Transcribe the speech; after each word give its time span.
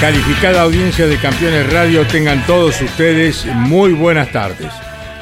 Calificada 0.00 0.62
audiencia 0.62 1.08
de 1.08 1.16
Campeones 1.16 1.72
Radio, 1.72 2.06
tengan 2.06 2.46
todos 2.46 2.80
ustedes 2.80 3.44
muy 3.46 3.92
buenas 3.94 4.30
tardes. 4.30 4.72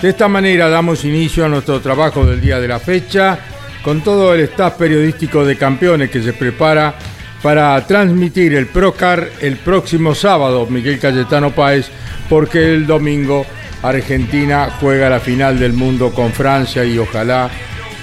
De 0.02 0.10
esta 0.10 0.28
manera 0.28 0.68
damos 0.68 1.02
inicio 1.06 1.46
a 1.46 1.48
nuestro 1.48 1.80
trabajo 1.80 2.27
del 2.27 2.42
día 2.42 2.60
de 2.60 2.68
la 2.68 2.78
fecha 2.78 3.38
con 3.83 4.02
todo 4.02 4.34
el 4.34 4.41
staff 4.41 4.74
periodístico 4.74 5.46
de 5.46 5.56
Campeones 5.56 6.10
que 6.10 6.22
se 6.22 6.34
prepara 6.34 6.94
para 7.42 7.86
transmitir 7.86 8.52
el 8.52 8.66
Procar 8.66 9.30
el 9.41 9.56
próximo 9.56 10.14
sábado, 10.14 10.66
Miguel 10.66 10.98
Cayetano 10.98 11.52
Páez, 11.52 11.88
porque 12.28 12.74
el 12.74 12.86
domingo 12.86 13.46
Argentina 13.83 14.68
juega 14.78 15.08
la 15.08 15.20
final 15.20 15.58
del 15.58 15.72
mundo 15.72 16.12
con 16.12 16.33
Francia 16.33 16.84
y 16.84 16.98
ojalá 16.98 17.48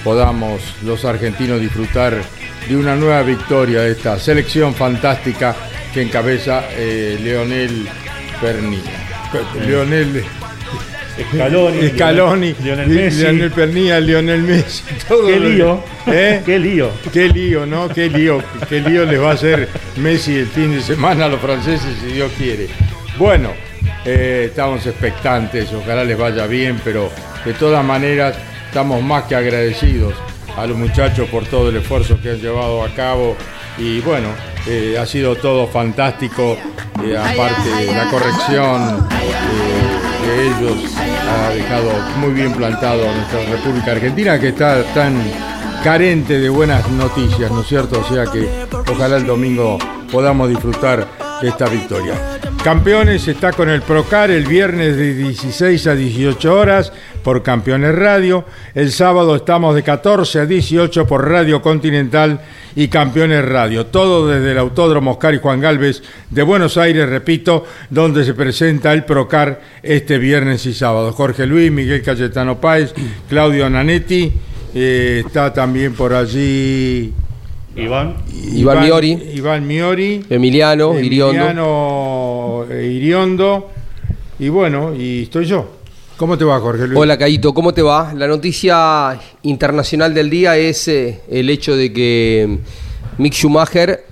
podamos 0.02 0.60
los 0.82 1.04
argentinos 1.04 1.60
disfrutar 1.60 2.20
de 2.68 2.76
una 2.76 2.96
nueva 2.96 3.22
victoria 3.22 3.82
de 3.82 3.92
esta 3.92 4.18
selección 4.18 4.74
fantástica 4.74 5.54
que 5.94 6.02
encabeza 6.02 6.64
eh, 6.72 7.18
Leonel 7.22 7.86
Pernilla. 8.40 8.92
Leonel 9.66 10.24
Scaloni, 11.32 11.88
Scaloni, 11.94 12.54
Lionel 12.62 12.88
Messi. 12.88 13.22
Leonel 13.22 13.50
Pernilla, 13.52 14.00
Lionel 14.00 14.42
Messi. 14.42 14.82
todo 15.08 15.26
Qué 15.26 15.38
lo- 15.40 15.48
lío. 15.48 15.84
¿Eh? 16.06 16.42
Qué 16.44 16.58
lío. 16.58 16.90
Qué 17.12 17.28
lío, 17.28 17.64
¿no? 17.66 17.88
Qué 17.88 18.08
lío. 18.10 18.42
Qué 18.68 18.80
lío 18.80 19.04
les 19.04 19.20
va 19.20 19.30
a 19.30 19.34
hacer 19.34 19.68
Messi 19.96 20.36
el 20.36 20.46
fin 20.48 20.72
de 20.72 20.82
semana 20.82 21.26
a 21.26 21.28
los 21.28 21.40
franceses, 21.40 21.94
si 22.00 22.12
Dios 22.14 22.32
quiere. 22.36 22.66
Bueno, 23.16 23.50
eh, 24.04 24.46
estamos 24.48 24.84
expectantes, 24.86 25.72
ojalá 25.72 26.02
les 26.04 26.18
vaya 26.18 26.46
bien, 26.46 26.80
pero 26.82 27.10
de 27.44 27.52
todas 27.54 27.84
maneras 27.84 28.34
estamos 28.66 29.00
más 29.02 29.24
que 29.24 29.36
agradecidos 29.36 30.14
a 30.56 30.66
los 30.66 30.76
muchachos 30.76 31.28
por 31.30 31.44
todo 31.46 31.68
el 31.68 31.76
esfuerzo 31.76 32.18
que 32.20 32.30
han 32.30 32.40
llevado 32.40 32.82
a 32.82 32.88
cabo 32.94 33.36
y 33.78 34.00
bueno, 34.00 34.28
eh, 34.66 34.96
ha 34.98 35.06
sido 35.06 35.36
todo 35.36 35.66
fantástico, 35.66 36.56
eh, 37.02 37.16
aparte 37.16 37.92
la 37.94 38.10
corrección 38.10 39.06
eh, 39.10 40.26
de 40.26 40.46
ellos 40.46 40.94
ha 40.96 41.50
dejado 41.50 41.90
muy 42.18 42.32
bien 42.32 42.52
plantado 42.52 43.08
a 43.08 43.14
nuestra 43.14 43.44
República 43.44 43.92
Argentina 43.92 44.40
que 44.40 44.48
está 44.48 44.82
tan 44.94 45.14
carente 45.82 46.38
de 46.38 46.48
buenas 46.48 46.88
noticias, 46.90 47.50
¿no 47.50 47.60
es 47.60 47.66
cierto? 47.66 48.00
O 48.00 48.14
sea 48.14 48.24
que 48.24 48.48
ojalá 48.90 49.16
el 49.16 49.26
domingo 49.26 49.78
podamos 50.10 50.48
disfrutar 50.48 51.06
de 51.42 51.48
esta 51.48 51.68
victoria. 51.68 52.14
Campeones 52.64 53.28
está 53.28 53.52
con 53.52 53.68
el 53.68 53.82
Procar 53.82 54.30
el 54.30 54.46
viernes 54.46 54.96
de 54.96 55.12
16 55.12 55.86
a 55.86 55.94
18 55.94 56.58
horas 56.58 56.94
por 57.22 57.42
Campeones 57.42 57.94
Radio. 57.94 58.46
El 58.74 58.90
sábado 58.90 59.36
estamos 59.36 59.74
de 59.74 59.82
14 59.82 60.40
a 60.40 60.46
18 60.46 61.06
por 61.06 61.28
Radio 61.28 61.60
Continental 61.60 62.40
y 62.74 62.88
Campeones 62.88 63.44
Radio. 63.44 63.84
Todo 63.84 64.26
desde 64.28 64.52
el 64.52 64.58
Autódromo 64.58 65.10
Oscar 65.10 65.34
y 65.34 65.40
Juan 65.40 65.60
Galvez 65.60 66.02
de 66.30 66.42
Buenos 66.42 66.78
Aires, 66.78 67.06
repito, 67.06 67.66
donde 67.90 68.24
se 68.24 68.32
presenta 68.32 68.94
el 68.94 69.04
Procar 69.04 69.60
este 69.82 70.16
viernes 70.16 70.64
y 70.64 70.72
sábado. 70.72 71.12
Jorge 71.12 71.44
Luis, 71.44 71.70
Miguel 71.70 72.02
Cayetano 72.02 72.62
Páez, 72.62 72.94
Claudio 73.28 73.68
Nanetti. 73.68 74.32
eh, 74.74 75.22
está 75.26 75.52
también 75.52 75.92
por 75.92 76.14
allí 76.14 77.12
Iván. 77.76 78.14
Iván 78.52 78.82
Miori. 78.82 79.18
Iván 79.34 79.66
Miori. 79.66 80.24
Emiliano, 80.30 80.98
Iriondo. 80.98 81.42
Emiliano 81.42 82.66
eh, 82.70 82.86
Iriondo. 82.86 83.70
Y 84.38 84.48
bueno, 84.48 84.94
y 84.94 85.24
estoy 85.24 85.46
yo. 85.46 85.68
¿Cómo 86.16 86.38
te 86.38 86.44
va, 86.44 86.60
Jorge 86.60 86.86
Luis? 86.86 86.98
Hola, 86.98 87.18
Caito, 87.18 87.52
¿cómo 87.52 87.74
te 87.74 87.82
va? 87.82 88.14
La 88.14 88.28
noticia 88.28 89.18
internacional 89.42 90.14
del 90.14 90.30
día 90.30 90.56
es 90.56 90.86
eh, 90.86 91.22
el 91.28 91.50
hecho 91.50 91.76
de 91.76 91.92
que 91.92 92.58
Mick 93.18 93.32
Schumacher 93.34 94.04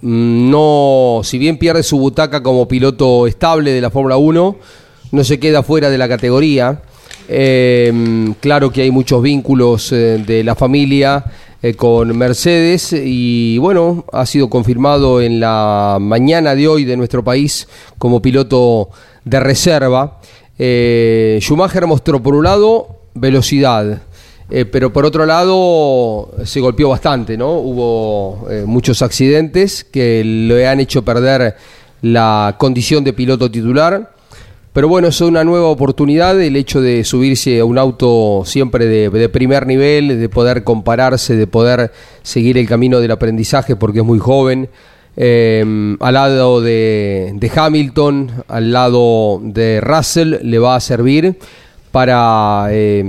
mm, 0.00 0.50
no, 0.50 1.20
si 1.22 1.36
bien 1.36 1.58
pierde 1.58 1.82
su 1.82 1.98
butaca 1.98 2.42
como 2.42 2.66
piloto 2.66 3.26
estable 3.26 3.72
de 3.72 3.82
la 3.82 3.90
Fórmula 3.90 4.16
1, 4.16 4.56
no 5.12 5.24
se 5.24 5.38
queda 5.38 5.62
fuera 5.62 5.90
de 5.90 5.98
la 5.98 6.08
categoría. 6.08 6.80
Eh, 7.28 8.32
claro 8.40 8.70
que 8.70 8.82
hay 8.82 8.90
muchos 8.90 9.20
vínculos 9.20 9.92
eh, 9.92 10.22
de 10.24 10.42
la 10.44 10.54
familia 10.54 11.24
eh, 11.66 11.74
con 11.74 12.16
Mercedes 12.16 12.92
y 12.92 13.58
bueno, 13.58 14.04
ha 14.12 14.24
sido 14.24 14.48
confirmado 14.48 15.20
en 15.20 15.40
la 15.40 15.98
mañana 16.00 16.54
de 16.54 16.68
hoy 16.68 16.84
de 16.84 16.96
nuestro 16.96 17.24
país 17.24 17.66
como 17.98 18.22
piloto 18.22 18.90
de 19.24 19.40
reserva. 19.40 20.20
Eh, 20.56 21.40
Schumacher 21.40 21.84
mostró 21.88 22.22
por 22.22 22.36
un 22.36 22.44
lado 22.44 23.00
velocidad, 23.14 24.00
eh, 24.48 24.64
pero 24.64 24.92
por 24.92 25.04
otro 25.04 25.26
lado 25.26 26.30
se 26.44 26.60
golpeó 26.60 26.90
bastante, 26.90 27.36
¿no? 27.36 27.54
Hubo 27.54 28.46
muchos 28.64 29.02
accidentes 29.02 29.82
que 29.82 30.22
le 30.22 30.68
han 30.68 30.78
hecho 30.78 31.04
perder 31.04 31.56
la 32.00 32.54
condición 32.58 33.02
de 33.02 33.12
piloto 33.12 33.50
titular. 33.50 34.12
Pero 34.76 34.88
bueno, 34.88 35.08
es 35.08 35.18
una 35.22 35.42
nueva 35.42 35.68
oportunidad 35.68 36.38
el 36.38 36.54
hecho 36.54 36.82
de 36.82 37.02
subirse 37.02 37.60
a 37.60 37.64
un 37.64 37.78
auto 37.78 38.42
siempre 38.44 38.84
de, 38.84 39.28
primer 39.30 39.66
nivel, 39.66 40.20
de 40.20 40.28
poder 40.28 40.64
compararse, 40.64 41.34
de 41.34 41.46
poder 41.46 41.92
seguir 42.22 42.58
el 42.58 42.68
camino 42.68 43.00
del 43.00 43.10
aprendizaje 43.10 43.74
porque 43.74 44.00
es 44.00 44.04
muy 44.04 44.18
joven. 44.18 44.68
Eh, 45.16 45.96
al 45.98 46.12
lado 46.12 46.60
de, 46.60 47.50
Hamilton, 47.56 48.44
al 48.48 48.70
lado 48.70 49.40
de 49.42 49.80
Russell, 49.80 50.40
le 50.42 50.58
va 50.58 50.76
a 50.76 50.80
servir 50.80 51.38
para 51.90 52.66
eh, 52.68 53.02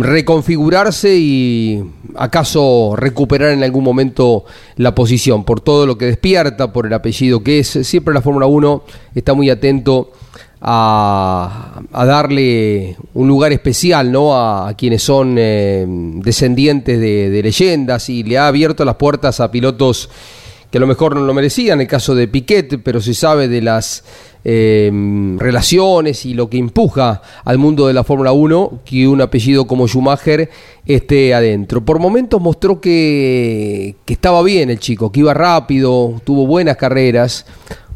reconfigurarse 0.00 1.16
y 1.16 1.84
acaso 2.16 2.94
recuperar 2.96 3.52
en 3.52 3.62
algún 3.62 3.84
momento 3.84 4.44
la 4.74 4.92
posición, 4.92 5.44
por 5.44 5.60
todo 5.60 5.86
lo 5.86 5.96
que 5.96 6.06
despierta, 6.06 6.72
por 6.72 6.86
el 6.86 6.92
apellido 6.94 7.44
que 7.44 7.60
es. 7.60 7.68
Siempre 7.68 8.12
la 8.12 8.22
Fórmula 8.22 8.46
1 8.46 8.82
está 9.14 9.34
muy 9.34 9.50
atento 9.50 10.10
a, 10.60 11.80
darle 11.92 12.96
un 13.14 13.28
lugar 13.28 13.52
especial 13.52 14.12
¿no? 14.12 14.36
a, 14.36 14.74
quienes 14.74 15.02
son 15.02 15.36
eh, 15.38 15.84
descendientes 15.88 17.00
de, 17.00 17.30
de 17.30 17.42
leyendas 17.42 18.08
y 18.08 18.22
le 18.22 18.38
ha 18.38 18.46
abierto 18.46 18.84
las 18.84 18.96
puertas 18.96 19.40
a 19.40 19.50
pilotos 19.50 20.10
que 20.70 20.78
a 20.78 20.80
lo 20.80 20.86
mejor 20.86 21.16
no 21.16 21.22
lo 21.22 21.34
merecían, 21.34 21.80
el 21.80 21.88
caso 21.88 22.14
de 22.14 22.28
Piquet, 22.28 22.80
pero 22.82 23.00
se 23.00 23.12
sabe 23.12 23.48
de 23.48 23.60
las 23.60 24.04
eh, 24.44 24.90
relaciones 25.38 26.24
y 26.24 26.34
lo 26.34 26.48
que 26.48 26.58
empuja 26.58 27.22
al 27.44 27.58
mundo 27.58 27.88
de 27.88 27.92
la 27.92 28.04
Fórmula 28.04 28.32
1 28.32 28.80
que 28.84 29.08
un 29.08 29.20
apellido 29.20 29.66
como 29.66 29.88
Schumacher 29.88 30.48
esté 30.86 31.34
adentro. 31.34 31.84
Por 31.84 31.98
momentos 31.98 32.40
mostró 32.40 32.80
que, 32.80 33.96
que 34.04 34.12
estaba 34.12 34.42
bien 34.42 34.70
el 34.70 34.78
chico, 34.78 35.10
que 35.10 35.20
iba 35.20 35.34
rápido, 35.34 36.20
tuvo 36.24 36.46
buenas 36.46 36.76
carreras, 36.76 37.46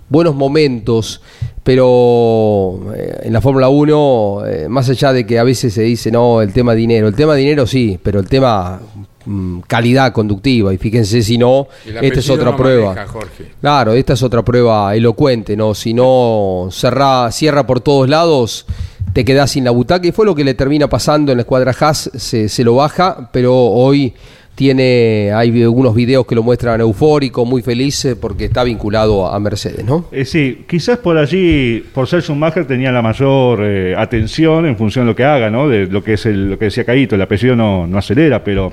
buenos 0.09 0.35
momentos, 0.35 1.23
pero 1.65 2.79
eh, 2.95 3.21
en 3.23 3.33
la 3.33 3.41
Fórmula 3.41 3.71
1, 3.71 4.43
eh, 4.47 4.69
más 4.69 4.89
allá 4.91 5.15
de 5.15 5.27
que 5.27 5.39
a 5.39 5.45
veces 5.45 5.73
se 5.73 5.83
dice, 5.83 6.11
no, 6.11 6.43
el 6.43 6.53
tema 6.53 6.75
dinero, 6.75 7.09
el 7.09 7.15
tema 7.15 7.35
dinero 7.35 7.67
sí, 7.67 7.99
pero 8.03 8.21
el 8.21 8.29
tema 8.29 8.79
mm, 9.25 9.61
calidad 9.61 10.13
conductiva. 10.13 10.75
Y 10.75 10.77
fíjense 10.77 11.23
si 11.23 11.39
no, 11.39 11.69
esta 11.87 12.21
es 12.21 12.29
otra 12.29 12.51
no 12.51 12.57
prueba. 12.59 12.89
maneja, 12.91 13.07
Jorge. 13.07 13.53
Claro, 13.63 13.95
esta 13.95 14.13
es 14.13 14.23
otra 14.23 14.45
prueba 14.45 14.95
elocuente, 14.95 15.57
¿no? 15.57 15.75
Si 15.75 15.95
no 15.95 16.69
cerra, 16.71 17.33
cierra 17.33 17.67
por 17.67 17.81
todos 17.81 18.11
lados, 18.11 18.67
te 19.15 19.25
quedás 19.25 19.53
sin 19.53 19.65
la 19.65 19.71
butaca. 19.71 20.07
Y 20.07 20.13
fue 20.13 20.27
lo 20.27 20.35
que 20.35 20.45
le 20.45 20.53
termina 20.53 20.87
pasando 20.87 21.33
en 21.33 21.39
la 21.39 21.43
escuadra 21.43 21.75
Haas, 21.81 22.11
se, 22.15 22.51
se 22.51 22.63
lo 22.63 22.75
baja, 22.75 23.31
pero 23.33 23.57
hoy 23.57 24.13
tiene, 24.55 25.33
hay 25.35 25.63
algunos 25.63 25.95
videos 25.95 26.27
que 26.27 26.35
lo 26.35 26.43
muestran 26.43 26.81
eufórico, 26.81 27.45
muy 27.45 27.63
feliz, 27.63 28.05
eh, 28.05 28.17
porque 28.17 28.45
está 28.45 28.63
vinculado 28.63 29.27
a 29.27 29.39
Mercedes, 29.41 29.85
¿no? 29.85 30.07
Eh, 30.13 30.25
sí, 30.25 30.65
quizás 30.69 30.99
por 30.99 31.19
allí, 31.19 31.85
por 31.93 32.07
ser 32.07 32.23
Schumacher, 32.23 32.67
tenía 32.67 32.93
la 32.93 33.03
mayor 33.03 33.61
eh, 33.63 33.95
atención 33.97 34.67
en 34.67 34.77
función 34.77 35.07
de 35.07 35.13
lo 35.13 35.17
que 35.17 35.25
haga, 35.25 35.51
¿no? 35.51 35.69
De 35.69 35.87
lo 35.87 36.05
que 36.05 36.15
es 36.15 36.27
el, 36.27 36.51
lo 36.51 36.59
que 36.59 36.67
decía 36.67 36.85
Caíto, 36.85 37.17
el 37.17 37.23
apellido 37.23 37.57
no, 37.57 37.87
no 37.87 37.99
acelera, 37.99 38.45
pero 38.45 38.73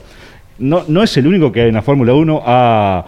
no, 0.59 0.83
no 0.87 1.01
es 1.01 1.17
el 1.17 1.25
único 1.25 1.51
que 1.51 1.67
en 1.67 1.73
la 1.73 1.81
Fórmula 1.81 2.13
1 2.13 2.43
ha, 2.45 3.05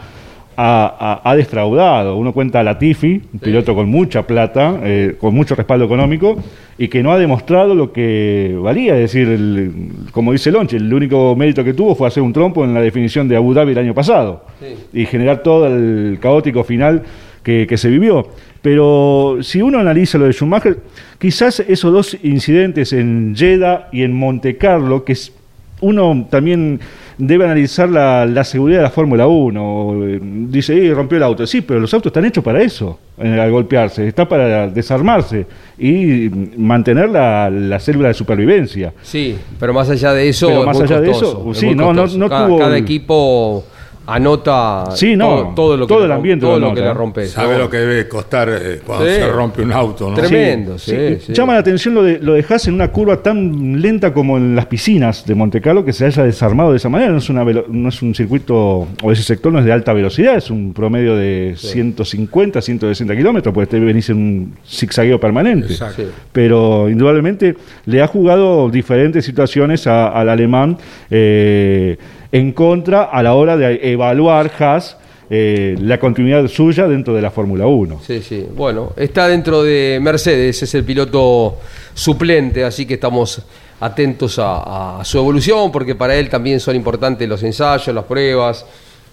ha, 0.58 0.96
ha- 1.24 1.30
ha 1.30 1.36
defraudado. 1.36 2.18
Uno 2.18 2.32
cuenta 2.34 2.60
a 2.60 2.64
Latifi, 2.64 3.22
un 3.34 3.40
piloto 3.40 3.76
con 3.76 3.90
mucha 3.90 4.26
plata, 4.28 4.80
eh, 4.84 5.16
con 5.20 5.34
mucho 5.34 5.56
respaldo 5.56 5.86
económico, 5.86 6.36
y 6.78 6.88
que 6.88 7.04
no 7.04 7.12
ha 7.12 7.18
demostrado 7.20 7.76
lo 7.76 7.92
que 7.92 8.58
valía. 8.62 8.96
Es 8.96 9.14
decir, 9.14 9.28
el- 9.30 9.72
como 10.12 10.32
dice 10.32 10.52
Lonche, 10.52 10.78
el 10.78 10.94
único 10.94 11.36
mérito 11.36 11.64
que 11.64 11.74
tuvo 11.74 11.96
fue 11.96 12.08
hacer 12.08 12.24
un 12.24 12.34
trompo 12.34 12.64
en 12.64 12.74
la 12.74 12.82
definición 12.82 13.28
de 13.28 13.36
Abu 13.36 13.54
Dhabi 13.54 13.72
el 13.74 13.78
año 13.78 13.94
pasado 13.94 14.46
y 14.94 15.06
generar 15.06 15.44
todo 15.44 15.68
el 15.68 16.18
caótico 16.22 16.64
final 16.64 17.04
que, 17.44 17.68
que 17.68 17.78
se 17.78 17.90
vivió. 17.90 18.28
Pero 18.62 19.38
si 19.42 19.62
uno 19.62 19.78
analiza 19.80 20.18
lo 20.18 20.26
de 20.26 20.32
Schumacher, 20.34 20.78
quizás 21.20 21.60
esos 21.60 21.92
dos 21.92 22.18
incidentes 22.24 22.94
en 22.94 23.34
Jeddah 23.36 23.90
y 23.92 24.04
en 24.04 24.14
Monte 24.14 24.58
Carlo, 24.58 25.04
que 25.04 25.14
es- 25.14 25.34
uno 25.82 26.28
también 26.30 26.80
debe 27.18 27.46
analizar 27.46 27.90
la, 27.90 28.26
la 28.26 28.44
seguridad 28.44 28.80
de 28.80 28.84
la 28.84 28.90
Fórmula 28.90 29.28
1. 29.28 29.94
Eh, 30.08 30.20
Dice, 30.24 30.86
"Eh, 30.88 30.94
rompió 30.94 31.18
el 31.18 31.24
auto. 31.24 31.46
Sí, 31.48 31.62
pero 31.62 31.80
los 31.80 31.94
autos 31.94 32.10
están 32.12 32.26
hechos 32.26 32.44
para 32.44 32.62
eso, 32.62 33.00
eh, 33.18 33.40
al 33.40 33.52
golpearse. 33.52 34.08
Está 34.08 34.28
para 34.28 34.68
desarmarse 34.68 35.46
y 35.78 36.30
mantener 36.58 37.10
la, 37.10 37.50
la 37.50 37.80
célula 37.80 38.10
de 38.10 38.14
supervivencia. 38.14 38.94
Sí, 39.02 39.36
pero 39.60 39.74
más 39.74 39.90
allá 39.90 40.14
de 40.14 40.30
eso, 40.30 40.48
Pero 40.48 40.64
más 40.66 40.80
allá 40.80 41.02
de 41.02 41.12
eso, 41.12 41.48
es 41.52 41.58
sí, 41.58 41.68
no, 41.76 41.94
no- 41.94 42.02
costoso. 42.04 42.18
no 42.20 42.30
cada, 42.30 42.48
tuvo 42.48 42.58
cada 42.60 42.78
equipo 42.78 43.64
anota 44.06 44.86
Sí, 44.96 45.16
no, 45.16 45.28
todo, 45.28 45.54
todo 45.56 45.78
lo 45.78 45.86
que 45.88 45.94
todo 45.94 46.00
le 46.02 46.06
el 46.06 46.12
ambiente 46.12 46.46
todo 46.46 46.60
lo 46.60 46.70
lo 46.70 46.76
que 46.76 46.82
le 46.82 46.94
rompe. 46.94 47.26
¿Sabe 47.28 47.58
lo 47.58 47.70
que 47.70 47.78
debe 47.78 48.08
costar 48.08 48.50
eh, 48.50 48.82
cuando 48.86 49.06
Sí. 49.06 49.14
se 49.16 49.28
rompe 49.30 49.62
un 49.62 49.72
auto? 49.72 50.10
¿no? 50.10 50.16
Tremendo, 50.16 50.78
sí, 50.78 50.92
Sí, 50.92 51.18
sí. 51.28 51.34
Llama 51.34 51.54
la 51.54 51.60
atención 51.60 51.94
lo 51.94 52.04
de, 52.04 52.20
lo 52.20 52.34
de 52.34 52.46
Haas 52.48 52.68
en 52.68 52.74
una 52.74 52.90
curva 52.92 53.22
tan 53.24 53.82
lenta 53.82 54.14
como 54.14 54.38
en 54.38 54.56
las 54.56 54.66
piscinas 54.66 55.26
de 55.26 55.36
Monte 55.36 55.62
Carlo 55.62 55.86
que 55.86 55.94
se 55.94 56.06
haya 56.06 56.24
desarmado 56.24 56.72
de 56.72 56.78
esa 56.78 56.90
manera. 56.90 57.12
No 57.12 57.18
es, 57.20 57.30
una 57.30 57.44
velo- 57.44 57.66
no 57.70 57.90
es 57.90 58.02
un 58.02 58.14
circuito, 58.14 58.88
o 59.02 59.12
ese 59.12 59.24
sector 59.24 59.52
no 59.54 59.60
es 59.60 59.66
de 59.66 59.72
alta 59.72 59.94
velocidad, 59.94 60.36
es 60.36 60.50
un 60.50 60.74
promedio 60.74 61.16
de 61.16 61.54
150, 61.58 62.62
160 62.62 63.16
kilómetros, 63.16 63.54
porque 63.54 63.68
te 63.72 63.80
venís 63.80 64.10
en 64.10 64.18
un 64.18 64.54
zigzagueo 64.68 65.20
permanente. 65.20 65.76
Pero 66.32 66.90
indudablemente 66.90 67.56
le 67.86 68.02
ha 68.02 68.08
jugado 68.08 68.70
diferentes 68.70 69.24
situaciones 69.26 69.88
a- 69.88 70.08
al 70.08 70.30
alemán 70.30 70.78
eh, 71.10 71.98
en 72.34 72.52
contra 72.52 73.04
a 73.04 73.22
la 73.22 73.36
hora 73.36 73.56
de 73.56 73.80
evaluar 73.92 74.52
Haas 74.60 74.98
eh, 75.30 75.76
la 75.80 76.00
continuidad 76.00 76.48
suya 76.48 76.88
dentro 76.88 77.14
de 77.14 77.22
la 77.22 77.30
Fórmula 77.30 77.68
1. 77.68 78.02
Sí, 78.06 78.22
sí. 78.24 78.46
Bueno, 78.56 78.92
está 78.98 79.28
dentro 79.28 79.62
de 79.62 80.00
Mercedes, 80.02 80.64
es 80.64 80.74
el 80.74 80.84
piloto 80.84 81.60
suplente, 81.94 82.64
así 82.64 82.88
que 82.88 82.96
estamos 82.96 83.44
atentos 83.80 84.40
a, 84.40 85.00
a 85.00 85.06
su 85.06 85.20
evolución, 85.20 85.72
porque 85.72 85.94
para 85.94 86.16
él 86.16 86.28
también 86.28 86.60
son 86.60 86.76
importantes 86.76 87.30
los 87.30 87.44
ensayos, 87.44 87.94
las 87.94 88.06
pruebas, 88.06 88.66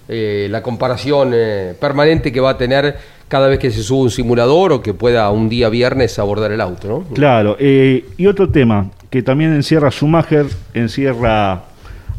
eh, 0.08 0.48
la 0.50 0.62
comparación 0.62 1.32
eh, 1.34 1.74
permanente 1.78 2.32
que 2.32 2.40
va 2.40 2.50
a 2.50 2.58
tener 2.58 2.96
cada 3.28 3.48
vez 3.48 3.58
que 3.58 3.70
se 3.70 3.82
sube 3.82 4.04
un 4.04 4.10
simulador 4.10 4.72
o 4.72 4.82
que 4.82 4.94
pueda 4.94 5.30
un 5.30 5.50
día 5.50 5.68
viernes 5.68 6.18
abordar 6.18 6.52
el 6.52 6.60
auto, 6.62 6.88
¿no? 6.88 7.14
Claro, 7.14 7.56
y 7.60 8.26
otro 8.26 8.48
tema 8.48 8.90
que 9.10 9.22
también 9.22 9.52
encierra 9.52 9.90
Schumacher, 9.90 10.46
encierra 10.72 11.69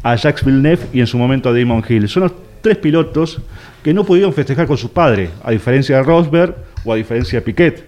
a 0.02 0.16
Jacques 0.16 0.44
Villeneuve 0.44 0.86
y 0.92 1.00
en 1.00 1.06
su 1.06 1.18
momento 1.18 1.48
a 1.48 1.52
Damon 1.52 1.84
Hill. 1.88 2.08
Son 2.08 2.24
los 2.24 2.32
tres 2.60 2.78
pilotos 2.78 3.40
que 3.82 3.92
no 3.92 4.04
pudieron 4.04 4.32
festejar 4.32 4.66
con 4.66 4.76
sus 4.76 4.90
padres, 4.90 5.30
a 5.42 5.50
diferencia 5.50 5.96
de 5.96 6.02
Rosberg 6.02 6.54
o 6.84 6.92
a 6.92 6.96
diferencia 6.96 7.40
de 7.40 7.44
Piquet. 7.44 7.84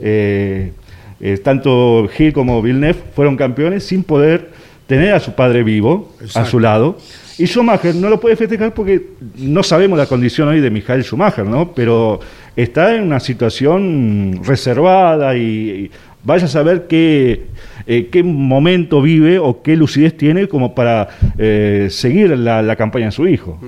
Eh, 0.00 0.72
eh, 1.20 1.38
tanto 1.38 2.08
Hill 2.18 2.32
como 2.32 2.60
Villeneuve 2.60 2.98
fueron 3.14 3.36
campeones 3.36 3.84
sin 3.84 4.02
poder 4.02 4.50
tener 4.86 5.14
a 5.14 5.20
su 5.20 5.32
padre 5.32 5.62
vivo 5.62 6.12
a 6.34 6.44
su 6.44 6.60
lado. 6.60 6.98
Y 7.38 7.46
Schumacher 7.46 7.94
no 7.94 8.08
lo 8.08 8.20
puede 8.20 8.36
festejar 8.36 8.74
porque 8.74 9.08
no 9.36 9.62
sabemos 9.62 9.98
la 9.98 10.06
condición 10.06 10.48
hoy 10.48 10.60
de 10.60 10.70
Michael 10.70 11.02
Schumacher, 11.02 11.44
¿no? 11.44 11.72
Pero 11.72 12.20
está 12.54 12.94
en 12.94 13.04
una 13.04 13.18
situación 13.18 14.40
reservada 14.44 15.36
y, 15.36 15.40
y 15.42 15.90
vaya 16.24 16.46
a 16.46 16.48
saber 16.48 16.86
qué, 16.86 17.46
eh, 17.86 18.08
qué 18.10 18.22
momento 18.22 19.00
vive 19.02 19.38
o 19.38 19.62
qué 19.62 19.76
lucidez 19.76 20.16
tiene 20.16 20.48
como 20.48 20.74
para 20.74 21.08
eh, 21.38 21.88
seguir 21.90 22.36
la, 22.38 22.62
la 22.62 22.76
campaña 22.76 23.06
de 23.06 23.12
su 23.12 23.28
hijo. 23.28 23.58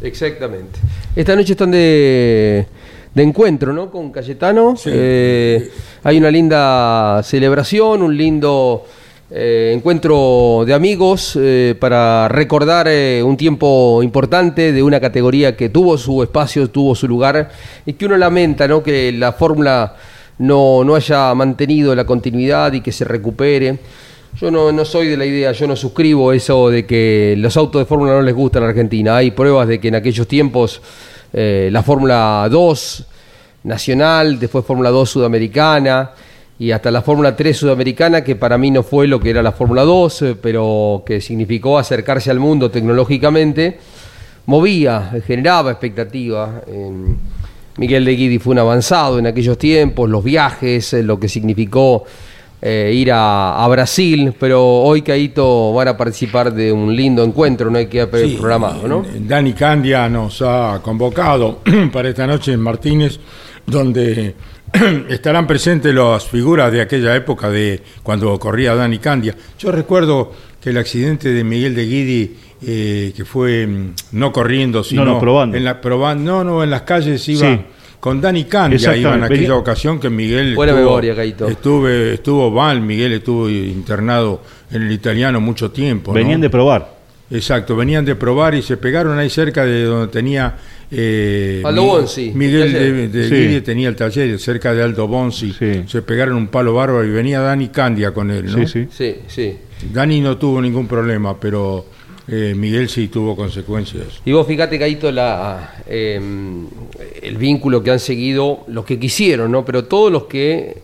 Exactamente. 0.00 0.80
Esta 1.14 1.36
noche 1.36 1.52
están 1.52 1.70
de, 1.70 2.66
de 3.14 3.22
encuentro, 3.22 3.72
¿no? 3.72 3.90
Con 3.90 4.10
Cayetano. 4.10 4.74
Sí. 4.76 4.90
Eh, 4.92 5.70
hay 6.02 6.18
una 6.18 6.30
linda 6.30 7.22
celebración, 7.22 8.02
un 8.02 8.16
lindo 8.16 8.84
eh, 9.30 9.72
encuentro 9.74 10.64
de 10.66 10.74
amigos 10.74 11.38
eh, 11.40 11.76
para 11.78 12.26
recordar 12.28 12.88
eh, 12.88 13.22
un 13.22 13.36
tiempo 13.36 14.02
importante 14.02 14.72
de 14.72 14.82
una 14.82 14.98
categoría 14.98 15.56
que 15.56 15.68
tuvo 15.68 15.96
su 15.96 16.22
espacio, 16.22 16.68
tuvo 16.68 16.96
su 16.96 17.06
lugar 17.06 17.50
y 17.86 17.92
que 17.92 18.06
uno 18.06 18.16
lamenta, 18.16 18.66
¿no? 18.66 18.82
Que 18.82 19.12
la 19.12 19.32
fórmula 19.32 19.94
no, 20.38 20.84
no 20.84 20.94
haya 20.94 21.34
mantenido 21.34 21.94
la 21.94 22.04
continuidad 22.04 22.72
y 22.72 22.80
que 22.80 22.92
se 22.92 23.04
recupere. 23.04 23.78
Yo 24.40 24.50
no, 24.50 24.72
no 24.72 24.84
soy 24.84 25.08
de 25.08 25.16
la 25.16 25.26
idea, 25.26 25.52
yo 25.52 25.66
no 25.66 25.76
suscribo 25.76 26.32
eso 26.32 26.70
de 26.70 26.86
que 26.86 27.34
los 27.36 27.56
autos 27.56 27.80
de 27.80 27.84
Fórmula 27.86 28.12
no 28.12 28.22
les 28.22 28.34
gustan 28.34 28.62
en 28.62 28.70
Argentina. 28.70 29.16
Hay 29.16 29.30
pruebas 29.30 29.68
de 29.68 29.78
que 29.78 29.88
en 29.88 29.96
aquellos 29.96 30.26
tiempos 30.26 30.80
eh, 31.32 31.68
la 31.70 31.82
Fórmula 31.82 32.48
2 32.50 33.06
nacional, 33.64 34.38
después 34.38 34.64
Fórmula 34.64 34.90
2 34.90 35.08
sudamericana 35.08 36.12
y 36.58 36.70
hasta 36.70 36.90
la 36.90 37.02
Fórmula 37.02 37.36
3 37.36 37.56
sudamericana, 37.56 38.24
que 38.24 38.36
para 38.36 38.56
mí 38.56 38.70
no 38.70 38.82
fue 38.82 39.06
lo 39.06 39.20
que 39.20 39.30
era 39.30 39.42
la 39.42 39.52
Fórmula 39.52 39.82
2, 39.82 40.22
eh, 40.22 40.36
pero 40.40 41.02
que 41.04 41.20
significó 41.20 41.78
acercarse 41.78 42.30
al 42.30 42.38
mundo 42.38 42.70
tecnológicamente, 42.70 43.78
movía, 44.46 45.12
generaba 45.26 45.72
expectativa. 45.72 46.62
Miguel 47.76 48.04
de 48.04 48.12
Guidi 48.12 48.38
fue 48.38 48.52
un 48.52 48.58
avanzado 48.58 49.18
en 49.18 49.26
aquellos 49.26 49.56
tiempos, 49.58 50.08
los 50.08 50.22
viajes, 50.22 50.92
eh, 50.92 51.02
lo 51.02 51.18
que 51.18 51.28
significó 51.28 52.04
eh, 52.60 52.92
ir 52.94 53.10
a, 53.10 53.64
a 53.64 53.68
Brasil, 53.68 54.34
pero 54.38 54.64
hoy 54.64 55.02
Caito 55.02 55.72
van 55.72 55.88
a 55.88 55.96
participar 55.96 56.52
de 56.52 56.70
un 56.70 56.94
lindo 56.94 57.24
encuentro, 57.24 57.70
no 57.70 57.78
hay 57.78 57.86
que 57.86 58.02
haber 58.02 58.28
Sí, 58.28 58.36
programado, 58.36 58.86
¿no? 58.86 59.04
Dani 59.20 59.52
Candia 59.52 60.08
nos 60.08 60.42
ha 60.42 60.80
convocado 60.82 61.60
para 61.92 62.10
esta 62.10 62.26
noche 62.26 62.52
en 62.52 62.60
Martínez, 62.60 63.18
donde 63.66 64.36
estarán 65.08 65.46
presentes 65.46 65.92
las 65.92 66.24
figuras 66.24 66.70
de 66.70 66.82
aquella 66.82 67.16
época 67.16 67.50
de 67.50 67.82
cuando 68.02 68.38
corría 68.38 68.74
Dani 68.76 68.98
Candia. 68.98 69.34
Yo 69.58 69.72
recuerdo 69.72 70.30
que 70.60 70.70
el 70.70 70.78
accidente 70.78 71.30
de 71.32 71.42
Miguel 71.42 71.74
de 71.74 71.84
Guidi, 71.84 72.36
eh, 72.64 73.12
que 73.16 73.24
fue 73.24 73.66
mm, 73.66 73.92
no 74.12 74.32
corriendo, 74.32 74.82
sino 74.84 75.04
no, 75.04 75.18
probando. 75.18 75.56
en 75.56 75.64
la 75.64 75.80
probando, 75.80 76.32
no, 76.32 76.44
no, 76.44 76.62
en 76.62 76.70
las 76.70 76.82
calles 76.82 77.28
iba 77.28 77.40
Sí. 77.56 77.60
con 78.00 78.20
Dani 78.20 78.44
Candia 78.44 78.96
iba 78.96 79.14
en 79.14 79.24
aquella 79.24 79.54
ocasión 79.56 79.98
que 80.00 80.10
Miguel 80.10 80.54
Buena 80.54 80.72
estuvo, 80.72 80.86
memoria, 80.90 81.14
Caito. 81.14 81.48
estuve, 81.48 82.14
estuvo 82.14 82.50
mal, 82.50 82.80
Miguel 82.80 83.12
estuvo 83.12 83.48
internado 83.48 84.42
en 84.70 84.82
el 84.82 84.92
italiano 84.92 85.40
mucho 85.40 85.70
tiempo. 85.70 86.12
¿no? 86.12 86.14
Venían 86.14 86.40
de 86.40 86.50
probar. 86.50 87.00
Exacto, 87.30 87.74
venían 87.76 88.04
de 88.04 88.14
probar 88.14 88.54
y 88.54 88.60
se 88.62 88.76
pegaron 88.76 89.18
ahí 89.18 89.30
cerca 89.30 89.64
de 89.64 89.84
donde 89.84 90.08
tenía 90.12 90.54
eh, 90.90 91.62
Aldo 91.64 91.82
Bonzi, 91.84 92.30
Miguel 92.34 92.76
el 92.76 93.10
de, 93.10 93.26
de 93.28 93.54
Sí. 93.56 93.60
Tenía 93.62 93.88
el 93.88 93.96
taller 93.96 94.38
cerca 94.38 94.74
de 94.74 94.82
Aldo 94.82 95.08
Bonzi. 95.08 95.50
Sí. 95.52 95.84
Se 95.86 96.02
pegaron 96.02 96.36
un 96.36 96.48
palo 96.48 96.74
bárbaro 96.74 97.04
y 97.06 97.10
venía 97.10 97.40
Dani 97.40 97.68
Candia 97.68 98.12
con 98.12 98.30
él. 98.30 98.44
¿no? 98.46 98.66
Sí, 98.66 98.66
sí. 98.66 98.88
Sí, 98.90 99.16
sí. 99.28 99.56
Dani 99.92 100.20
no 100.20 100.36
tuvo 100.36 100.60
ningún 100.60 100.86
problema, 100.86 101.38
pero 101.40 101.86
eh, 102.28 102.54
Miguel 102.56 102.88
sí 102.88 103.08
tuvo 103.08 103.34
consecuencias. 103.34 104.20
Y 104.24 104.32
vos 104.32 104.46
fíjate, 104.46 104.78
Caito, 104.78 105.10
la, 105.10 105.74
eh, 105.86 106.20
el 107.22 107.36
vínculo 107.36 107.82
que 107.82 107.90
han 107.90 108.00
seguido 108.00 108.60
los 108.68 108.84
que 108.84 108.98
quisieron, 108.98 109.50
¿no? 109.50 109.64
Pero 109.64 109.84
todos 109.84 110.12
los 110.12 110.24
que 110.24 110.82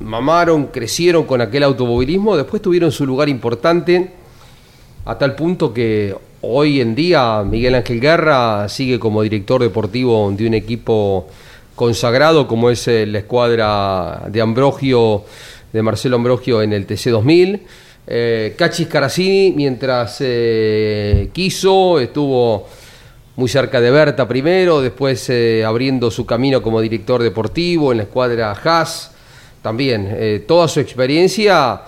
mamaron, 0.00 0.66
crecieron 0.66 1.24
con 1.24 1.40
aquel 1.40 1.62
automovilismo, 1.62 2.36
después 2.36 2.60
tuvieron 2.60 2.90
su 2.90 3.06
lugar 3.06 3.28
importante 3.28 4.10
a 5.04 5.16
tal 5.16 5.34
punto 5.34 5.72
que 5.72 6.14
hoy 6.42 6.80
en 6.80 6.94
día 6.94 7.42
Miguel 7.44 7.74
Ángel 7.74 8.00
Guerra 8.00 8.68
sigue 8.68 8.98
como 8.98 9.22
director 9.22 9.60
deportivo 9.62 10.30
de 10.32 10.46
un 10.46 10.54
equipo 10.54 11.28
consagrado 11.74 12.46
como 12.46 12.70
es 12.70 12.86
eh, 12.88 13.06
la 13.06 13.18
escuadra 13.18 14.24
de 14.28 14.40
Ambrogio, 14.40 15.24
de 15.72 15.82
Marcelo 15.82 16.16
Ambrogio 16.16 16.62
en 16.62 16.72
el 16.72 16.86
TC2000. 16.86 17.60
Eh, 18.06 18.54
Cachis 18.56 18.88
Caracini, 18.88 19.52
mientras 19.52 20.16
eh, 20.20 21.30
quiso, 21.32 22.00
estuvo 22.00 22.66
muy 23.36 23.48
cerca 23.48 23.80
de 23.80 23.90
Berta 23.90 24.26
primero, 24.26 24.80
después 24.80 25.28
eh, 25.30 25.64
abriendo 25.64 26.10
su 26.10 26.26
camino 26.26 26.62
como 26.62 26.80
director 26.80 27.22
deportivo 27.22 27.92
en 27.92 27.98
la 27.98 28.04
escuadra 28.04 28.52
Haas. 28.52 29.12
También, 29.62 30.08
eh, 30.10 30.44
toda 30.46 30.66
su 30.68 30.80
experiencia 30.80 31.82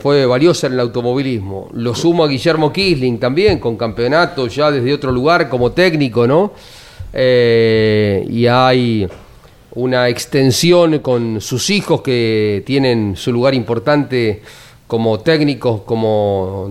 fue 0.00 0.24
valiosa 0.24 0.68
en 0.68 0.74
el 0.74 0.80
automovilismo. 0.80 1.68
Lo 1.72 1.92
suma 1.92 2.28
Guillermo 2.28 2.72
Kisling 2.72 3.18
también, 3.18 3.58
con 3.58 3.76
campeonato 3.76 4.46
ya 4.46 4.70
desde 4.70 4.94
otro 4.94 5.10
lugar 5.10 5.48
como 5.48 5.72
técnico, 5.72 6.28
¿no? 6.28 6.52
Y 7.12 8.46
hay 8.46 9.08
una 9.72 10.08
extensión 10.08 11.00
con 11.00 11.40
sus 11.40 11.70
hijos 11.70 12.02
que 12.02 12.62
tienen 12.64 13.16
su 13.16 13.32
lugar 13.32 13.52
importante 13.54 14.42
como 14.88 15.20
técnicos, 15.20 15.82
como 15.82 16.66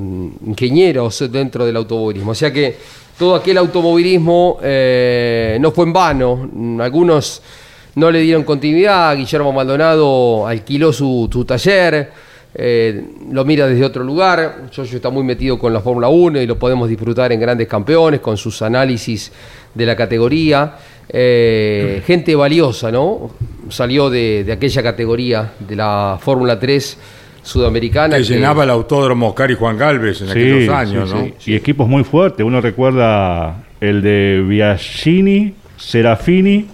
ingenieros 0.46 1.32
dentro 1.32 1.66
del 1.66 1.78
automovilismo. 1.78 2.32
O 2.32 2.36
sea 2.36 2.52
que 2.52 2.76
todo 3.18 3.36
aquel 3.36 3.60
automovilismo 3.60 4.60
eh, 4.62 5.58
no 5.62 5.72
fue 5.72 5.86
en 5.86 5.94
vano. 5.94 6.50
Algunos 6.82 7.42
no 7.94 8.10
le 8.10 8.22
dieron 8.22 8.44
continuidad. 8.44 9.16
Guillermo 9.16 9.54
Maldonado 9.54 10.48
alquiló 10.48 10.92
su, 10.92 11.30
su 11.32 11.46
taller, 11.46 12.12
eh, 12.56 13.04
lo 13.32 13.46
mira 13.46 13.68
desde 13.68 13.86
otro 13.86 14.04
lugar. 14.04 14.68
Yoyo 14.72 14.96
está 14.96 15.12
muy 15.12 15.24
metido 15.24 15.60
con 15.60 15.72
la 15.72 15.82
Fórmula 15.82 16.10
1 16.10 16.42
y 16.42 16.48
lo 16.48 16.58
podemos 16.58 16.90
disfrutar 16.90 17.32
en 17.32 17.40
grandes 17.40 17.68
campeones 17.68 18.20
con 18.20 18.36
sus 18.36 18.64
análisis 18.64 19.32
de 19.76 19.86
la 19.86 19.96
categoría. 19.96 20.76
Eh, 21.08 22.02
gente 22.04 22.36
valiosa, 22.36 22.92
¿no? 22.92 23.30
Salió 23.70 24.10
de, 24.10 24.44
de 24.44 24.52
aquella 24.52 24.82
categoría 24.82 25.54
de 25.60 25.76
la 25.76 26.18
Fórmula 26.20 26.60
3 26.60 26.98
sudamericana. 27.48 28.18
Que 28.18 28.24
llenaba 28.24 28.64
el 28.64 28.70
autódromo 28.70 29.30
Oscar 29.30 29.50
y 29.52 29.56
Juan 29.56 29.78
Galvez 29.78 30.22
en 30.22 30.28
Sí, 30.28 30.32
aquellos 30.32 30.70
años, 30.70 31.10
sí, 31.10 31.16
¿no? 31.16 31.24
sí. 31.40 31.52
Y 31.52 31.56
equipos 31.56 31.88
muy 31.88 32.04
fuertes. 32.04 32.46
Uno 32.46 32.62
recuerda 32.62 33.64
el 33.80 34.02
de 34.02 34.44
Biagini, 34.48 35.54
Serafini 35.78 36.66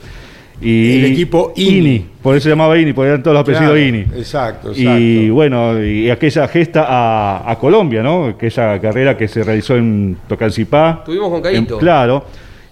y 0.61 0.99
El 0.99 1.05
equipo 1.11 1.51
Ini. 1.55 2.05
Por 2.21 2.35
eso 2.37 2.43
se 2.45 2.49
llamaba 2.51 2.77
Ini, 2.77 2.93
porque 2.93 3.09
eran 3.09 3.21
todos 3.23 3.35
los 3.35 3.41
apellidos 3.41 3.65
Claro, 3.73 3.79
Ini. 3.79 3.99
Exacto, 4.15 4.69
exacto. 4.71 4.97
Y 4.99 5.29
bueno, 5.29 5.83
y 5.83 6.09
aquella 6.09 6.47
gesta 6.47 6.85
a, 6.87 7.51
a 7.51 7.57
Colombia, 7.59 8.01
¿no? 8.01 8.27
Aquella 8.27 8.79
carrera 8.79 9.17
que 9.17 9.27
se 9.27 9.43
realizó 9.43 9.75
en 9.75 10.17
Tocancipá. 10.27 10.99
Estuvimos 10.99 11.29
con 11.29 11.37
En- 11.37 11.43
Caíto. 11.65 11.77
claro. 11.77 12.25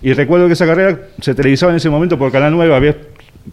Y 0.03 0.13
recuerdo 0.13 0.47
que 0.47 0.53
esa 0.53 0.65
carrera 0.65 0.99
se 1.19 1.35
televisaba 1.35 1.73
en 1.73 1.75
ese 1.77 1.87
momento 1.89 2.17
por 2.17 2.31
Canal 2.31 2.51
9, 2.53 2.73
había 2.73 2.95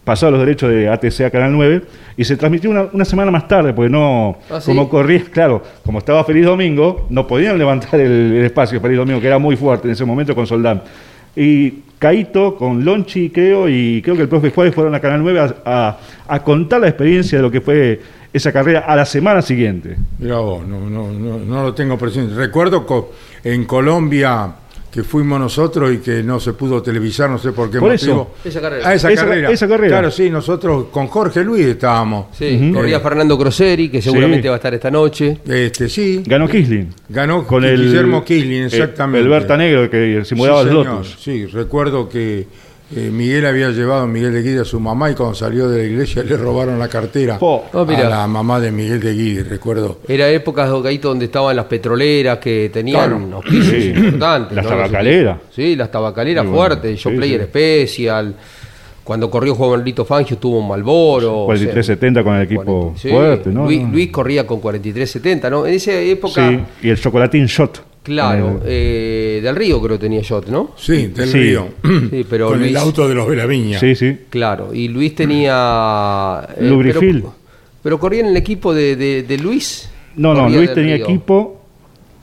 pasado 0.03 0.31
los 0.33 0.39
derechos 0.41 0.69
de 0.69 0.87
ATC 0.89 1.21
a 1.21 1.29
Canal 1.31 1.51
9 1.51 1.81
y 2.17 2.23
se 2.23 2.35
transmitió 2.37 2.69
una, 2.69 2.87
una 2.93 3.05
semana 3.05 3.31
más 3.31 3.47
tarde, 3.47 3.73
porque 3.73 3.89
no, 3.89 4.37
¿Ah, 4.49 4.59
sí? 4.61 4.67
como 4.67 4.87
corría, 4.89 5.23
claro, 5.31 5.63
como 5.85 5.99
estaba 5.99 6.23
Feliz 6.23 6.45
Domingo, 6.45 7.07
no 7.09 7.25
podían 7.27 7.57
levantar 7.57 7.99
el, 7.99 8.33
el 8.33 8.45
espacio 8.45 8.79
Feliz 8.79 8.97
Domingo, 8.97 9.19
que 9.19 9.27
era 9.27 9.39
muy 9.39 9.55
fuerte 9.55 9.87
en 9.87 9.93
ese 9.93 10.05
momento 10.05 10.35
con 10.35 10.45
Soldán. 10.45 10.81
Y 11.35 11.71
Caito 11.99 12.55
con 12.55 12.83
Lonchi, 12.85 13.29
creo, 13.29 13.67
y 13.69 14.01
creo 14.01 14.15
que 14.15 14.21
el 14.23 14.29
profe 14.29 14.51
Juárez 14.51 14.73
fueron 14.73 14.95
a 14.95 14.99
Canal 14.99 15.21
9 15.21 15.39
a, 15.39 15.55
a- 15.65 15.97
a 16.27 16.43
contar 16.43 16.81
la 16.81 16.87
experiencia 16.87 17.37
de 17.37 17.41
lo 17.41 17.51
que 17.51 17.61
fue 17.61 17.99
esa 18.31 18.51
carrera 18.51 18.81
a 18.81 18.95
la 18.95 19.05
semana 19.05 19.41
siguiente. 19.41 19.97
Mira 20.19 20.37
vos, 20.37 20.65
no, 20.67 20.79
no, 20.89 21.11
no, 21.11 21.37
no 21.39 21.63
lo 21.63 21.73
tengo 21.73 21.97
presente. 21.97 22.35
Recuerdo 22.35 22.85
en 23.43 23.65
Colombia 23.65 24.51
que 24.91 25.03
fuimos 25.03 25.39
nosotros 25.39 25.93
y 25.93 25.97
que 25.99 26.23
no 26.23 26.39
se 26.39 26.53
pudo 26.53 26.81
televisar, 26.81 27.29
no 27.29 27.37
sé 27.37 27.51
por 27.51 27.69
qué 27.69 27.79
Por 27.79 27.91
motivo. 27.91 28.33
eso. 28.41 28.49
Esa 28.49 28.61
carrera. 28.61 28.83
Ah, 28.89 28.93
esa, 28.95 29.11
Esa- 29.11 29.23
carrera. 29.25 29.51
esa 29.51 29.67
carrera. 29.67 29.89
Claro, 29.97 30.11
sí, 30.11 30.29
nosotros 30.29 30.85
con 30.91 31.07
Jorge 31.07 31.43
Luis 31.43 31.65
estábamos. 31.65 32.27
Sí, 32.35 32.71
corría 32.73 32.97
Eh. 32.97 32.99
Fernando 32.99 33.37
Croseri, 33.37 33.89
que 33.89 34.01
seguramente 34.01 34.43
Sí. 34.43 34.47
va 34.47 34.55
a 34.55 34.57
estar 34.57 34.73
esta 34.73 34.89
noche. 34.89 35.37
Este, 35.47 35.87
sí. 35.89 36.23
Ganó 36.25 36.47
Kisling. 36.47 36.89
Ganó 37.09 37.45
Con 37.45 37.63
el 37.65 37.79
Guillermo 37.81 38.23
Kisling, 38.23 38.61
el- 38.61 38.65
exactamente. 38.65 39.23
El, 39.25 39.29
Berta 39.29 39.55
Negro 39.57 39.89
que 39.89 40.23
simulaba 40.25 40.61
Sí, 40.63 40.67
el 40.69 40.69
señor. 40.75 40.85
Lotus. 40.87 41.15
Sí, 41.19 41.45
recuerdo 41.45 42.09
que 42.09 42.47
eh, 42.95 43.09
Miguel 43.11 43.45
había 43.45 43.69
llevado 43.69 44.01
a 44.03 44.07
Miguel 44.07 44.33
de 44.33 44.41
Guide 44.41 44.61
a 44.61 44.65
su 44.65 44.79
mamá 44.79 45.11
y 45.11 45.13
cuando 45.15 45.35
salió 45.35 45.69
de 45.69 45.77
la 45.79 45.83
iglesia 45.83 46.23
le 46.23 46.35
robaron 46.37 46.79
la 46.79 46.87
cartera 46.87 47.37
Po. 47.37 47.65
Oh, 47.73 47.85
mira. 47.85 48.07
a 48.07 48.09
la 48.09 48.27
mamá 48.27 48.59
de 48.59 48.71
Miguel 48.71 48.99
de 48.99 49.13
Guide, 49.13 49.43
recuerdo. 49.43 49.99
Era 50.07 50.27
épocas 50.29 50.69
Caíto, 50.83 51.09
donde 51.09 51.25
estaban 51.25 51.55
las 51.55 51.65
petroleras 51.65 52.39
que 52.39 52.69
tenían 52.73 53.09
Claro. 53.19 53.35
auspicios 53.35 53.83
Sí. 53.83 53.89
importantes. 53.95 54.55
Las 54.55 54.65
¿no? 54.65 54.71
tabacaleras. 54.71 55.37
Sí, 55.55 55.75
las 55.75 55.91
tabacaleras 55.91 56.43
bueno. 56.45 56.57
fuertes, 56.57 57.01
Joe 57.03 57.11
Sí, 57.13 57.17
Player 57.17 57.41
sí. 57.41 57.47
Special. 57.47 58.35
Cuando 59.03 59.29
corrió 59.29 59.55
Juan 59.55 59.83
Lito 59.83 60.05
Fangio 60.05 60.35
estuvo 60.35 60.59
en 60.61 60.67
Malboro. 60.67 61.45
43-70 61.47 62.23
con 62.23 62.35
el 62.35 62.43
equipo 62.43 62.93
fuerte, 62.95 63.49
¿no? 63.49 63.65
Luis, 63.65 63.81
No. 63.81 63.89
Luis 63.91 64.11
corría 64.11 64.45
con 64.45 64.59
43-70, 64.61 65.49
¿no? 65.49 65.65
En 65.65 65.73
esa 65.73 65.93
época, 65.93 66.47
Sí, 66.49 66.59
y 66.83 66.89
el 66.89 66.99
chocolatín 66.99 67.45
shot. 67.47 67.81
Claro, 68.09 68.61
Eh, 68.65 69.37
eh, 69.37 69.41
del 69.43 69.55
Río 69.55 69.81
creo 69.81 69.97
que 69.97 70.01
tenía 70.03 70.21
Shot, 70.21 70.47
¿no? 70.47 70.71
Sí, 70.77 71.07
del 71.07 71.29
Sí. 71.29 71.37
río. 71.37 71.67
Sí, 72.09 72.25
pero 72.29 72.47
Con 72.49 72.61
el 72.63 72.71
Luis- 72.73 72.75
auto 72.77 73.07
de 73.07 73.15
los 73.15 73.27
Velaviña. 73.27 73.79
sí, 73.79 73.95
sí. 73.95 74.17
Claro, 74.29 74.73
y 74.73 74.87
Luis 74.89 75.15
tenía... 75.15 76.47
eh, 76.57 76.67
Lubrifil. 76.67 77.21
Pero, 77.21 77.33
pero 77.83 77.99
corría 77.99 78.21
en 78.21 78.27
el 78.27 78.37
equipo 78.37 78.73
de, 78.73 78.95
de- 78.95 79.23
de 79.23 79.37
Luis. 79.37 79.89
No, 80.15 80.33
no, 80.33 80.49
Luis 80.49 80.73
tenía 80.73 80.95
Río. 80.95 81.05
equipo. 81.05 81.61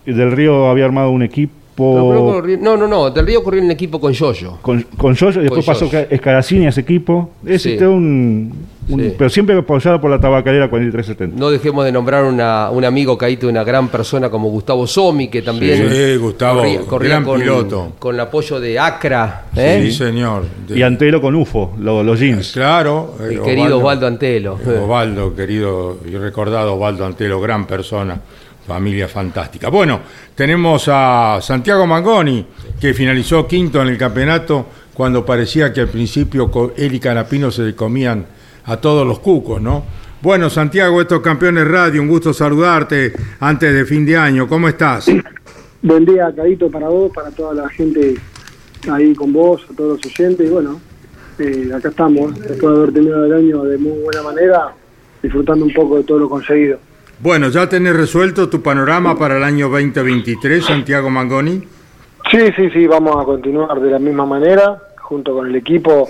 y 0.05 0.13
Del 0.13 0.33
Río 0.33 0.67
había 0.67 0.85
armado 0.85 1.11
un 1.11 1.23
equipo 1.23 1.53
No, 1.79 2.43
no, 2.43 2.77
no, 2.77 2.87
no, 2.89 3.11
del 3.11 3.27
Río 3.27 3.43
corría 3.43 3.61
en 3.61 3.67
el 3.67 3.73
equipo 3.73 4.01
con 4.01 4.13
Yoyo. 4.13 4.59
con, 4.63 4.83
con 4.97 5.15
Yoyo 5.15 5.41
y 5.41 5.45
después 5.45 5.65
Con 5.67 5.75
pasó. 5.75 5.91
Escaracini 6.11 6.67
a 6.67 6.69
ese 6.71 6.81
equipo. 6.83 7.31
Es 7.47 7.63
Sí. 7.63 7.73
este 7.73 7.87
un, 7.87 8.53
un- 8.89 9.01
Sí. 9.01 9.15
Pero 9.19 9.29
siempre 9.31 9.57
apoyado 9.59 10.01
por 10.01 10.11
la 10.11 10.21
tabacalera 10.21 10.69
4370. 10.71 11.37
No 11.39 11.51
dejemos 11.51 11.85
de 11.85 11.93
nombrar 11.93 12.25
una, 12.25 12.71
un 12.71 12.85
amigo 12.85 13.19
caído, 13.19 13.49
una 13.49 13.65
gran 13.65 13.89
persona 13.89 14.31
como 14.31 14.49
Gustavo 14.49 14.87
Somi, 14.87 15.29
que 15.29 15.43
también 15.43 15.91
Sí, 15.91 16.17
Gustavo, 16.17 16.63
gran 17.01 17.25
con, 17.25 17.41
piloto. 17.41 17.93
con 17.99 18.15
el 18.15 18.21
apoyo 18.21 18.61
de 18.61 18.79
Acra, 18.79 19.47
¿eh? 19.57 19.81
Sí, 19.87 19.93
señor. 19.93 20.45
De- 20.69 20.79
Y 20.79 20.83
Antelo 20.83 21.21
con 21.21 21.35
UFO, 21.35 21.73
lo- 21.81 22.03
los 22.03 22.19
jeans. 22.21 22.53
Claro. 22.53 23.15
el 23.21 23.39
eh, 23.39 23.43
querido 23.45 23.79
Osvaldo 23.79 24.07
Antelo. 24.07 24.59
eh, 24.65 24.79
Osvaldo, 24.83 25.35
querido 25.35 25.99
y 26.07 26.17
recordado 26.17 26.75
Osvaldo 26.75 27.05
Antelo, 27.07 27.41
gran 27.41 27.67
persona, 27.67 28.21
familia 28.67 29.09
fantástica. 29.09 29.69
Bueno, 29.69 30.01
tenemos 30.35 30.89
a 30.93 31.39
Santiago 31.41 31.87
Mangoni, 31.87 32.45
que 32.81 32.95
finalizó 32.95 33.47
quinto 33.47 33.81
en 33.83 33.89
el 33.89 33.99
campeonato 33.99 34.67
cuando 34.95 35.25
parecía 35.25 35.73
que 35.73 35.81
al 35.83 35.89
principio 35.89 36.51
él 36.77 36.95
y 36.95 36.99
Canapino 36.99 37.51
se 37.51 37.75
comían 37.75 38.27
a 38.67 38.77
todos 38.77 39.07
los 39.07 39.21
cucos, 39.21 39.61
¿no? 39.61 39.85
Bueno, 40.23 40.51
Santiago, 40.51 41.01
estos 41.01 41.21
campeones 41.21 41.69
radio, 41.69 42.03
un 42.03 42.09
gusto 42.09 42.33
saludarte 42.33 43.13
antes 43.41 43.73
de 43.73 43.85
fin 43.85 44.05
de 44.05 44.17
año. 44.17 44.49
¿Cómo 44.49 44.69
estás? 44.69 45.07
Buen 45.83 46.05
día, 46.05 46.33
Cadito, 46.35 46.71
para 46.71 46.89
vos, 46.89 47.13
para 47.15 47.31
toda 47.31 47.55
la 47.55 47.69
gente 47.69 48.15
ahí 48.91 49.15
con 49.15 49.33
vos, 49.33 49.63
a 49.71 49.77
todos 49.77 50.05
los 50.05 50.07
oyentes. 50.07 50.47
Y 50.47 50.51
bueno, 50.51 50.81
eh, 51.39 51.71
acá 51.75 51.91
estamos, 51.91 52.35
después 52.41 52.75
de 52.75 52.81
haber 52.81 52.93
terminado 52.93 53.27
el 53.27 53.33
año 53.35 53.65
de 53.65 53.79
muy 53.79 54.03
buena 54.03 54.23
manera, 54.23 54.73
disfrutando 55.23 55.65
un 55.65 55.73
poco 55.73 55.99
de 55.99 56.05
todo 56.05 56.19
lo 56.19 56.29
conseguido. 56.29 56.79
Bueno, 57.21 57.49
¿ya 57.51 57.69
tenés 57.69 57.95
resuelto 57.95 58.49
tu 58.49 58.63
panorama 58.63 59.17
para 59.17 59.37
el 59.37 59.45
año 59.45 59.69
2023, 59.69 60.65
Santiago 60.65 61.09
Mangoni? 61.09 61.63
Sí, 62.31 62.39
sí, 62.57 62.71
sí, 62.71 62.87
vamos 62.87 63.17
a 63.17 63.25
continuar 63.25 63.81
de 63.81 63.91
la 63.91 63.99
misma 63.99 64.27
manera, 64.27 64.83
junto 64.99 65.35
con 65.35 65.47
el 65.47 65.55
equipo 65.55 66.09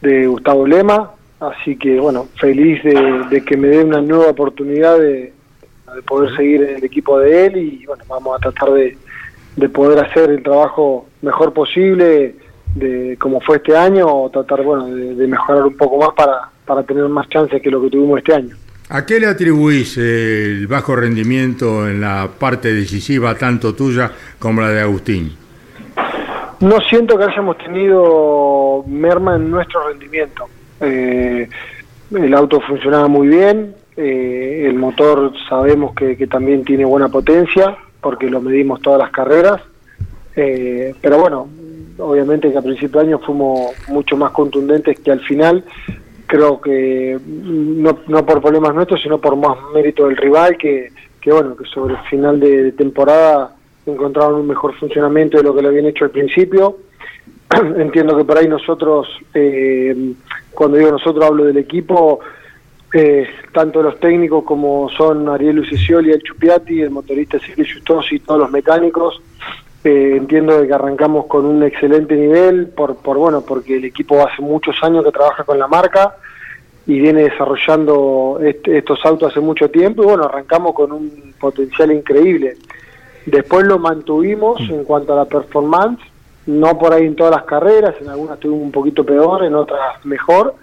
de 0.00 0.26
Gustavo 0.26 0.66
Lema. 0.66 1.10
Así 1.40 1.76
que, 1.76 1.98
bueno, 1.98 2.28
feliz 2.38 2.82
de, 2.84 3.24
de 3.30 3.44
que 3.44 3.56
me 3.56 3.68
dé 3.68 3.82
una 3.82 4.02
nueva 4.02 4.28
oportunidad 4.28 4.98
de, 4.98 5.32
de 5.94 6.02
poder 6.06 6.36
seguir 6.36 6.62
en 6.62 6.76
el 6.76 6.84
equipo 6.84 7.18
de 7.18 7.46
él 7.46 7.56
y, 7.56 7.86
bueno, 7.86 8.04
vamos 8.08 8.36
a 8.36 8.50
tratar 8.50 8.74
de, 8.74 8.96
de 9.56 9.68
poder 9.70 10.04
hacer 10.04 10.30
el 10.30 10.42
trabajo 10.42 11.08
mejor 11.22 11.54
posible, 11.54 12.34
de 12.74 13.16
como 13.18 13.40
fue 13.40 13.56
este 13.56 13.74
año, 13.74 14.06
o 14.06 14.28
tratar, 14.30 14.62
bueno, 14.62 14.86
de, 14.88 15.14
de 15.14 15.26
mejorar 15.26 15.64
un 15.64 15.76
poco 15.76 15.96
más 15.96 16.10
para, 16.14 16.50
para 16.66 16.82
tener 16.82 17.08
más 17.08 17.26
chances 17.30 17.62
que 17.62 17.70
lo 17.70 17.80
que 17.80 17.88
tuvimos 17.88 18.18
este 18.18 18.34
año. 18.34 18.54
¿A 18.90 19.06
qué 19.06 19.18
le 19.18 19.26
atribuís 19.26 19.96
el 19.96 20.66
bajo 20.66 20.94
rendimiento 20.94 21.88
en 21.88 22.00
la 22.00 22.28
parte 22.38 22.74
decisiva, 22.74 23.34
tanto 23.34 23.74
tuya 23.74 24.10
como 24.38 24.60
la 24.60 24.68
de 24.68 24.80
Agustín? 24.82 25.32
No 26.60 26.78
siento 26.80 27.16
que 27.16 27.24
hayamos 27.24 27.56
tenido 27.56 28.84
merma 28.86 29.36
en 29.36 29.50
nuestro 29.50 29.88
rendimiento. 29.88 30.46
Eh, 30.80 31.48
el 32.12 32.34
auto 32.34 32.60
funcionaba 32.60 33.08
muy 33.08 33.28
bien, 33.28 33.74
eh, 33.96 34.64
el 34.66 34.74
motor 34.74 35.32
sabemos 35.48 35.94
que, 35.94 36.16
que 36.16 36.26
también 36.26 36.64
tiene 36.64 36.84
buena 36.84 37.08
potencia, 37.08 37.76
porque 38.00 38.30
lo 38.30 38.40
medimos 38.40 38.80
todas 38.80 38.98
las 38.98 39.10
carreras, 39.10 39.60
Eh, 40.36 40.94
pero 41.02 41.18
bueno, 41.18 41.48
obviamente 41.98 42.50
que 42.50 42.58
a 42.58 42.62
principio 42.62 43.00
de 43.00 43.08
año 43.08 43.18
fuimos 43.18 43.72
mucho 43.88 44.16
más 44.16 44.30
contundentes 44.30 44.98
que 45.00 45.10
al 45.10 45.20
final, 45.20 45.64
creo 46.26 46.60
que 46.60 47.18
mm, 47.18 47.82
no, 47.82 47.98
no 48.06 48.24
por 48.24 48.40
problemas 48.40 48.74
nuestros, 48.74 49.02
sino 49.02 49.18
por 49.18 49.34
más 49.36 49.58
mérito 49.74 50.06
del 50.06 50.16
rival, 50.16 50.56
que, 50.56 50.92
que 51.20 51.32
bueno, 51.32 51.56
que 51.56 51.64
sobre 51.64 51.94
el 51.94 52.00
final 52.08 52.38
de, 52.38 52.62
de 52.62 52.72
temporada 52.72 53.56
encontraron 53.84 54.40
un 54.40 54.46
mejor 54.46 54.72
funcionamiento 54.78 55.36
de 55.36 55.42
lo 55.42 55.54
que 55.54 55.62
lo 55.62 55.68
habían 55.68 55.86
hecho 55.86 56.04
al 56.04 56.10
principio. 56.12 56.76
Entiendo 57.76 58.16
que 58.16 58.24
por 58.24 58.38
ahí 58.38 58.48
nosotros, 58.48 59.08
eh, 59.34 60.12
cuando 60.52 60.78
digo 60.78 60.92
nosotros 60.92 61.24
hablo 61.24 61.44
del 61.44 61.58
equipo, 61.58 62.20
eh, 62.92 63.26
tanto 63.52 63.82
los 63.82 63.98
técnicos 63.98 64.44
como 64.44 64.88
son 64.90 65.28
Ariel 65.28 65.56
Lucicioli, 65.56 66.12
el 66.12 66.22
Chupiati, 66.22 66.80
el 66.80 66.90
motorista 66.90 67.38
Silvio 67.38 67.64
Justosi 67.72 68.16
y 68.16 68.20
todos 68.20 68.40
los 68.40 68.50
mecánicos. 68.50 69.20
Eh, 69.82 70.16
entiendo 70.16 70.64
que 70.66 70.72
arrancamos 70.72 71.26
con 71.26 71.46
un 71.46 71.62
excelente 71.62 72.14
nivel, 72.14 72.68
por, 72.68 72.96
por 72.96 73.16
bueno, 73.16 73.40
porque 73.40 73.76
el 73.76 73.84
equipo 73.84 74.20
hace 74.26 74.42
muchos 74.42 74.76
años 74.82 75.04
que 75.04 75.10
trabaja 75.10 75.44
con 75.44 75.58
la 75.58 75.66
marca 75.66 76.16
y 76.86 77.00
viene 77.00 77.22
desarrollando 77.22 78.38
estos 78.42 79.04
autos 79.04 79.30
hace 79.30 79.40
mucho 79.40 79.70
tiempo 79.70 80.02
y 80.02 80.06
bueno, 80.06 80.24
arrancamos 80.24 80.74
con 80.74 80.92
un 80.92 81.34
potencial 81.38 81.92
increíble. 81.92 82.56
Después 83.26 83.64
lo 83.66 83.78
mantuvimos 83.78 84.60
en 84.68 84.84
cuanto 84.84 85.12
a 85.12 85.16
la 85.16 85.24
performance, 85.24 86.00
no 86.46 86.78
por 86.78 86.92
ahí 86.92 87.06
en 87.06 87.16
todas 87.16 87.34
las 87.34 87.44
carreras, 87.44 87.94
en 88.00 88.08
algunas 88.08 88.34
estuvimos 88.34 88.62
un 88.62 88.72
poquito 88.72 89.04
peor, 89.04 89.44
en 89.44 89.54
otras 89.54 90.04
mejor, 90.04 90.54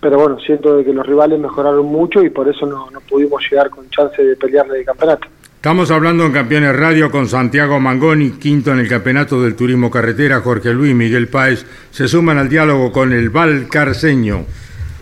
pero 0.00 0.18
bueno, 0.18 0.38
siento 0.40 0.76
de 0.76 0.84
que 0.84 0.92
los 0.92 1.06
rivales 1.06 1.38
mejoraron 1.38 1.86
mucho 1.86 2.22
y 2.22 2.30
por 2.30 2.48
eso 2.48 2.66
no, 2.66 2.88
pudimos 3.08 3.42
llegar 3.50 3.70
con 3.70 3.88
chance 3.90 4.22
de 4.22 4.36
pelearle 4.36 4.78
de 4.78 4.84
campeonato. 4.84 5.26
Estamos 5.56 5.90
hablando 5.90 6.24
en 6.24 6.32
Campeones 6.32 6.76
Radio 6.76 7.10
con 7.10 7.28
Santiago 7.28 7.80
Mangoni, 7.80 8.32
quinto 8.32 8.70
en 8.70 8.78
el 8.78 8.88
Campeonato 8.88 9.42
del 9.42 9.56
Turismo 9.56 9.90
Carretera, 9.90 10.40
Jorge 10.40 10.72
Luis, 10.72 10.94
Miguel 10.94 11.28
Páez, 11.28 11.66
se 11.90 12.06
suman 12.06 12.38
al 12.38 12.48
diálogo 12.48 12.92
con 12.92 13.12
el 13.12 13.30
Valcarceño. 13.30 14.44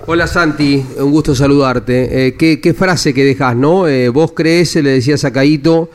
Hola 0.06 0.26
Santi, 0.26 0.84
un 0.98 1.10
gusto 1.10 1.34
saludarte. 1.34 2.28
Eh, 2.28 2.34
¿qué, 2.36 2.74
frase 2.74 3.12
que 3.12 3.24
dejas, 3.24 3.56
no? 3.56 3.88
Eh, 3.88 4.08
vos 4.10 4.32
crees, 4.32 4.76
le 4.76 4.90
decías 4.90 5.24
a 5.24 5.32
Caíto, 5.32 5.90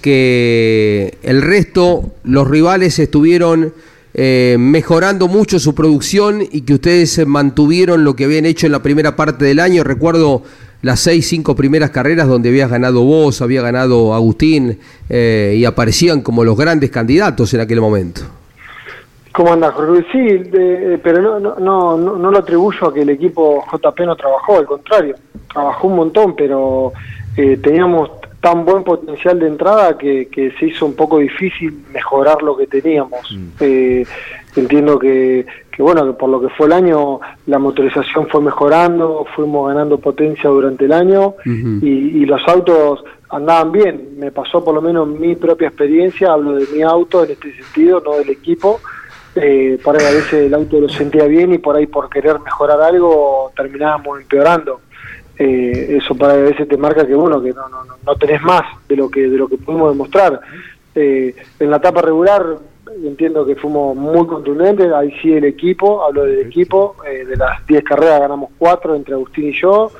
que 0.00 1.18
el 1.22 1.42
resto, 1.42 2.10
los 2.24 2.48
rivales 2.48 2.98
estuvieron 2.98 3.72
eh, 4.12 4.56
mejorando 4.58 5.28
mucho 5.28 5.60
su 5.60 5.72
producción 5.74 6.42
y 6.42 6.62
que 6.62 6.74
ustedes 6.74 7.24
mantuvieron 7.26 8.02
lo 8.02 8.16
que 8.16 8.24
habían 8.24 8.44
hecho 8.44 8.66
en 8.66 8.72
la 8.72 8.82
primera 8.82 9.14
parte 9.14 9.44
del 9.44 9.60
año. 9.60 9.84
Recuerdo 9.84 10.42
las 10.82 10.98
seis, 10.98 11.28
cinco 11.28 11.54
primeras 11.54 11.90
carreras 11.90 12.26
donde 12.26 12.48
habías 12.48 12.70
ganado 12.70 13.04
vos, 13.04 13.40
había 13.40 13.62
ganado 13.62 14.12
Agustín 14.12 14.80
eh, 15.08 15.54
y 15.56 15.64
aparecían 15.64 16.22
como 16.22 16.42
los 16.42 16.56
grandes 16.56 16.90
candidatos 16.90 17.54
en 17.54 17.60
aquel 17.60 17.80
momento. 17.80 18.22
¿Cómo 19.32 19.52
andas, 19.52 19.74
Jorge? 19.74 20.04
Sí, 20.10 20.18
eh, 20.18 20.98
pero 21.00 21.22
no, 21.22 21.38
no, 21.38 21.96
no, 21.96 22.16
no, 22.18 22.30
lo 22.32 22.38
atribuyo 22.38 22.88
a 22.88 22.92
que 22.92 23.02
el 23.02 23.10
equipo 23.10 23.64
JP 23.70 24.00
no 24.00 24.16
trabajó, 24.16 24.58
al 24.58 24.66
contrario, 24.66 25.14
trabajó 25.52 25.86
un 25.86 25.96
montón, 25.96 26.34
pero 26.34 26.92
teníamos 27.62 28.19
tan 28.40 28.64
buen 28.64 28.82
potencial 28.84 29.38
de 29.38 29.46
entrada 29.46 29.98
que, 29.98 30.28
que, 30.28 30.50
se 30.52 30.66
hizo 30.66 30.86
un 30.86 30.94
poco 30.94 31.18
difícil 31.18 31.84
mejorar 31.92 32.42
lo 32.42 32.56
que 32.56 32.66
teníamos. 32.66 33.30
Mm. 33.30 33.48
Eh, 33.60 34.06
entiendo 34.56 34.98
que, 34.98 35.44
que, 35.70 35.82
bueno, 35.82 36.06
que 36.06 36.12
por 36.14 36.30
lo 36.30 36.40
que 36.40 36.48
fue 36.48 36.66
el 36.66 36.72
año, 36.72 37.20
la 37.46 37.58
motorización 37.58 38.28
fue 38.28 38.40
mejorando, 38.40 39.26
fuimos 39.36 39.68
ganando 39.68 39.98
potencia 39.98 40.48
durante 40.48 40.86
el 40.86 40.92
año 40.92 41.34
y, 41.44 41.88
y, 41.88 42.24
los 42.24 42.40
autos 42.48 43.04
andaban 43.28 43.72
bien. 43.72 44.14
Me 44.16 44.32
pasó 44.32 44.64
por 44.64 44.74
lo 44.74 44.80
menos 44.80 45.06
mi 45.06 45.36
propia 45.36 45.68
experiencia, 45.68 46.32
hablo 46.32 46.54
de 46.54 46.66
mi 46.74 46.82
auto 46.82 47.24
en 47.24 47.32
este 47.32 47.52
sentido, 47.52 48.00
no 48.00 48.16
del 48.16 48.30
equipo. 48.30 48.80
Eh, 49.36 49.78
por 49.84 49.96
ahí 49.96 50.04
a 50.04 50.10
veces 50.10 50.46
el 50.46 50.54
auto 50.54 50.80
lo 50.80 50.88
sentía 50.88 51.24
bien 51.26 51.52
y 51.52 51.58
por 51.58 51.76
ahí 51.76 51.86
por 51.86 52.08
querer 52.08 52.40
mejorar 52.40 52.80
algo 52.80 53.52
terminábamos 53.54 54.20
empeorando 54.20 54.80
eh, 55.42 55.96
eso 55.96 56.14
para 56.14 56.34
a 56.34 56.36
veces 56.36 56.68
te 56.68 56.76
marca 56.76 57.06
que 57.06 57.14
bueno 57.14 57.40
que 57.40 57.54
no, 57.54 57.66
no, 57.70 57.78
no 58.04 58.14
tenés 58.16 58.42
más 58.42 58.62
de 58.86 58.94
lo 58.94 59.10
que 59.10 59.22
de 59.22 59.38
lo 59.38 59.48
que 59.48 59.56
pudimos 59.56 59.90
demostrar. 59.90 60.38
Eh, 60.94 61.34
en 61.58 61.70
la 61.70 61.78
etapa 61.78 62.02
regular 62.02 62.58
entiendo 63.02 63.46
que 63.46 63.56
fuimos 63.56 63.96
muy 63.96 64.26
contundentes. 64.26 64.92
Ahí 64.92 65.14
sí 65.22 65.32
el 65.32 65.44
equipo 65.44 66.04
hablo 66.04 66.24
del 66.24 66.40
equipo 66.40 66.96
eh, 67.10 67.24
de 67.24 67.36
las 67.38 67.66
10 67.66 67.82
carreras 67.84 68.20
ganamos 68.20 68.50
4 68.58 68.94
entre 68.94 69.14
Agustín 69.14 69.48
y 69.48 69.58
yo 69.58 69.90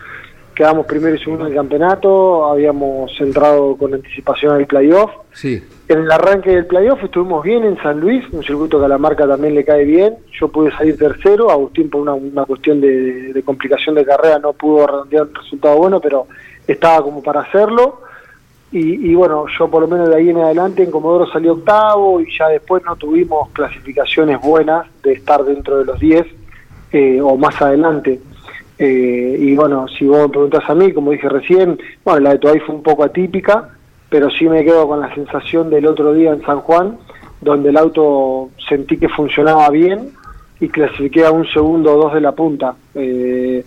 quedamos 0.61 0.85
primero 0.85 1.17
y 1.17 1.19
segundo 1.19 1.47
en 1.47 1.53
el 1.53 1.57
campeonato 1.57 2.45
habíamos 2.45 3.19
entrado 3.19 3.77
con 3.77 3.95
anticipación 3.95 4.55
al 4.55 4.67
playoff 4.67 5.11
sí 5.33 5.63
en 5.91 5.99
el 5.99 6.13
arranque 6.13 6.51
del 6.51 6.67
playoff 6.67 7.03
estuvimos 7.03 7.43
bien 7.43 7.65
en 7.65 7.77
San 7.83 7.99
Luis, 7.99 8.25
un 8.31 8.45
circuito 8.45 8.79
que 8.79 8.85
a 8.85 8.89
la 8.89 8.97
marca 8.97 9.27
también 9.27 9.57
le 9.57 9.65
cae 9.65 9.85
bien. 9.85 10.19
Yo 10.39 10.47
pude 10.47 10.71
salir 10.71 10.97
tercero, 10.97 11.51
Agustín 11.51 11.91
por 11.91 12.03
una, 12.03 12.45
cuestión 12.45 12.81
de, 12.81 13.43
complicación 13.45 13.97
de 13.97 14.05
carrera 14.05 14.39
no 14.39 14.53
pudo 14.53 14.87
redondear 14.87 15.25
un 15.25 15.35
resultado 15.35 15.77
bueno, 15.79 16.01
pero 16.01 16.29
estaba 16.65 17.03
como 17.03 17.21
para 17.25 17.41
hacerlo. 17.41 18.03
Y, 18.71 19.13
bueno, 19.17 19.47
yo 19.59 19.69
por 19.69 19.83
lo 19.83 19.89
menos 19.89 20.11
de 20.11 20.15
ahí 20.15 20.29
en 20.29 20.39
adelante 20.39 20.85
en 20.85 20.93
Comodoro 20.93 21.27
salí 21.27 21.49
octavo 21.49 22.21
y 22.21 22.39
ya 22.39 22.47
después 22.47 22.85
no 22.85 22.95
tuvimos 22.95 23.49
clasificaciones 23.51 24.41
buenas 24.41 24.87
de 25.03 25.15
estar 25.15 25.43
dentro 25.43 25.79
de 25.79 25.87
los 25.87 25.99
10 25.99 26.25
eh, 26.93 27.21
o 27.21 27.37
más 27.37 27.61
adelante. 27.61 28.21
Eh, 28.83 29.37
y 29.39 29.55
bueno, 29.55 29.87
si 29.89 30.07
vos 30.07 30.23
me 30.23 30.29
preguntás 30.31 30.69
a 30.71 30.75
mí, 30.75 30.91
como 30.95 31.11
dije 31.11 31.29
recién, 31.29 31.79
bueno, 32.03 32.21
la 32.21 32.31
de 32.31 32.39
Toay 32.39 32.61
fue 32.61 32.75
un 32.75 32.83
poco 32.83 33.05
atípica, 33.05 33.69
pero 34.09 34.31
sí 34.31 34.49
me 34.49 34.65
quedo 34.65 34.89
con 34.89 35.01
la 35.01 35.15
sensación 35.15 35.69
del 35.69 35.85
otro 35.87 36.15
día 36.15 36.33
en 36.33 36.41
San 36.41 36.61
Juan, 36.61 36.97
donde 37.43 37.69
el 37.69 37.77
auto 37.77 38.49
sentí 38.67 38.97
que 38.97 39.11
funcionaba 39.11 39.69
bien 39.69 40.13
y 40.61 40.69
clasifiqué 40.71 41.27
a 41.27 41.31
un 41.31 41.47
segundo 41.49 41.95
o 41.95 42.05
dos 42.05 42.15
de 42.15 42.23
la 42.23 42.33
punta. 42.33 42.75
Eh, 42.95 43.63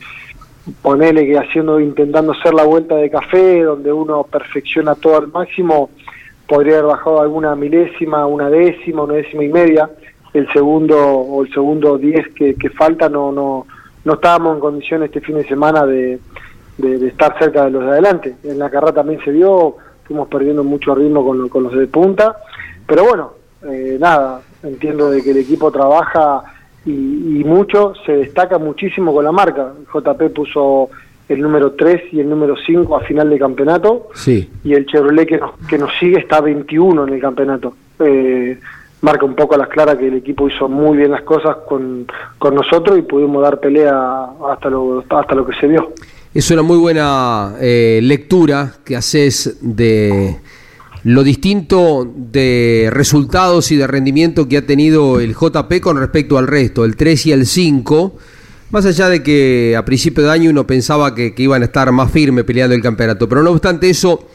ponele 0.82 1.28
que 1.28 1.38
haciendo, 1.38 1.80
intentando 1.80 2.32
hacer 2.32 2.56
la 2.56 2.64
vuelta 2.64 2.96
de 2.96 3.12
café, 3.12 3.62
donde 3.62 3.94
uno 3.94 4.24
perfecciona 4.24 4.96
todo 4.96 5.18
al 5.18 5.28
máximo, 5.28 5.92
podría 6.48 6.80
haber 6.80 6.88
bajado 6.88 7.22
alguna 7.22 7.56
milésima, 7.56 8.26
una 8.26 8.50
décima, 8.50 9.04
una 9.04 9.14
décima 9.14 9.44
y 9.44 9.50
media. 9.50 9.92
El 10.34 10.52
segundo 10.52 10.98
o 10.98 11.44
el 11.44 11.54
segundo 11.54 12.00
diez 12.00 12.28
que, 12.34 12.56
falta 12.72 13.08
no, 13.08 13.32
no, 13.32 13.68
no 14.06 14.14
estábamos 14.16 14.56
en 14.56 14.60
condiciones 14.60 15.08
este 15.08 15.22
fin 15.22 15.36
de 15.36 15.48
semana 15.48 15.86
de, 15.86 16.20
de 16.78 17.08
estar 17.08 17.38
cerca 17.40 17.66
de 17.66 17.72
los 17.72 17.84
de 17.84 17.92
adelante. 17.92 18.36
En 18.44 18.60
la 18.60 18.70
carrera 18.70 18.94
también 18.94 19.20
se 19.24 19.32
vio 19.32 19.78
fuimos 20.04 20.28
perdiendo 20.28 20.64
mucho 20.64 20.94
ritmo 20.96 21.26
con, 21.26 21.50
con 21.50 21.64
los 21.64 21.74
de 21.74 21.88
punta, 21.88 22.38
pero 22.86 23.06
bueno, 23.06 23.34
eh, 23.64 23.98
nada, 24.00 24.42
entiendo 24.62 25.10
de 25.10 25.24
que 25.24 25.32
el 25.32 25.38
equipo 25.38 25.72
trabaja 25.72 26.44
y, 26.86 27.44
mucho, 27.46 27.94
se 28.06 28.12
destaca 28.18 28.58
muchísimo 28.58 29.14
con 29.14 29.24
la 29.24 29.32
marca. 29.32 29.72
JP 29.94 30.34
puso 30.36 30.90
el 31.30 31.42
número 31.42 31.72
3 31.72 32.14
y 32.14 32.20
el 32.20 32.30
número 32.30 32.56
5 32.58 32.98
a 32.98 33.00
final 33.02 33.30
de 33.30 33.40
campeonato, 33.40 34.10
sí. 34.14 34.50
y 34.66 34.74
el 34.74 34.86
Chevrolet 34.86 35.26
que 35.26 35.38
nos, 35.38 35.52
que 35.70 35.78
nos 35.78 35.92
sigue 35.98 36.20
está 36.20 36.42
21 36.42 37.08
en 37.08 37.14
el 37.14 37.22
campeonato. 37.22 37.74
Eh, 38.00 38.60
marca 39.04 39.26
un 39.26 39.36
poco 39.36 39.56
a 39.56 39.58
las 39.58 39.68
claras 39.68 39.98
que 39.98 40.08
el 40.08 40.16
equipo 40.16 40.48
hizo 40.48 40.68
muy 40.68 40.98
bien 40.98 41.12
las 41.12 41.24
cosas 41.24 41.58
con, 41.68 42.08
con 42.40 42.56
nosotros 42.56 42.98
y 42.98 43.02
pudimos 43.02 43.44
dar 43.44 43.60
pelea 43.60 44.28
hasta 44.50 44.70
lo, 44.70 45.04
hasta 45.08 45.36
lo 45.36 45.46
que 45.46 45.54
se 45.60 45.68
vio. 45.68 45.94
Es 46.34 46.50
una 46.50 46.64
muy 46.64 46.78
buena 46.78 47.56
eh, 47.60 48.00
lectura 48.02 48.74
que 48.84 48.96
haces 48.96 49.58
de 49.62 50.38
lo 51.04 51.22
distinto 51.22 52.10
de 52.16 52.90
resultados 52.92 53.72
y 53.74 53.76
de 53.76 53.88
rendimiento 53.88 54.48
que 54.48 54.58
ha 54.58 54.66
tenido 54.66 55.20
el 55.20 55.36
JP 55.36 55.82
con 55.82 55.98
respecto 55.98 56.38
al 56.38 56.48
resto, 56.48 56.86
el 56.86 56.96
3 56.96 57.26
y 57.28 57.32
el 57.34 57.46
5. 57.46 58.16
Más 58.72 58.86
allá 58.86 59.10
de 59.10 59.22
que 59.22 59.76
a 59.78 59.84
principio 59.84 60.24
de 60.24 60.32
año 60.32 60.50
uno 60.50 60.66
pensaba 60.66 61.14
que, 61.14 61.36
iban 61.38 61.62
a 61.62 61.66
estar 61.66 61.92
más 61.92 62.10
firmes 62.10 62.46
peleando 62.46 62.74
el 62.74 62.82
campeonato. 62.82 63.28
Pero 63.28 63.44
no 63.44 63.52
obstante 63.52 63.90
eso, 63.90 64.30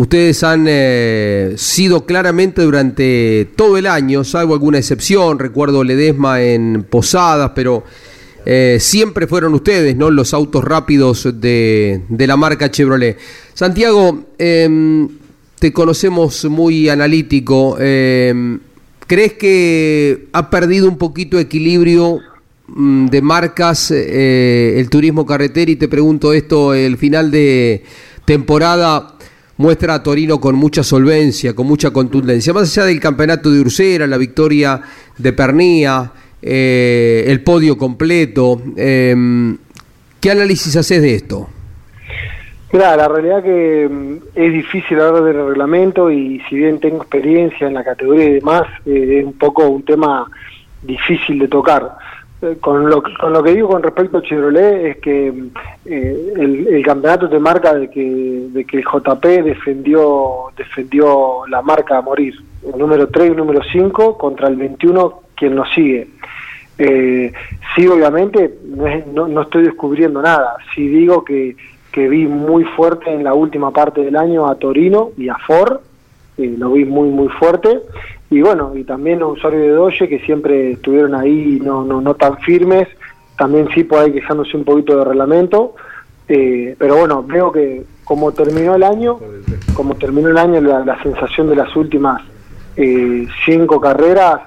ustedes 0.00 0.44
han 0.44 0.66
eh, 0.68 1.54
sido 1.56 2.06
claramente 2.06 2.62
durante 2.62 3.48
todo 3.56 3.76
el 3.76 3.86
año, 3.86 4.22
salvo 4.22 4.54
alguna 4.54 4.78
excepción. 4.78 5.40
Recuerdo 5.40 5.82
Ledesma 5.82 6.40
en 6.40 6.86
Posadas, 6.88 7.50
pero 7.52 7.82
eh, 8.46 8.78
siempre 8.80 9.26
fueron 9.26 9.54
ustedes, 9.54 9.96
¿no? 9.96 10.10
Los 10.10 10.34
autos 10.34 10.62
rápidos 10.62 11.28
de, 11.40 12.00
la 12.16 12.36
marca 12.36 12.70
Chevrolet. 12.70 13.18
Santiago, 13.54 14.26
em, 14.38 15.08
te 15.58 15.72
conocemos 15.72 16.44
muy 16.44 16.88
analítico. 16.88 17.76
Em, 17.80 18.60
¿Crees 19.08 19.32
que 19.32 20.28
ha 20.32 20.48
perdido 20.48 20.88
un 20.88 20.98
poquito 20.98 21.40
equilibrio 21.40 22.20
mm, 22.68 23.06
de 23.06 23.20
marcas 23.20 23.90
eh, 23.90 24.76
el 24.78 24.88
turismo 24.90 25.26
carretera? 25.26 25.72
Y 25.72 25.76
te 25.76 25.88
pregunto 25.88 26.32
esto, 26.32 26.72
el 26.72 26.96
final 26.98 27.32
de 27.32 27.82
temporada 28.24 29.18
muestra 29.58 29.94
a 29.94 30.02
Torino 30.02 30.40
con 30.40 30.54
mucha 30.54 30.82
solvencia, 30.82 31.54
con 31.54 31.66
mucha 31.66 31.90
contundencia. 31.92 32.52
Más 32.54 32.76
allá 32.76 32.86
del 32.86 33.00
campeonato 33.00 33.50
de 33.50 33.60
Ursera, 33.60 34.06
la 34.06 34.16
victoria 34.16 34.80
de 35.18 35.32
Pernía, 35.32 36.10
eh, 36.40 37.24
el 37.26 37.42
podio 37.42 37.76
completo. 37.76 38.60
Em, 38.76 39.56
¿Qué 40.20 40.30
análisis 40.30 40.74
haces 40.76 41.02
de 41.02 41.14
esto? 41.14 41.48
Mira, 42.72 42.96
la 42.96 43.08
realidad 43.08 43.42
que 43.42 43.88
mm, 43.90 44.16
es 44.34 44.52
difícil 44.52 45.00
hablar 45.00 45.24
del 45.24 45.46
reglamento 45.46 46.10
y 46.10 46.40
si 46.48 46.56
bien 46.56 46.78
tengo 46.80 46.98
experiencia 46.98 47.66
en 47.66 47.74
la 47.74 47.84
categoría 47.84 48.26
y 48.26 48.32
demás, 48.34 48.62
eh, 48.86 49.18
es 49.20 49.24
un 49.24 49.38
poco 49.38 49.68
un 49.68 49.82
tema 49.84 50.30
difícil 50.82 51.38
de 51.38 51.48
tocar. 51.48 51.96
Eh, 52.40 52.56
con, 52.60 52.88
lo, 52.88 53.02
con 53.02 53.32
lo 53.32 53.42
que 53.42 53.52
digo 53.52 53.68
con 53.68 53.82
respecto 53.82 54.18
a 54.18 54.22
Chevrolet 54.22 54.86
es 54.86 54.96
que 54.98 55.32
mm, 55.32 55.50
el, 55.86 56.82
campeonato 56.84 57.28
te 57.28 57.38
marca 57.40 57.74
de 57.74 57.90
que, 57.90 58.46
de 58.50 58.64
que 58.64 58.76
el 58.76 58.84
JP 58.84 59.24
defendió, 59.44 60.52
defendió 60.56 61.46
la 61.48 61.62
marca 61.62 61.98
a 61.98 62.02
morir. 62.02 62.34
El 62.64 62.78
número 62.78 63.08
3 63.08 63.26
y 63.26 63.30
el 63.30 63.36
número 63.36 63.60
5 63.72 64.16
contra 64.16 64.48
el 64.48 64.56
21 64.56 65.22
quien 65.34 65.54
nos 65.56 65.68
sigue. 65.74 66.08
Eh, 66.78 67.32
sí, 67.74 67.88
obviamente, 67.88 68.54
no, 69.12 69.26
no, 69.26 69.42
estoy 69.42 69.64
descubriendo 69.64 70.22
nada. 70.22 70.56
Sí 70.74 70.86
digo 70.86 71.24
que, 71.24 71.56
que 71.90 72.08
vi 72.08 72.26
muy 72.26 72.64
fuerte 72.64 73.12
en 73.12 73.24
la 73.24 73.34
última 73.34 73.72
parte 73.72 74.02
del 74.02 74.14
año 74.14 74.46
a 74.46 74.54
Torino 74.54 75.10
y 75.16 75.28
a 75.28 75.36
Ford, 75.38 75.80
eh, 76.38 76.54
lo 76.56 76.72
vi 76.72 76.84
muy, 76.84 77.08
muy 77.08 77.28
fuerte. 77.28 77.80
Y 78.30 78.40
bueno, 78.40 78.72
y 78.76 78.84
también 78.84 79.20
los 79.20 79.38
usuarios 79.38 79.62
de 79.62 79.70
Doge 79.70 80.08
que 80.08 80.20
siempre 80.20 80.72
estuvieron 80.72 81.14
ahí 81.14 81.60
no, 81.62 81.84
no, 81.84 82.00
no 82.00 82.14
tan 82.14 82.38
firmes, 82.38 82.88
también 83.36 83.68
sí 83.74 83.84
por 83.84 84.00
ahí 84.00 84.12
quejándose 84.12 84.56
un 84.56 84.64
poquito 84.64 84.96
de 84.96 85.04
reglamento. 85.04 85.74
Eh, 86.28 86.76
pero 86.78 86.98
bueno, 86.98 87.22
veo 87.22 87.50
que 87.50 87.84
como 88.04 88.32
terminó 88.32 88.74
el 88.74 88.82
año, 88.82 89.18
como 89.74 89.94
terminó 89.94 90.28
el 90.28 90.38
año, 90.38 90.60
la, 90.60 91.02
sensación 91.02 91.48
de 91.48 91.56
las 91.56 91.74
últimas 91.74 92.22
eh, 92.76 93.26
cinco 93.46 93.80
carreras, 93.80 94.40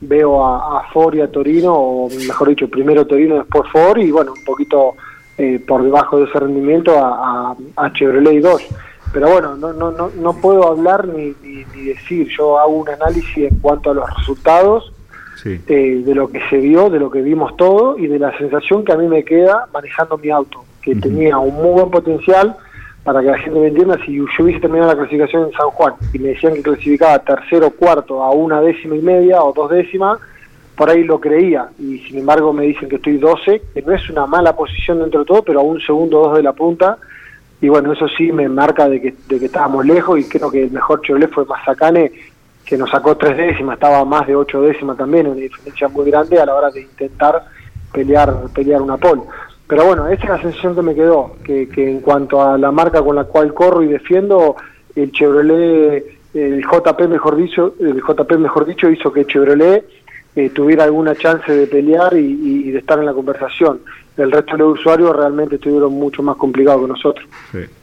veo 0.00 0.44
a, 0.44 0.82
Ford 0.92 1.14
y 1.14 1.20
a 1.20 1.30
Torino, 1.30 1.74
o 1.74 2.08
mejor 2.08 2.48
dicho, 2.48 2.68
primero 2.68 3.06
Torino, 3.06 3.36
después 3.36 3.70
Ford, 3.70 3.98
y 3.98 4.10
bueno, 4.10 4.32
un 4.32 4.44
poquito 4.44 4.94
eh, 5.38 5.62
por 5.66 5.82
debajo 5.82 6.18
de 6.18 6.24
ese 6.24 6.40
rendimiento 6.40 6.98
a, 6.98 7.54
a, 7.76 7.92
Chevrolet 7.92 8.40
2. 8.40 8.62
Pero 9.16 9.30
bueno, 9.30 9.56
no, 9.56 9.72
no, 9.72 9.90
no, 9.92 10.10
no 10.14 10.32
puedo 10.34 10.68
hablar 10.68 11.08
ni, 11.08 11.34
ni, 11.42 11.84
decir, 11.86 12.28
yo 12.36 12.58
hago 12.58 12.72
un 12.72 12.86
análisis 12.90 13.50
en 13.50 13.60
cuanto 13.60 13.90
a 13.90 13.94
los 13.94 14.14
resultados, 14.14 14.92
eh, 15.42 16.02
de 16.04 16.14
lo 16.14 16.28
que 16.28 16.38
se 16.50 16.58
vio, 16.58 16.90
de 16.90 16.98
lo 16.98 17.10
que 17.10 17.22
vimos 17.22 17.56
todo 17.56 17.96
y 17.96 18.08
de 18.08 18.18
la 18.18 18.36
sensación 18.36 18.84
que 18.84 18.92
a 18.92 18.96
mí 18.98 19.08
me 19.08 19.24
queda 19.24 19.68
manejando 19.72 20.18
mi 20.18 20.28
auto, 20.28 20.66
que 20.82 20.94
tenía 20.96 21.38
un 21.38 21.54
muy 21.54 21.80
buen 21.80 21.90
potencial, 21.90 22.58
para 23.04 23.22
que 23.22 23.28
la 23.28 23.38
gente 23.38 23.58
me 23.58 23.68
entienda, 23.68 23.96
si 24.04 24.16
yo 24.16 24.24
hubiese 24.38 24.60
terminado 24.60 24.90
la 24.90 24.98
clasificación 24.98 25.44
en 25.46 25.52
San 25.52 25.70
Juan 25.70 25.94
y 26.12 26.18
me 26.18 26.28
decían 26.28 26.52
que 26.52 26.62
clasificaba 26.62 27.18
tercero 27.20 27.70
cuarto 27.70 28.22
a 28.22 28.32
una 28.32 28.60
décima 28.60 28.96
y 28.96 29.00
media 29.00 29.42
o 29.42 29.54
dos 29.54 29.70
décimas, 29.70 30.18
por 30.76 30.90
ahí 30.90 31.04
lo 31.04 31.18
creía. 31.18 31.70
Y 31.78 32.00
sin 32.00 32.18
embargo 32.18 32.52
me 32.52 32.64
dicen 32.64 32.90
que 32.90 32.96
estoy 32.96 33.16
12, 33.16 33.62
que 33.72 33.80
no 33.80 33.94
es 33.94 34.10
una 34.10 34.26
mala 34.26 34.54
posición 34.54 34.98
dentro 34.98 35.20
de 35.20 35.26
todo, 35.26 35.42
pero 35.42 35.60
a 35.60 35.62
un 35.62 35.80
segundo 35.80 36.18
dos 36.18 36.36
de 36.36 36.42
la 36.42 36.52
punta. 36.52 36.98
Y 37.60 37.68
bueno, 37.68 37.92
eso 37.92 38.06
sí 38.08 38.32
me 38.32 38.48
marca 38.48 38.88
de 38.88 39.00
que, 39.00 39.14
de 39.28 39.38
que 39.38 39.46
estábamos 39.46 39.86
lejos 39.86 40.20
y 40.20 40.24
creo 40.24 40.50
que 40.50 40.64
el 40.64 40.70
mejor 40.70 41.00
Chevrolet 41.00 41.30
fue 41.30 41.44
Mazacane, 41.46 42.12
que 42.64 42.76
nos 42.76 42.90
sacó 42.90 43.16
tres 43.16 43.36
décimas, 43.36 43.74
estaba 43.74 44.04
más 44.04 44.26
de 44.26 44.36
ocho 44.36 44.60
décimas 44.60 44.96
también, 44.96 45.28
una 45.28 45.36
diferencia 45.36 45.88
muy 45.88 46.10
grande 46.10 46.38
a 46.38 46.46
la 46.46 46.54
hora 46.54 46.70
de 46.70 46.82
intentar 46.82 47.44
pelear, 47.92 48.34
pelear 48.54 48.82
una 48.82 48.96
pole. 48.96 49.22
Pero 49.66 49.86
bueno, 49.86 50.06
esa 50.08 50.22
es 50.22 50.28
la 50.28 50.42
sensación 50.42 50.74
que 50.74 50.82
me 50.82 50.94
quedó, 50.94 51.36
que, 51.44 51.68
que 51.68 51.90
en 51.90 52.00
cuanto 52.00 52.42
a 52.42 52.58
la 52.58 52.70
marca 52.70 53.02
con 53.02 53.16
la 53.16 53.24
cual 53.24 53.54
corro 53.54 53.82
y 53.82 53.88
defiendo, 53.88 54.56
el 54.94 55.12
Chevrolet, 55.12 56.04
el 56.34 56.62
JP 56.62 57.08
mejor 57.08 57.36
dicho, 57.36 57.74
el 57.80 58.02
JP 58.02 58.32
mejor 58.38 58.66
dicho 58.66 58.90
hizo 58.90 59.12
que 59.12 59.26
Chevrolet 59.26 59.84
eh, 60.34 60.50
tuviera 60.50 60.84
alguna 60.84 61.14
chance 61.14 61.50
de 61.50 61.66
pelear 61.66 62.14
y, 62.16 62.70
de 62.70 62.78
estar 62.78 62.98
en 62.98 63.06
la 63.06 63.14
conversación. 63.14 63.80
El 64.16 64.32
resto 64.32 64.52
de 64.52 64.58
los 64.58 64.78
usuarios 64.78 65.14
realmente 65.14 65.56
estuvieron 65.56 65.92
mucho 65.92 66.22
más 66.22 66.36
complicados 66.36 66.82
que 66.82 66.88
nosotros. 66.88 67.28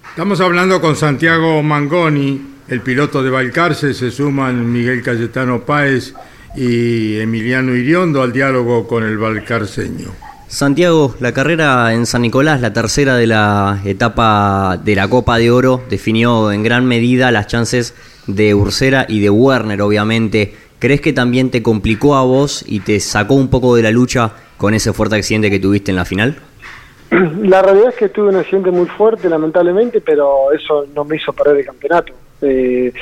Estamos 0.09 0.41
hablando 0.41 0.81
con 0.81 0.95
Santiago 0.95 1.61
Mangoni, 1.61 2.41
el 2.67 2.81
piloto 2.81 3.21
de 3.21 3.29
Valcarce, 3.29 3.93
se 3.93 4.09
suman 4.09 4.71
Miguel 4.71 5.03
Cayetano 5.03 5.61
Páez 5.61 6.13
y 6.55 7.19
Emiliano 7.19 7.75
Iriondo 7.75 8.21
al 8.21 8.31
diálogo 8.31 8.87
con 8.87 9.03
el 9.03 9.17
valcarceño. 9.17 10.07
Santiago, 10.47 11.15
la 11.19 11.33
carrera 11.33 11.93
en 11.93 12.05
San 12.05 12.21
Nicolás, 12.21 12.61
la 12.61 12.73
tercera 12.73 13.15
de 13.15 13.25
la 13.25 13.81
etapa 13.85 14.79
de 14.83 14.95
la 14.95 15.07
Copa 15.07 15.37
de 15.37 15.49
Oro, 15.49 15.81
definió 15.89 16.51
en 16.51 16.61
gran 16.61 16.85
medida 16.85 17.31
las 17.31 17.47
chances 17.47 17.95
de 18.27 18.53
Ursera 18.53 19.05
y 19.09 19.19
de 19.19 19.31
Werner, 19.31 19.81
obviamente. 19.81 20.55
¿Crees 20.77 21.01
que 21.01 21.13
también 21.13 21.49
te 21.49 21.63
complicó 21.63 22.15
a 22.15 22.23
vos 22.23 22.63
y 22.67 22.81
te 22.81 22.99
sacó 22.99 23.33
un 23.33 23.47
poco 23.47 23.75
de 23.75 23.83
la 23.83 23.91
lucha 23.91 24.33
con 24.57 24.73
ese 24.73 24.93
fuerte 24.93 25.15
accidente 25.15 25.49
que 25.49 25.59
tuviste 25.59 25.91
en 25.91 25.97
la 25.97 26.05
final? 26.05 26.35
La 27.41 27.61
realidad 27.61 27.89
es 27.89 27.95
que 27.95 28.09
tuve 28.09 28.29
un 28.29 28.37
accidente 28.37 28.71
muy 28.71 28.87
fuerte, 28.87 29.29
lamentablemente, 29.29 30.01
pero 30.01 30.51
eso 30.51 30.85
no 30.93 31.05
me 31.05 31.17
hizo 31.17 31.33
perder 31.33 31.57
el 31.57 31.65
campeonato. 31.65 32.13
Eh, 32.41 32.93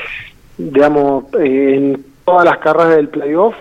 digamos, 0.57 1.25
en 1.39 2.05
todas 2.23 2.45
las 2.45 2.57
carreras 2.59 2.95
del 2.95 3.09
playoff 3.09 3.55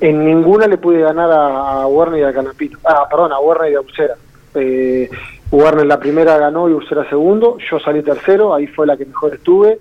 en 0.00 0.24
ninguna 0.24 0.66
le 0.66 0.78
pude 0.78 1.00
ganar 1.00 1.30
a, 1.32 1.86
Werner 1.86 2.20
y 2.20 2.24
a 2.24 2.32
Canapino. 2.32 2.78
Ah, 2.84 3.06
perdón, 3.08 3.32
a 3.32 3.38
Werner 3.38 3.72
y 3.72 3.76
a. 3.76 4.14
Eh, 4.54 5.10
Werner 5.50 5.86
la 5.86 6.00
primera 6.00 6.38
ganó 6.38 6.68
y 6.68 6.72
Ursera 6.72 7.08
segundo. 7.08 7.58
Yo 7.70 7.78
salí 7.78 8.02
tercero, 8.02 8.52
ahí 8.52 8.66
fue 8.66 8.86
la 8.86 8.96
que 8.96 9.06
mejor 9.06 9.34
estuve. 9.34 9.78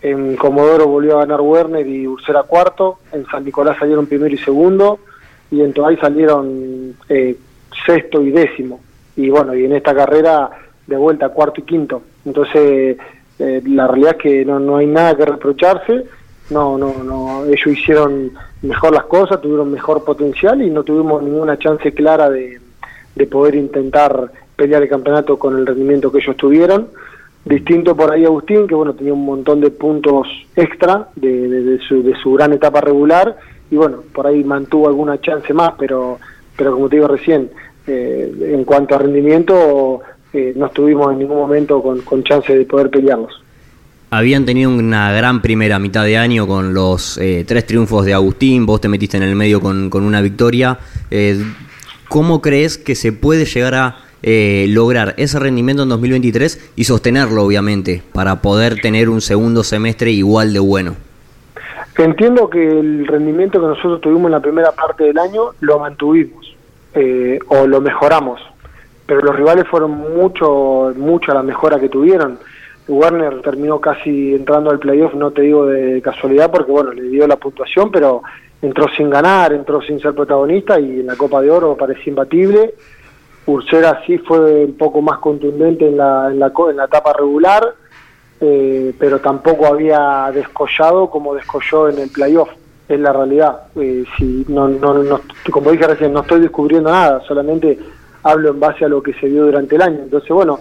En 0.00 0.36
Comodoro 0.36 0.86
volvió 0.86 1.16
a 1.16 1.20
ganar 1.20 1.40
Werner 1.40 1.86
y 1.86 2.06
Ursera 2.06 2.44
cuarto. 2.44 2.98
En 3.12 3.26
San 3.26 3.44
Nicolás 3.44 3.76
salieron 3.78 4.06
primero 4.06 4.34
y 4.34 4.38
segundo. 4.38 5.00
Y 5.54 5.62
en 5.62 5.72
Toay 5.72 5.96
salieron 5.96 6.94
eh, 7.08 7.36
sexto 7.86 8.22
y 8.22 8.30
décimo. 8.30 8.80
Y 9.16 9.30
bueno, 9.30 9.54
y 9.54 9.64
en 9.64 9.72
esta 9.72 9.94
carrera 9.94 10.50
de 10.86 10.96
vuelta 10.96 11.28
cuarto 11.28 11.60
y 11.60 11.64
quinto. 11.64 12.02
Entonces, 12.24 12.96
eh, 13.38 13.62
la 13.66 13.86
realidad 13.86 14.16
es 14.16 14.22
que 14.22 14.44
no, 14.44 14.58
no 14.58 14.76
hay 14.76 14.86
nada 14.86 15.16
que 15.16 15.24
reprocharse 15.24 16.04
no, 16.50 16.76
no, 16.76 17.02
no, 17.02 17.44
ellos 17.46 17.66
hicieron 17.66 18.32
mejor 18.62 18.92
las 18.92 19.04
cosas, 19.04 19.40
tuvieron 19.40 19.70
mejor 19.70 20.04
potencial 20.04 20.60
y 20.60 20.70
no 20.70 20.82
tuvimos 20.82 21.22
ninguna 21.22 21.58
chance 21.58 21.92
clara 21.92 22.28
de, 22.28 22.60
de 23.14 23.26
poder 23.26 23.54
intentar 23.54 24.30
pelear 24.54 24.82
el 24.82 24.88
campeonato 24.88 25.38
con 25.38 25.56
el 25.56 25.66
rendimiento 25.66 26.12
que 26.12 26.18
ellos 26.18 26.36
tuvieron. 26.36 26.88
Distinto 27.46 27.96
por 27.96 28.10
ahí 28.10 28.24
Agustín, 28.24 28.66
que 28.66 28.74
bueno, 28.74 28.94
tenía 28.94 29.12
un 29.12 29.24
montón 29.24 29.60
de 29.60 29.70
puntos 29.70 30.28
extra 30.54 31.08
de, 31.16 31.48
de, 31.48 31.78
su, 31.78 32.02
de 32.02 32.14
su 32.16 32.32
gran 32.32 32.52
etapa 32.52 32.80
regular 32.80 33.36
y 33.70 33.76
bueno, 33.76 33.98
por 34.12 34.26
ahí 34.26 34.44
mantuvo 34.44 34.88
alguna 34.88 35.20
chance 35.20 35.52
más, 35.52 35.72
pero, 35.78 36.18
pero 36.56 36.72
como 36.72 36.88
te 36.88 36.96
digo 36.96 37.08
recién, 37.08 37.50
eh, 37.86 38.32
en 38.40 38.64
cuanto 38.64 38.94
a 38.94 38.98
rendimiento, 38.98 40.00
eh, 40.32 40.52
no 40.56 40.66
estuvimos 40.66 41.12
en 41.12 41.20
ningún 41.20 41.38
momento 41.38 41.82
con, 41.82 42.00
con 42.02 42.22
chance 42.22 42.56
de 42.56 42.64
poder 42.64 42.90
pelearlos 42.90 43.44
habían 44.16 44.44
tenido 44.44 44.70
una 44.70 45.12
gran 45.12 45.42
primera 45.42 45.78
mitad 45.78 46.04
de 46.04 46.16
año 46.16 46.46
con 46.46 46.72
los 46.72 47.18
eh, 47.18 47.44
tres 47.46 47.66
triunfos 47.66 48.04
de 48.04 48.14
Agustín, 48.14 48.64
vos 48.64 48.80
te 48.80 48.88
metiste 48.88 49.16
en 49.16 49.24
el 49.24 49.34
medio 49.34 49.60
con, 49.60 49.90
una 49.92 50.20
victoria. 50.20 50.78
Eh, 51.10 51.42
¿Cómo 52.08 52.40
crees 52.40 52.78
que 52.78 52.94
se 52.94 53.12
puede 53.12 53.44
llegar 53.44 53.74
a 53.74 53.98
eh, 54.22 54.66
lograr 54.68 55.14
ese 55.16 55.38
rendimiento 55.38 55.82
en 55.82 55.88
2023 55.88 56.60
y 56.76 56.84
sostenerlo, 56.84 57.42
obviamente, 57.42 58.02
para 58.12 58.40
poder 58.40 58.80
tener 58.80 59.08
un 59.08 59.20
segundo 59.20 59.64
semestre 59.64 60.12
igual 60.12 60.52
de 60.52 60.60
bueno? 60.60 60.96
Entiendo 61.96 62.50
que 62.50 62.66
el 62.66 63.06
rendimiento 63.06 63.60
que 63.60 63.68
nosotros 63.68 64.00
tuvimos 64.00 64.26
en 64.26 64.32
la 64.32 64.40
primera 64.40 64.72
parte 64.72 65.04
del 65.04 65.18
año 65.18 65.50
lo 65.60 65.78
mantuvimos 65.78 66.56
o 67.48 67.66
lo 67.66 67.80
mejoramos, 67.80 68.40
pero 69.06 69.20
los 69.20 69.34
rivales 69.34 69.66
fueron 69.68 69.90
mucho, 70.16 70.92
mucho 70.96 71.32
a 71.32 71.34
la 71.34 71.42
mejora 71.42 71.78
que 71.78 71.88
tuvieron. 71.88 72.38
Warner 72.86 73.40
terminó 73.42 73.80
casi 73.80 74.34
entrando 74.34 74.70
al 74.70 74.78
playoff, 74.78 75.14
no 75.14 75.30
te 75.30 75.42
digo 75.42 75.66
de 75.66 76.02
casualidad, 76.02 76.50
porque 76.50 76.70
bueno, 76.70 76.92
le 76.92 77.02
dio 77.04 77.26
la 77.26 77.36
puntuación, 77.36 77.90
pero 77.90 78.22
entró 78.60 78.86
sin 78.96 79.08
ganar, 79.10 79.52
entró 79.52 79.80
sin 79.82 80.00
ser 80.00 80.14
protagonista 80.14 80.78
y 80.78 81.00
en 81.00 81.06
la 81.06 81.16
Copa 81.16 81.40
de 81.40 81.50
Oro 81.50 81.76
parecía 81.76 82.10
imbatible. 82.10 82.74
Ursera 83.46 84.02
sí 84.06 84.18
fue 84.18 84.64
un 84.64 84.76
poco 84.76 85.02
más 85.02 85.18
contundente 85.18 85.86
en 85.86 85.96
la, 85.96 86.28
en 86.30 86.38
la, 86.38 86.52
en 86.70 86.76
la 86.76 86.84
etapa 86.84 87.12
regular, 87.12 87.74
eh, 88.40 88.94
pero 88.98 89.20
tampoco 89.20 89.66
había 89.66 90.30
descollado 90.32 91.08
como 91.10 91.34
descolló 91.34 91.88
en 91.88 91.98
el 91.98 92.10
playoff, 92.10 92.48
es 92.88 93.00
la 93.00 93.12
realidad. 93.12 93.60
Eh, 93.76 94.04
si 94.16 94.44
no, 94.48 94.68
no, 94.68 94.94
no, 95.02 95.20
como 95.50 95.70
dije 95.70 95.86
recién, 95.86 96.12
no 96.12 96.20
estoy 96.20 96.40
descubriendo 96.40 96.90
nada, 96.90 97.20
solamente 97.26 97.78
hablo 98.22 98.50
en 98.50 98.60
base 98.60 98.84
a 98.84 98.88
lo 98.88 99.02
que 99.02 99.14
se 99.14 99.26
vio 99.26 99.46
durante 99.46 99.76
el 99.76 99.82
año. 99.82 100.00
Entonces, 100.02 100.30
bueno, 100.30 100.58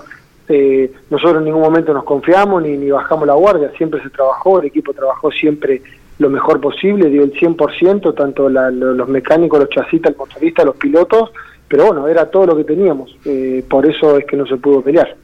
eh, 0.48 0.92
nosotros 1.10 1.38
en 1.38 1.46
ningún 1.46 1.62
momento 1.62 1.94
nos 1.94 2.04
confiamos 2.04 2.62
ni, 2.62 2.78
ni 2.78 2.92
bajamos 2.92 3.28
la 3.28 3.34
guardia, 3.34 3.72
siempre 3.78 4.02
se 4.04 4.10
trabajó, 4.10 4.60
el 4.60 4.68
equipo 4.68 4.94
trabajó 4.94 5.32
siempre 5.32 5.82
lo 6.20 6.30
mejor 6.30 6.60
posible, 6.62 7.10
dio 7.10 7.24
el 7.24 7.34
100%, 7.34 8.16
tanto 8.16 8.50
los 8.50 9.08
mecánicos, 9.08 9.60
los 9.60 9.70
chasistas, 9.70 10.12
el 10.12 10.18
motorista, 10.18 10.64
los 10.64 10.76
pilotos, 10.76 11.32
pero 11.68 11.88
bueno, 11.88 12.08
era 12.08 12.30
todo 12.30 12.48
lo 12.48 12.58
que 12.58 12.64
teníamos, 12.64 13.18
eh, 13.26 13.64
por 13.70 13.86
eso 13.86 14.18
es 14.18 14.26
que 14.26 14.38
no 14.38 14.46
se 14.46 14.58
pudo 14.58 14.82
pelear. 14.82 15.16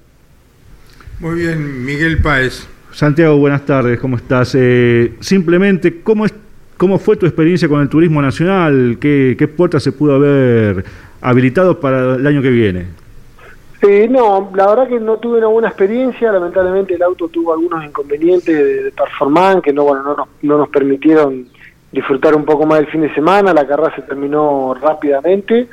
Muy 1.20 1.36
bien, 1.36 1.86
Miguel 1.86 2.22
Páez. 2.22 2.66
Santiago, 2.94 3.38
buenas 3.38 3.66
tardes, 3.66 4.00
¿cómo 4.00 4.16
estás? 4.16 4.56
Eh, 4.58 5.16
simplemente, 5.20 6.02
¿cómo, 6.02 6.26
es, 6.26 6.34
¿cómo 6.78 6.98
fue 6.98 7.18
tu 7.18 7.26
experiencia 7.26 7.68
con 7.68 7.82
el 7.82 7.90
turismo 7.90 8.22
nacional? 8.22 8.98
¿Qué, 9.02 9.36
¿Qué 9.38 9.48
puertas 9.50 9.84
se 9.84 9.92
pudo 9.92 10.16
haber 10.16 10.86
habilitado 11.20 11.78
para 11.82 12.16
el 12.16 12.26
año 12.26 12.42
que 12.42 12.50
viene? 12.50 12.86
no, 14.10 14.52
la 14.56 14.68
verdad 14.68 14.88
que 14.88 15.00
no 15.00 15.18
tuve 15.18 15.40
una 15.40 15.48
buena 15.48 15.68
experiencia, 15.70 16.32
lamentablemente 16.32 16.96
el 16.96 17.04
auto 17.04 17.28
tuvo 17.28 17.54
algunos 17.54 17.84
inconvenientes 17.84 18.46
de, 18.46 18.92
performance 18.92 19.62
que 19.62 19.74
no, 19.74 19.84
bueno, 19.84 20.04
no, 20.04 20.28
no, 20.42 20.58
nos 20.58 20.70
permitieron 20.70 21.48
disfrutar 21.92 22.36
un 22.36 22.46
poco 22.46 22.66
más 22.66 22.80
del 22.80 22.88
fin 22.88 23.02
de 23.02 23.14
semana, 23.14 23.54
la 23.54 23.66
carrera 23.66 23.94
se 23.96 24.02
terminó 24.04 24.74
rápidamente 24.74 25.68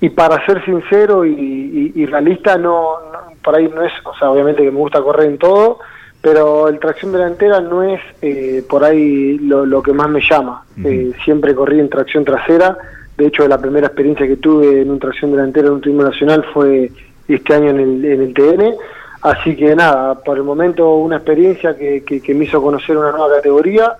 y 0.00 0.08
para 0.10 0.44
ser 0.46 0.64
sincero 0.64 1.24
y, 1.26 2.06
realista, 2.06 2.56
no, 2.56 2.96
por 3.42 3.56
ahí 3.56 3.68
no 3.68 3.82
es, 3.82 3.92
o 4.04 4.14
sea, 4.16 4.30
obviamente 4.30 4.62
que 4.62 4.70
me 4.70 4.78
gusta 4.78 5.02
correr 5.02 5.28
en 5.28 5.38
todo, 5.38 5.78
pero 6.22 6.68
el 6.68 6.78
tracción 6.78 7.12
delantera 7.12 7.60
no 7.60 7.82
es 7.82 8.00
eh, 8.22 8.64
por 8.68 8.84
ahí 8.84 9.38
lo, 9.38 9.82
que 9.82 9.92
más 9.92 10.08
me 10.08 10.20
llama. 10.20 10.64
Eh, 10.84 11.12
siempre 11.24 11.54
corrí 11.54 11.80
en 11.80 11.88
tracción 11.88 12.24
trasera, 12.24 12.76
De 13.16 13.26
hecho, 13.26 13.46
la 13.46 13.60
primera 13.60 13.86
experiencia 13.88 14.26
que 14.26 14.36
tuve 14.36 14.80
en 14.80 14.90
un 14.90 14.98
tracción 14.98 15.30
delantera 15.30 15.68
en 15.68 15.74
un 15.74 15.80
turismo 15.80 16.02
nacional 16.02 16.44
fue 16.52 16.90
este 17.28 17.54
año 17.54 17.70
en 17.70 17.80
el, 17.80 18.04
en 18.04 18.22
el 18.22 18.34
TN. 18.34 18.74
Así 19.22 19.54
que 19.54 19.76
nada, 19.76 20.14
por 20.14 20.38
el 20.38 20.44
momento 20.44 20.94
una 20.94 21.16
experiencia 21.16 21.76
que, 21.76 22.02
que, 22.02 22.34
me 22.34 22.44
hizo 22.44 22.62
conocer 22.62 22.96
una 22.96 23.10
nueva 23.12 23.36
categoría, 23.36 23.96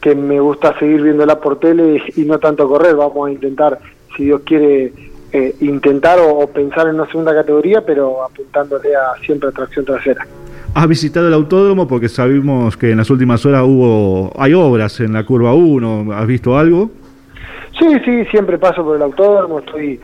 que 0.00 0.14
me 0.14 0.40
gusta 0.40 0.78
seguir 0.78 1.02
viéndola 1.02 1.38
por 1.38 1.58
tele 1.58 2.02
y 2.16 2.22
no 2.22 2.38
tanto 2.38 2.66
correr. 2.66 2.96
Vamos 2.96 3.28
a 3.28 3.32
intentar, 3.32 3.78
si 4.16 4.24
Dios 4.24 4.40
quiere, 4.46 4.92
eh, 5.32 5.54
intentar 5.60 6.18
o, 6.20 6.46
pensar 6.46 6.88
en 6.88 6.96
una 6.96 7.06
segunda 7.06 7.34
categoría, 7.34 7.84
pero 7.84 8.22
apuntándole 8.24 8.94
a 8.94 9.14
siempre 9.24 9.48
a 9.48 9.52
tracción 9.52 9.84
trasera. 9.84 10.26
Has 10.74 10.86
visitado 10.86 11.28
el 11.28 11.34
autódromo 11.34 11.88
porque 11.88 12.08
sabemos 12.08 12.76
que 12.76 12.90
en 12.90 12.98
las 12.98 13.10
últimas 13.10 13.44
horas 13.46 13.62
hubo 13.64 14.32
hay 14.38 14.54
obras 14.54 15.00
en 15.00 15.12
la 15.12 15.24
curva 15.24 15.54
1. 15.54 16.12
¿Has 16.12 16.26
visto 16.26 16.56
algo? 16.56 16.90
Sí, 17.78 17.86
sí, 18.04 18.24
siempre 18.26 18.58
paso 18.58 18.84
por 18.84 18.96
el 18.96 19.02
autódromo, 19.02 19.60
estoy 19.60 20.00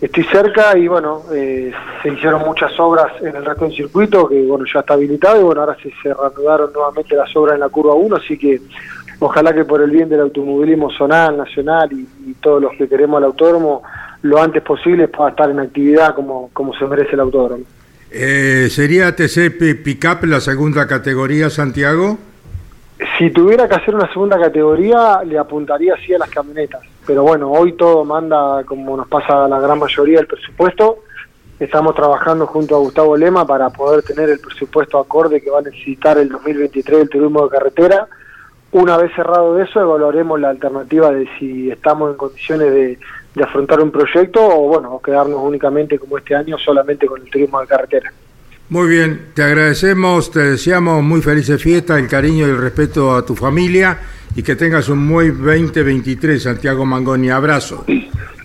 estoy 0.00 0.24
cerca 0.24 0.78
y 0.78 0.86
bueno, 0.86 1.22
eh, 1.34 1.72
se 2.02 2.10
hicieron 2.10 2.42
muchas 2.42 2.78
obras 2.78 3.10
en 3.20 3.34
el 3.34 3.44
resto 3.44 3.64
del 3.64 3.74
circuito 3.74 4.28
que 4.28 4.44
bueno 4.46 4.64
ya 4.72 4.80
está 4.80 4.94
habilitado 4.94 5.40
y 5.40 5.44
bueno, 5.44 5.62
ahora 5.62 5.76
se, 5.82 5.90
se 6.02 6.14
reanudaron 6.14 6.72
nuevamente 6.72 7.16
las 7.16 7.34
obras 7.34 7.54
en 7.54 7.60
la 7.60 7.68
curva 7.68 7.94
1, 7.94 8.16
así 8.16 8.38
que 8.38 8.60
ojalá 9.18 9.52
que 9.52 9.64
por 9.64 9.82
el 9.82 9.90
bien 9.90 10.08
del 10.08 10.20
automovilismo 10.20 10.90
zonal, 10.90 11.36
nacional 11.36 11.90
y, 11.92 12.06
todos 12.40 12.62
los 12.62 12.72
que 12.74 12.88
queremos 12.88 13.18
el 13.18 13.24
autódromo, 13.24 13.82
lo 14.22 14.40
antes 14.40 14.62
posible 14.62 15.08
pueda 15.08 15.30
estar 15.30 15.50
en 15.50 15.60
actividad 15.60 16.14
como, 16.14 16.50
como 16.52 16.74
se 16.74 16.84
merece 16.86 17.12
el 17.12 17.20
autódromo. 17.20 17.64
Eh, 18.10 18.68
¿Sería 18.70 19.14
TC 19.14 19.82
Pickup 19.84 20.24
la 20.24 20.40
segunda 20.40 20.86
categoría, 20.86 21.50
Santiago? 21.50 22.18
Si 23.18 23.30
tuviera 23.30 23.68
que 23.68 23.74
hacer 23.74 23.94
una 23.94 24.10
segunda 24.12 24.38
categoría, 24.38 25.22
le 25.24 25.38
apuntaría 25.38 25.94
así 25.94 26.14
a 26.14 26.18
las 26.18 26.30
camionetas 26.30 26.82
pero 27.08 27.22
bueno, 27.22 27.50
hoy 27.50 27.72
todo 27.72 28.04
manda, 28.04 28.62
como 28.64 28.94
nos 28.94 29.08
pasa 29.08 29.48
la 29.48 29.58
gran 29.58 29.78
mayoría, 29.78 30.20
el 30.20 30.26
presupuesto. 30.26 31.04
Estamos 31.58 31.94
trabajando 31.94 32.46
junto 32.46 32.76
a 32.76 32.80
Gustavo 32.80 33.16
Lema 33.16 33.46
para 33.46 33.70
poder 33.70 34.02
tener 34.02 34.28
el 34.28 34.38
presupuesto 34.38 34.98
acorde 34.98 35.40
que 35.40 35.48
va 35.48 35.60
a 35.60 35.62
necesitar 35.62 36.18
el 36.18 36.28
2023 36.28 37.00
el 37.00 37.08
turismo 37.08 37.44
de 37.44 37.48
carretera. 37.48 38.06
Una 38.72 38.96
vez 38.98 39.12
cerrado 39.14 39.60
eso, 39.60 39.80
evaluaremos 39.80 40.38
la 40.38 40.50
alternativa 40.50 41.10
de 41.10 41.26
si 41.38 41.70
estamos 41.70 42.10
en 42.10 42.16
condiciones 42.16 42.72
de, 42.72 42.98
afrontar 43.42 43.80
un 43.80 43.92
proyecto 43.92 44.44
o 44.44 44.68
bueno, 44.68 45.00
quedarnos 45.02 45.38
únicamente 45.40 45.96
como 45.96 46.18
este 46.18 46.34
año 46.34 46.58
solamente 46.58 47.06
con 47.06 47.20
el 47.20 47.30
turismo 47.30 47.60
de 47.60 47.68
carretera. 47.68 48.12
Muy 48.68 48.88
bien, 48.88 49.28
te 49.32 49.44
agradecemos, 49.44 50.30
te 50.30 50.40
deseamos 50.40 51.02
muy 51.04 51.22
felices 51.22 51.62
fiestas, 51.62 51.98
el 51.98 52.08
cariño 52.08 52.46
y 52.46 52.50
el 52.50 52.58
respeto 52.58 53.14
a 53.14 53.24
tu 53.24 53.36
familia 53.36 53.98
y 54.34 54.42
que 54.42 54.56
tengas 54.56 54.88
un 54.88 55.06
muy 55.06 55.30
2023, 55.30 56.42
Santiago 56.42 56.84
Mangoni. 56.84 57.30
Abrazo. 57.30 57.84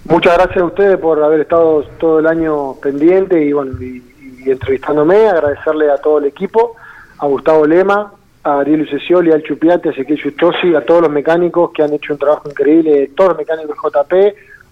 Muchas 0.06 0.34
gracias 0.36 0.58
a 0.58 0.66
ustedes 0.66 0.98
por 0.98 1.22
haber 1.24 1.42
estado 1.42 1.84
todo 2.00 2.20
el 2.20 2.28
año 2.28 2.76
pendiente 2.82 3.44
y, 3.44 3.52
bueno, 3.52 3.74
y, 3.82 4.02
entrevistándome. 4.46 5.28
Agradecerle 5.28 5.92
a 5.92 5.98
todo 5.98 6.20
el 6.20 6.26
equipo, 6.26 6.76
a 7.18 7.26
Gustavo 7.26 7.66
Lema, 7.66 8.14
a 8.43 8.60
Ariel 8.60 8.82
Ucesioli, 8.82 9.32
al 9.32 9.43
Chupiate, 9.43 9.89
a 9.89 9.91
Ezequiel 9.91 10.21
Justosi, 10.21 10.75
a 10.75 10.86
todos 10.86 11.03
los 11.03 11.12
mecánicos 11.12 11.71
que 11.71 11.84
han 11.84 11.93
hecho 11.93 12.13
un 12.13 12.19
trabajo 12.19 12.49
increíble, 12.49 13.12
todos 13.15 13.29
los 13.29 13.38
mecánicos 13.38 13.77
JP, 13.77 14.13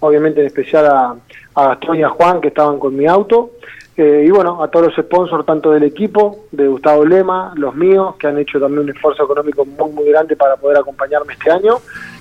obviamente 0.01 0.41
en 0.41 0.47
especial 0.47 0.86
a, 0.88 1.15
a 1.55 1.67
Gastón 1.69 1.97
y 1.97 2.03
a 2.03 2.10
Juan 2.10 2.41
que 2.41 2.49
estaban 2.49 2.79
con 2.79 2.95
mi 2.95 3.05
auto. 3.07 3.51
Eh, 3.97 4.23
y 4.25 4.31
bueno, 4.31 4.63
a 4.63 4.69
todos 4.69 4.88
los 4.88 5.05
sponsors, 5.05 5.45
tanto 5.45 5.71
del 5.71 5.84
equipo, 5.84 6.45
de 6.51 6.67
Gustavo 6.67 7.05
Lema, 7.05 7.53
los 7.55 7.75
míos, 7.75 8.15
que 8.17 8.27
han 8.27 8.38
hecho 8.38 8.60
también 8.60 8.84
un 8.84 8.89
esfuerzo 8.89 9.23
económico 9.23 9.65
muy, 9.65 9.91
muy 9.91 10.05
grande 10.05 10.36
para 10.36 10.55
poder 10.55 10.77
acompañarme 10.77 11.34
este 11.34 11.51
año. 11.51 11.77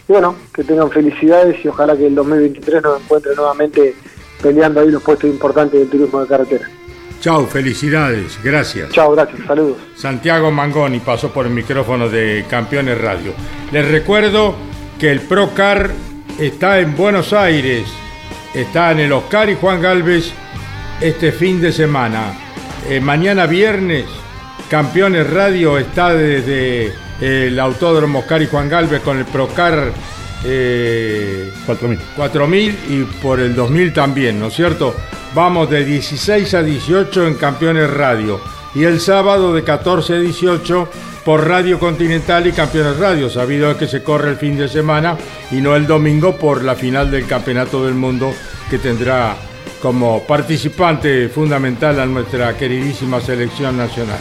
Y 0.09 0.13
bueno, 0.13 0.35
que 0.53 0.65
tengan 0.65 0.91
felicidades 0.91 1.65
y 1.65 1.69
ojalá 1.69 1.97
que 1.97 2.07
el 2.07 2.15
2023 2.15 2.83
nos 2.83 3.03
encuentre 3.03 3.35
nuevamente 3.37 3.95
peleando 4.43 4.81
ahí 4.81 4.91
los 4.91 5.03
puestos 5.03 5.31
importantes 5.31 5.79
del 5.79 5.89
turismo 5.89 6.21
de 6.21 6.27
carretera. 6.27 6.69
Chao, 7.21 7.47
felicidades, 7.47 8.39
gracias. 8.43 8.91
Chao, 8.91 9.13
gracias, 9.13 9.47
saludos. 9.47 9.77
Santiago 9.95 10.51
Mangoni 10.51 11.01
pasó 11.01 11.31
por 11.31 11.47
el 11.47 11.53
micrófono 11.53 12.09
de 12.09 12.47
Campeones 12.49 12.99
Radio. 12.99 13.35
Les 13.71 13.87
recuerdo 13.87 14.55
que 14.99 15.11
el 15.11 15.21
Procar 15.21 15.91
está 16.39 16.79
en 16.81 16.97
Buenos 16.97 17.35
Aires, 17.35 17.87
está 18.55 18.93
en 18.93 19.01
el 19.01 19.13
Oscar 19.13 19.51
y 19.51 19.57
Juan 19.57 19.83
Galvez 19.83 20.33
este 21.01 21.31
fin 21.33 21.61
de 21.61 21.73
semana. 21.73 22.33
Eh, 22.89 23.01
mañana 23.01 23.47
viernes, 23.47 24.07
Campeones 24.71 25.29
Radio 25.29 25.77
está 25.79 26.15
desde 26.15 26.95
el 27.21 27.61
Autódromo 27.61 28.21
Oscar 28.21 28.41
y 28.41 28.47
Juan 28.47 28.71
Galvez 28.71 29.03
con 29.03 29.19
el 29.19 29.27
Procar 29.27 29.93
4000. 30.43 31.99
4000 32.17 32.79
y 32.89 33.03
por 33.23 33.41
el 33.41 33.55
2000 33.55 33.93
también, 33.93 34.41
¿no 34.41 34.47
es 34.47 34.55
cierto? 34.55 34.95
Vamos 35.35 35.71
de 35.71 35.85
16 35.85 36.55
a 36.55 36.63
18 36.63 37.27
en 37.27 37.35
Campeones 37.35 37.91
Radio 37.91 38.41
y 38.75 38.85
el 38.85 39.01
sábado 39.01 39.53
de 39.53 39.63
14 39.63 40.15
a 40.15 40.19
18 40.21 40.89
por 41.25 41.47
Radio 41.47 41.79
Continental 41.79 42.47
y 42.47 42.53
Campeones 42.53 42.99
Radio, 42.99 43.29
sabido 43.29 43.77
que 43.77 43.87
se 43.87 44.03
corre 44.03 44.31
el 44.31 44.37
fin 44.37 44.57
de 44.57 44.69
semana 44.69 45.17
y 45.51 45.61
no 45.61 45.77
el 45.77 45.87
domingo 45.87 46.37
por 46.37 46.65
la 46.65 46.75
final 46.75 47.11
del 47.11 47.27
Campeonato 47.27 47.85
del 47.85 47.95
Mundo 47.95 48.33
que 48.71 48.79
tendrá 48.79 49.37
como 49.83 50.27
participante 50.27 51.29
fundamental 51.29 52.01
a 52.01 52.07
nuestra 52.07 52.57
queridísima 52.57 53.21
selección 53.21 53.77
nacional. 53.77 54.21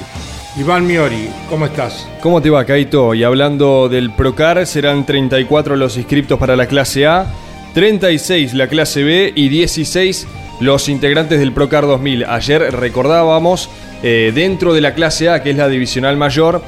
Iván 0.60 0.86
Miori, 0.86 1.30
¿cómo 1.50 1.68
estás? 1.68 2.06
¿Cómo 2.20 2.42
te 2.42 2.50
va, 2.50 2.66
Caito? 2.66 3.14
Y 3.14 3.24
hablando 3.24 3.88
del 3.88 4.12
Procar, 4.12 4.68
serán 4.68 5.06
34 5.06 5.78
los 5.78 5.96
inscriptos 5.96 6.38
para 6.38 6.58
la 6.58 6.66
clase 6.66 7.08
A, 7.08 7.28
36 7.74 8.54
la 8.56 8.68
clase 8.68 9.04
B 9.04 9.32
y 9.34 9.48
16 9.48 10.28
los 10.60 10.90
integrantes 10.90 11.40
del 11.40 11.54
Procar 11.54 11.88
2000. 11.88 12.26
Ayer 12.26 12.76
recordábamos, 12.76 13.70
eh, 14.04 14.34
dentro 14.36 14.74
de 14.74 14.82
la 14.82 14.94
clase 14.94 15.30
A, 15.30 15.42
que 15.42 15.52
es 15.52 15.56
la 15.56 15.70
divisional 15.70 16.18
mayor, 16.18 16.62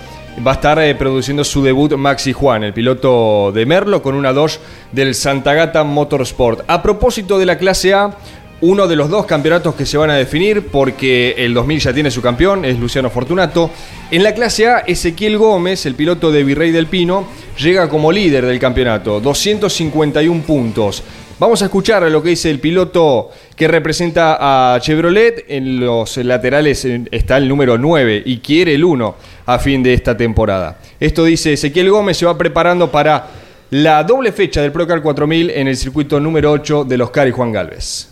va 0.48 0.52
a 0.52 0.54
estar 0.54 0.80
eh, 0.80 0.96
produciendo 0.96 1.44
su 1.44 1.62
debut 1.62 1.94
Maxi 1.96 2.32
Juan, 2.32 2.64
el 2.64 2.74
piloto 2.74 3.52
de 3.52 3.66
Merlo, 3.66 4.02
con 4.02 4.16
una 4.16 4.32
2 4.32 4.60
del 4.94 5.16
Santagata 5.16 5.84
Motorsport. 5.84 6.64
A 6.68 6.82
propósito 6.82 7.38
de 7.40 7.46
la 7.46 7.58
clase 7.58 7.94
A, 7.94 8.12
uno 8.62 8.88
de 8.88 8.96
los 8.96 9.10
dos 9.10 9.26
campeonatos 9.26 9.74
que 9.74 9.88
se 9.88 9.98
van 9.98 10.12
a 10.12 10.16
definir, 10.16 10.68
porque 10.68 11.34
el 11.38 11.54
2000 11.54 11.80
ya 11.80 11.94
tiene 11.94 12.12
su 12.12 12.22
campeón, 12.22 12.64
es 12.64 12.78
Luciano 12.78 13.10
Fortunato. 13.10 13.72
En 14.12 14.24
la 14.24 14.36
clase 14.36 14.68
A, 14.68 14.80
Ezequiel 14.80 15.38
Gómez, 15.38 15.86
el 15.88 15.96
piloto 15.96 16.32
de 16.32 16.44
Virrey 16.44 16.72
del 16.72 16.86
Pino, 16.86 17.26
llega 17.58 17.90
como 17.90 18.12
líder 18.12 18.46
del 18.46 18.60
campeonato, 18.60 19.20
251 19.20 20.44
puntos. 20.44 21.04
Vamos 21.40 21.60
a 21.64 21.66
escuchar 21.66 22.04
lo 22.04 22.22
que 22.22 22.30
dice 22.30 22.52
el 22.52 22.60
piloto 22.60 23.32
que 23.56 23.68
representa 23.68 24.38
a 24.76 24.80
Chevrolet. 24.80 25.46
En 25.48 25.80
los 25.80 26.18
laterales 26.18 26.86
está 27.10 27.38
el 27.38 27.48
número 27.48 27.80
9 27.80 28.22
y 28.24 28.38
quiere 28.38 28.76
el 28.76 28.84
1 28.84 29.16
a 29.48 29.58
fin 29.58 29.82
de 29.82 29.96
esta 29.96 30.16
temporada. 30.16 30.78
Esto 31.00 31.24
dice 31.24 31.54
Ezequiel 31.54 31.90
Gómez, 31.90 32.18
se 32.18 32.28
va 32.28 32.38
preparando 32.38 32.92
para 32.92 33.28
la 33.72 34.04
doble 34.04 34.32
fecha 34.32 34.62
del 34.62 34.72
Procar 34.72 35.02
4000 35.02 35.50
en 35.50 35.68
el 35.68 35.78
circuito 35.78 36.20
número 36.20 36.52
8 36.52 36.84
de 36.84 36.98
los 37.00 37.10
Cari 37.10 37.32
Juan 37.32 37.52
Galvez 37.52 38.11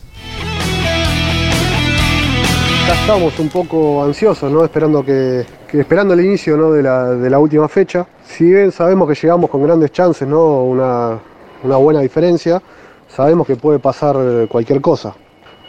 estamos 2.94 3.40
un 3.40 3.50
poco 3.50 4.04
ansiosos, 4.04 4.52
¿no? 4.52 4.64
Esperando 4.64 5.04
que, 5.04 5.46
esperando 5.74 6.14
el 6.14 6.22
inicio 6.22 6.58
¿no? 6.58 6.72
de, 6.72 6.82
la, 6.82 7.40
última 7.40 7.68
fecha. 7.68 8.06
Si 8.24 8.46
bien 8.46 8.72
sabemos 8.72 9.08
que 9.08 9.16
llegamos 9.16 9.50
con 9.50 9.64
grandes 9.64 9.92
chances, 9.92 10.28
¿no? 10.28 10.64
Una, 10.64 11.20
buena 11.64 12.02
diferencia, 12.02 12.62
sabemos 13.08 13.46
que 13.46 13.56
puede 13.56 13.80
pasar 13.80 14.16
cualquier 14.48 14.82
cosa. 14.82 15.14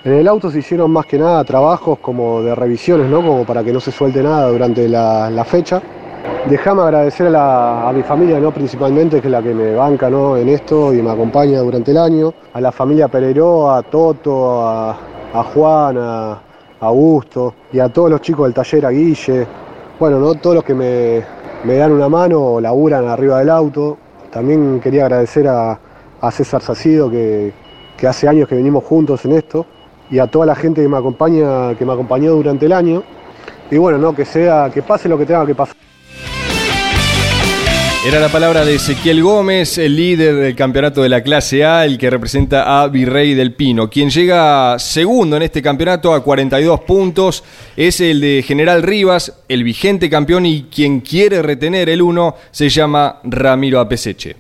En 0.05 0.15
el 0.15 0.29
auto 0.29 0.51
se 0.51 0.61
hicieron 0.61 0.91
más 0.91 1.05
que 1.07 1.19
nada 1.19 1.45
trabajos 1.45 1.99
como 1.99 2.43
de 2.43 2.55
revisiones, 2.55 3.11
¿no? 3.11 3.19
Como 3.19 3.45
para 3.45 3.63
que 3.63 3.73
no 3.73 3.81
se 3.81 3.91
suelte 3.91 4.23
nada 4.23 4.49
durante 4.49 4.89
la, 4.89 5.45
fecha. 5.45 5.83
Déjame 6.49 6.83
agradecer 6.83 7.35
a, 7.37 7.91
mi 7.95 8.03
familia, 8.03 8.41
¿no? 8.41 8.51
principalmente, 8.51 9.21
que 9.21 9.29
es 9.29 9.33
la 9.33 9.43
que 9.43 9.53
me 9.53 9.75
banca 9.75 10.09
¿no? 10.09 10.37
en 10.37 10.49
esto 10.49 10.95
y 10.95 11.03
me 11.03 11.11
acompaña 11.11 11.61
durante 11.61 11.91
el 11.91 11.99
año. 11.99 12.33
A 12.55 12.61
la 12.61 12.73
familia 12.73 13.09
Pereró, 13.09 13.71
a 13.71 13.83
Toto, 13.83 14.67
a, 14.67 14.97
a 15.35 15.43
Juan, 15.45 15.99
a, 15.99 16.39
Augusto 16.81 17.55
y 17.73 17.79
a 17.79 17.89
todos 17.89 18.11
los 18.11 18.21
chicos 18.21 18.47
del 18.47 18.55
taller, 18.55 18.87
a 18.87 18.91
Guille, 18.91 19.47
bueno, 19.99 20.19
¿no? 20.19 20.35
todos 20.35 20.57
los 20.57 20.65
que 20.65 20.75
me, 20.75 21.77
dan 21.77 21.93
una 21.93 22.09
mano 22.09 22.41
o 22.41 22.61
laburan 22.61 23.07
arriba 23.07 23.39
del 23.39 23.51
auto. 23.51 23.99
También 24.31 24.81
quería 24.81 25.03
agradecer 25.05 25.47
a, 25.49 25.79
César 26.31 26.63
Sacido, 26.63 27.11
que, 27.11 27.53
que, 27.97 28.07
hace 28.07 28.29
años 28.29 28.49
que 28.49 28.55
venimos 28.55 28.85
juntos 28.85 29.25
en 29.25 29.33
esto, 29.33 29.67
y 30.11 30.19
a 30.19 30.27
toda 30.27 30.47
la 30.47 30.55
gente 30.55 30.83
que 30.83 30.89
me 30.89 30.97
acompaña, 30.97 31.75
que 31.77 31.85
me 31.85 31.93
acompañó 31.93 32.33
durante 32.33 32.67
el 32.67 32.73
año. 32.73 33.03
Y 33.71 33.79
bueno, 33.79 33.99
¿no? 33.99 34.15
que 34.15 34.25
sea, 34.25 34.71
que 34.73 34.83
pase 34.83 35.09
lo 35.09 35.17
que 35.19 35.27
tenga 35.27 35.47
que 35.47 35.55
pasar. 35.55 35.77
Era 38.03 38.19
la 38.19 38.31
palabra 38.31 38.65
de 38.65 38.77
Ezequiel 38.77 39.23
Gómez, 39.23 39.77
el 39.77 39.95
líder 39.95 40.35
del 40.37 40.57
campeonato 40.57 41.03
de 41.03 41.11
la 41.11 41.23
clase 41.23 41.67
A, 41.67 41.85
el 41.85 41.99
que 41.99 42.09
representa 42.09 42.81
a 42.81 42.89
Virrey 42.89 43.35
del 43.35 43.53
Pino. 43.53 43.91
Quien 43.91 44.09
llega 44.09 44.79
segundo 44.79 45.37
en 45.37 45.43
este 45.43 45.61
campeonato 45.61 46.15
a 46.15 46.25
42 46.25 46.81
puntos 46.81 47.45
es 47.77 48.01
el 48.01 48.23
de 48.23 48.43
General 48.43 48.83
Rivas, 48.83 49.43
el 49.51 49.65
vigente 49.65 50.09
campeón 50.09 50.47
y 50.47 50.63
quien 50.75 51.01
quiere 51.01 51.43
retener 51.43 51.91
el 51.91 52.01
1 52.01 52.37
se 52.51 52.71
llama 52.71 53.21
Ramiro 53.23 53.79
Apeseche. 53.79 54.35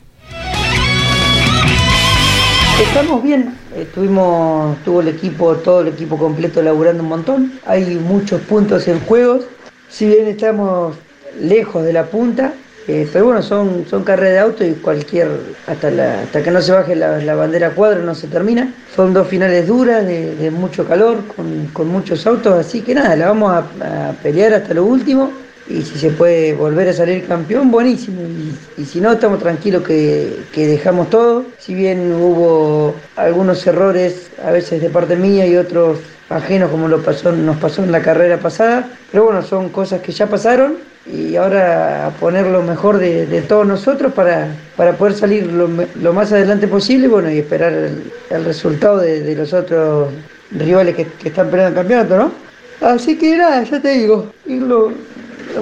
Estamos 2.82 3.22
bien, 3.22 3.58
estuvimos, 3.76 4.82
tuvo 4.84 5.02
el 5.02 5.08
equipo, 5.08 5.56
todo 5.56 5.82
el 5.82 5.88
equipo 5.88 6.16
completo 6.16 6.62
laburando 6.62 7.02
un 7.02 7.10
montón. 7.10 7.60
Hay 7.66 7.84
muchos 7.96 8.40
puntos 8.40 8.88
en 8.88 9.00
juegos. 9.00 9.42
Si 9.90 10.06
bien 10.06 10.28
estamos 10.28 10.96
lejos 11.38 11.84
de 11.84 11.92
la 11.92 12.06
punta, 12.06 12.54
eh, 12.86 13.08
pero 13.12 13.26
bueno, 13.26 13.42
son, 13.42 13.86
son 13.86 14.02
carreras 14.04 14.32
de 14.34 14.38
auto 14.40 14.64
y 14.64 14.72
cualquier, 14.74 15.28
hasta, 15.66 15.90
la- 15.90 16.22
hasta 16.22 16.42
que 16.42 16.50
no 16.50 16.60
se 16.62 16.72
baje 16.72 16.96
la, 16.96 17.18
la 17.18 17.34
bandera 17.34 17.70
cuadro 17.74 18.02
no 18.02 18.14
se 18.14 18.26
termina. 18.28 18.74
Son 18.94 19.12
dos 19.14 19.28
finales 19.28 19.66
duras, 19.66 20.04
de, 20.06 20.50
mucho 20.50 20.86
calor, 20.86 21.18
con, 21.36 21.66
con 21.68 21.88
muchos 21.88 22.26
autos, 22.26 22.54
así 22.54 22.82
que 22.82 22.94
nada, 22.94 23.14
la 23.16 23.26
vamos 23.28 23.52
a, 23.52 24.08
a 24.10 24.12
pelear 24.14 24.54
hasta 24.54 24.74
lo 24.74 24.84
último. 24.84 25.30
Y 25.68 25.82
si 25.82 25.98
se 26.00 26.10
puede 26.10 26.52
volver 26.54 26.88
a 26.88 26.92
salir 26.92 27.28
campeón, 27.28 27.70
buenísimo. 27.70 28.22
Y, 28.22 28.58
y 28.82 28.84
si 28.84 29.00
no, 29.00 29.12
estamos 29.12 29.38
tranquilos 29.38 29.84
que, 29.84 30.46
que 30.52 30.66
dejamos 30.66 31.10
todo. 31.10 31.44
Si 31.58 31.74
bien 31.74 32.12
hubo 32.12 32.94
algunos 33.14 33.64
errores, 33.68 34.32
a 34.44 34.50
veces 34.50 34.80
de 34.82 34.90
parte 34.90 35.14
mía 35.14 35.46
y 35.46 35.56
otros 35.56 35.98
ajenos, 36.28 36.70
como 36.70 36.88
lo 36.88 37.00
pasó, 37.02 37.30
nos 37.30 37.56
pasó 37.58 37.84
en 37.84 37.92
la 37.92 38.02
carrera 38.02 38.38
pasada. 38.38 38.88
Pero 39.12 39.24
bueno, 39.24 39.42
son 39.42 39.68
cosas 39.68 40.00
que 40.00 40.10
ya 40.10 40.26
pasaron 40.26 40.89
y 41.06 41.36
ahora 41.36 42.06
a 42.06 42.10
poner 42.10 42.46
lo 42.46 42.62
mejor 42.62 42.98
de, 42.98 43.26
de 43.26 43.42
todos 43.42 43.66
nosotros 43.66 44.12
para, 44.12 44.54
para 44.76 44.92
poder 44.92 45.14
salir 45.14 45.46
lo, 45.46 45.68
lo 46.00 46.12
más 46.12 46.32
adelante 46.32 46.68
posible 46.68 47.08
bueno, 47.08 47.30
y 47.30 47.38
esperar 47.38 47.72
el, 47.72 48.44
resultado 48.44 48.98
de, 48.98 49.20
de 49.20 49.34
los 49.34 49.52
otros 49.52 50.12
rivales 50.50 50.94
que, 50.94 51.06
que 51.06 51.28
están 51.28 51.50
peleando 51.50 51.80
el 51.80 51.86
campeonato, 51.86 52.16
¿no? 52.16 52.50
Así 52.86 53.16
que 53.16 53.36
nada, 53.36 53.62
ya 53.62 53.80
te 53.80 53.90
digo, 53.90 54.32
ir 54.46 54.62
lo, 54.62 54.92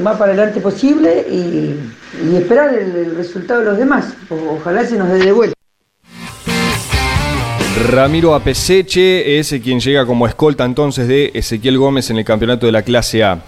más 0.02 0.16
para 0.16 0.32
adelante 0.32 0.60
posible 0.60 1.26
y, 1.28 1.74
y 2.24 2.36
esperar 2.36 2.74
el, 2.74 3.16
resultado 3.16 3.60
de 3.60 3.66
los 3.66 3.78
demás. 3.78 4.14
Ojalá 4.30 4.84
se 4.84 4.96
nos 4.96 5.08
dé 5.08 5.18
de 5.18 5.32
vuelta. 5.32 5.54
Ramiro 7.90 8.34
Apeseche 8.34 9.38
es 9.38 9.54
quien 9.62 9.80
llega 9.80 10.04
como 10.04 10.26
escolta 10.26 10.64
entonces 10.64 11.06
de 11.06 11.30
Ezequiel 11.34 11.78
Gómez 11.78 12.10
en 12.10 12.18
el 12.18 12.24
campeonato 12.24 12.66
de 12.66 12.72
la 12.72 12.82
clase 12.82 13.22
A. 13.22 13.42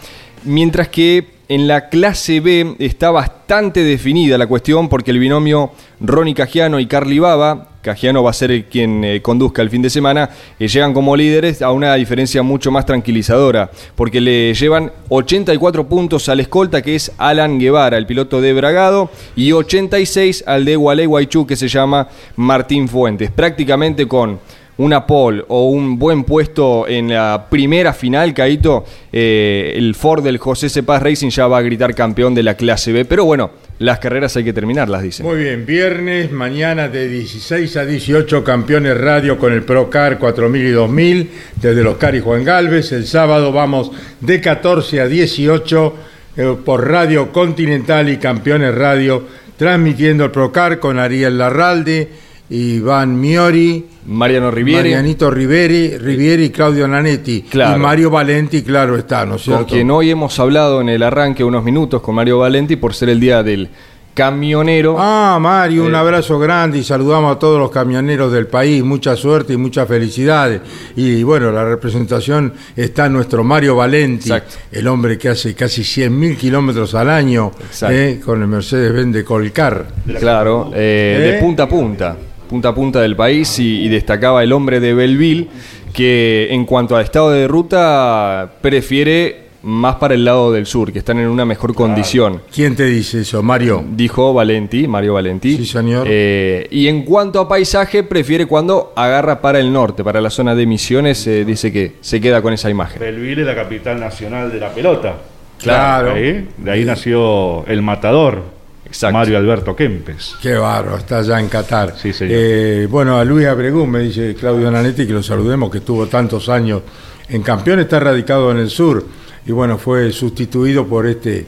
Mientras 0.45 0.89
que 0.89 1.40
en 1.51 1.67
la 1.67 1.89
clase 1.89 2.39
B 2.39 2.77
está 2.79 3.11
bastante 3.11 3.83
definida 3.83 4.39
la 4.39 4.47
cuestión 4.47 4.89
porque 4.89 5.11
el 5.11 5.19
binomio 5.19 5.73
Ronnie 6.01 6.33
Cagiano 6.33 6.79
y 6.79 6.87
Carly 6.87 7.19
Baba, 7.19 7.71
Cagiano 7.83 8.23
va 8.23 8.31
a 8.31 8.35
ser 8.35 8.53
el 8.53 8.67
quien 8.67 9.03
eh, 9.03 9.21
conduzca 9.21 9.61
el 9.61 9.69
fin 9.69 9.83
de 9.83 9.91
semana, 9.91 10.31
eh, 10.61 10.69
llegan 10.69 10.95
como 10.95 11.17
líderes 11.17 11.61
a 11.61 11.73
una 11.73 11.93
diferencia 11.97 12.45
mucho 12.45 12.71
más 12.71 12.87
tranquilizadora 12.87 13.69
porque 13.97 14.21
le 14.21 14.55
llevan 14.55 14.93
84 15.09 15.89
puntos 15.89 16.29
al 16.29 16.39
escolta 16.39 16.83
que 16.83 16.95
es 16.95 17.11
Alan 17.19 17.59
Guevara, 17.59 17.99
el 17.99 18.07
piloto 18.07 18.41
de 18.41 18.53
Bragado, 18.53 19.11
y 19.35 19.51
86 19.51 20.45
al 20.47 20.65
de 20.65 20.77
Gualeguaychú 20.77 21.49
que 21.49 21.57
se 21.57 21.67
llama 21.67 22.07
Martín 22.37 22.87
Fuentes. 22.87 23.33
Prácticamente 23.33 24.07
con 24.07 24.39
una 24.81 25.07
pole 25.07 25.45
o 25.49 25.69
un 25.69 25.99
buen 25.99 26.25
puesto 26.25 26.89
en 26.89 27.09
la 27.09 27.47
primera 27.51 27.93
final, 27.93 28.33
Caito, 28.33 28.85
eh, 29.13 29.75
el 29.77 29.95
Ford 29.95 30.25
del 30.25 30.39
José 30.39 30.71
Cepaz 30.71 31.03
Racing 31.03 31.29
ya 31.29 31.47
va 31.47 31.59
a 31.59 31.63
gritar 31.63 31.95
campeón 31.95 32.35
de 32.35 32.43
la 32.43 32.55
clase 32.55 32.93
B. 32.93 33.05
Pero 33.05 33.27
bueno, 33.27 33.51
las 33.79 33.99
carreras 33.99 34.37
hay 34.37 34.45
que 34.45 34.55
terminarlas, 34.55 35.03
dicen. 35.03 35.27
Muy 35.27 35.43
bien, 35.43 35.67
viernes, 35.67 36.33
mañana 36.33 36.89
de 36.89 37.09
16 37.09 37.77
a 37.77 37.85
18 37.85 38.43
campeones 38.43 38.99
radio 38.99 39.39
con 39.39 39.53
el 39.53 39.63
Procar 39.65 40.19
4000 40.19 40.67
y 40.67 40.71
2000 40.71 41.31
desde 41.57 41.83
los 41.83 41.99
Cari 41.99 42.21
Juan 42.21 42.43
Galvez. 42.43 42.93
El 42.93 43.07
sábado 43.07 43.53
vamos 43.53 43.93
de 44.21 44.41
14 44.41 45.01
a 45.01 45.09
18 45.09 45.95
eh, 46.37 46.57
por 46.65 46.89
Radio 46.89 47.33
Continental 47.33 48.09
y 48.09 48.17
Campeones 48.17 48.75
Radio 48.75 49.25
transmitiendo 49.59 50.25
el 50.25 50.31
Procar 50.31 50.81
con 50.81 50.99
Ariel 50.99 51.37
Larralde, 51.37 52.09
Iván 52.51 53.19
Miori, 53.21 53.87
Mariano 54.07 54.51
Riviere. 54.51 54.81
Marianito 54.83 55.31
Rivieri 55.31 56.45
y 56.45 56.51
Claudio 56.51 56.89
Nanetti. 56.89 57.43
Claro. 57.43 57.77
Y 57.77 57.81
Mario 57.81 58.11
Valenti, 58.11 58.63
claro 58.63 58.97
está, 58.99 59.25
¿no 59.25 59.37
es 59.37 59.43
Con 59.45 59.55
cierto? 59.55 59.67
quien 59.67 59.91
hoy 59.91 60.11
hemos 60.11 60.39
hablado 60.41 60.81
en 60.81 60.89
el 60.89 61.03
arranque 61.03 61.45
unos 61.45 61.63
minutos 61.65 62.01
con 62.03 62.15
Mario 62.17 62.39
Valenti 62.39 62.77
por 62.77 62.93
ser 62.95 63.11
el 63.11 63.21
día 63.21 63.43
del 63.43 63.69
camionero. 64.13 64.97
Ah, 64.99 65.39
Mario, 65.41 65.85
un 65.85 65.95
Eh. 65.95 65.97
abrazo 65.97 66.39
grande 66.41 66.79
y 66.79 66.85
saludamos 66.85 67.35
a 67.37 67.39
todos 67.39 67.59
los 67.61 67.71
camioneros 67.71 68.33
del 68.33 68.49
país. 68.49 68.83
Mucha 68.83 69.15
suerte 69.15 69.53
y 69.53 69.57
muchas 69.57 69.87
felicidades. 69.87 70.61
Y 70.97 71.23
bueno, 71.23 71.53
la 71.53 71.65
representación 71.65 72.53
está 72.77 73.09
nuestro 73.09 73.45
Mario 73.45 73.77
Valenti, 73.77 74.29
Exacto. 74.33 74.57
el 74.73 74.89
hombre 74.89 75.17
que 75.17 75.29
hace 75.29 75.55
casi 75.55 75.83
100.000 75.85 76.37
kilómetros 76.37 76.95
al 76.97 77.09
año 77.09 77.53
eh, 77.89 78.21
con 78.23 78.43
el 78.43 78.49
Mercedes-Benz 78.49 79.15
de 79.15 79.25
Colcar. 79.25 79.87
Claro, 80.19 80.73
eh, 80.75 81.17
¿Eh? 81.19 81.33
de 81.35 81.39
punta 81.41 81.63
a 81.63 81.69
punta, 81.69 82.17
punta 82.51 82.71
a 82.71 82.75
punta 82.75 83.01
del 83.01 83.15
país 83.15 83.59
y, 83.61 83.85
y 83.85 83.89
destacaba 83.89 84.43
el 84.43 84.53
hombre 84.53 84.81
de 84.81 84.93
Belleville 84.93 85.49
que 85.93 86.49
en 86.51 86.65
cuanto 86.67 86.97
al 86.97 87.05
estado 87.05 87.31
de 87.31 87.47
ruta 87.47 88.51
prefiere 88.61 89.51
más 89.63 89.97
para 89.97 90.15
el 90.15 90.25
lado 90.25 90.53
del 90.53 90.67
sur, 90.67 90.93
que 90.93 90.99
están 90.99 91.19
en 91.19 91.29
una 91.29 91.45
mejor 91.45 91.75
condición. 91.75 92.43
¿Quién 92.53 92.77
te 92.77 92.87
dice 92.87 93.21
eso, 93.21 93.43
Mario? 93.43 93.85
Dijo 93.93 94.33
Valenti, 94.33 94.89
Mario 94.89 95.15
Valenti. 95.15 95.57
Sí, 95.57 95.67
señor. 95.67 96.07
Eh, 96.11 96.67
y 96.71 96.89
en 96.89 97.03
cuanto 97.03 97.41
a 97.41 97.49
paisaje, 97.49 98.03
prefiere 98.03 98.47
cuando 98.47 98.93
agarra 98.97 99.41
para 99.41 99.61
el 99.61 99.73
norte, 99.73 100.03
para 100.03 100.21
la 100.21 100.31
zona 100.31 100.55
de 100.55 100.67
Misiones, 100.67 101.27
eh, 101.27 101.45
dice 101.45 101.71
que 101.71 101.93
se 102.01 102.21
queda 102.21 102.41
con 102.41 102.53
esa 102.53 102.71
imagen. 102.71 103.01
Belleville 103.01 103.43
es 103.43 103.47
la 103.47 103.55
capital 103.55 104.01
nacional 104.01 104.51
de 104.51 104.59
la 104.59 104.71
pelota. 104.71 105.17
Claro. 105.59 106.15
De 106.15 106.71
ahí 106.71 106.85
nació 106.85 107.67
el 107.67 107.83
matador, 107.83 108.43
Exacto. 108.91 109.17
Mario 109.19 109.39
Alberto 109.39 109.75
Kempes. 109.77 110.37
Qué 110.43 110.55
barro, 110.55 110.97
está 110.97 111.19
allá 111.19 111.39
en 111.41 111.49
Qatar. 111.49 111.95
Sí, 111.97 112.13
señor. 112.13 112.35
Eh, 112.37 112.87
bueno, 112.91 113.17
a 113.19 113.25
Luis 113.25 113.47
Abregún 113.47 113.91
me 113.91 114.01
dice 114.01 114.35
Claudio 114.35 114.71
Nanetti 114.71 115.07
que 115.07 115.13
lo 115.13 115.23
saludemos, 115.23 115.71
que 115.71 115.79
estuvo 115.79 116.07
tantos 116.07 116.49
años 116.49 116.83
en 117.29 117.43
campeón, 117.43 117.79
está 117.81 118.01
radicado 118.01 118.51
en 118.51 118.59
el 118.59 118.69
sur 118.71 119.05
y 119.47 119.53
bueno, 119.53 119.79
fue 119.79 120.11
sustituido 120.13 120.87
por 120.87 121.07
este 121.07 121.47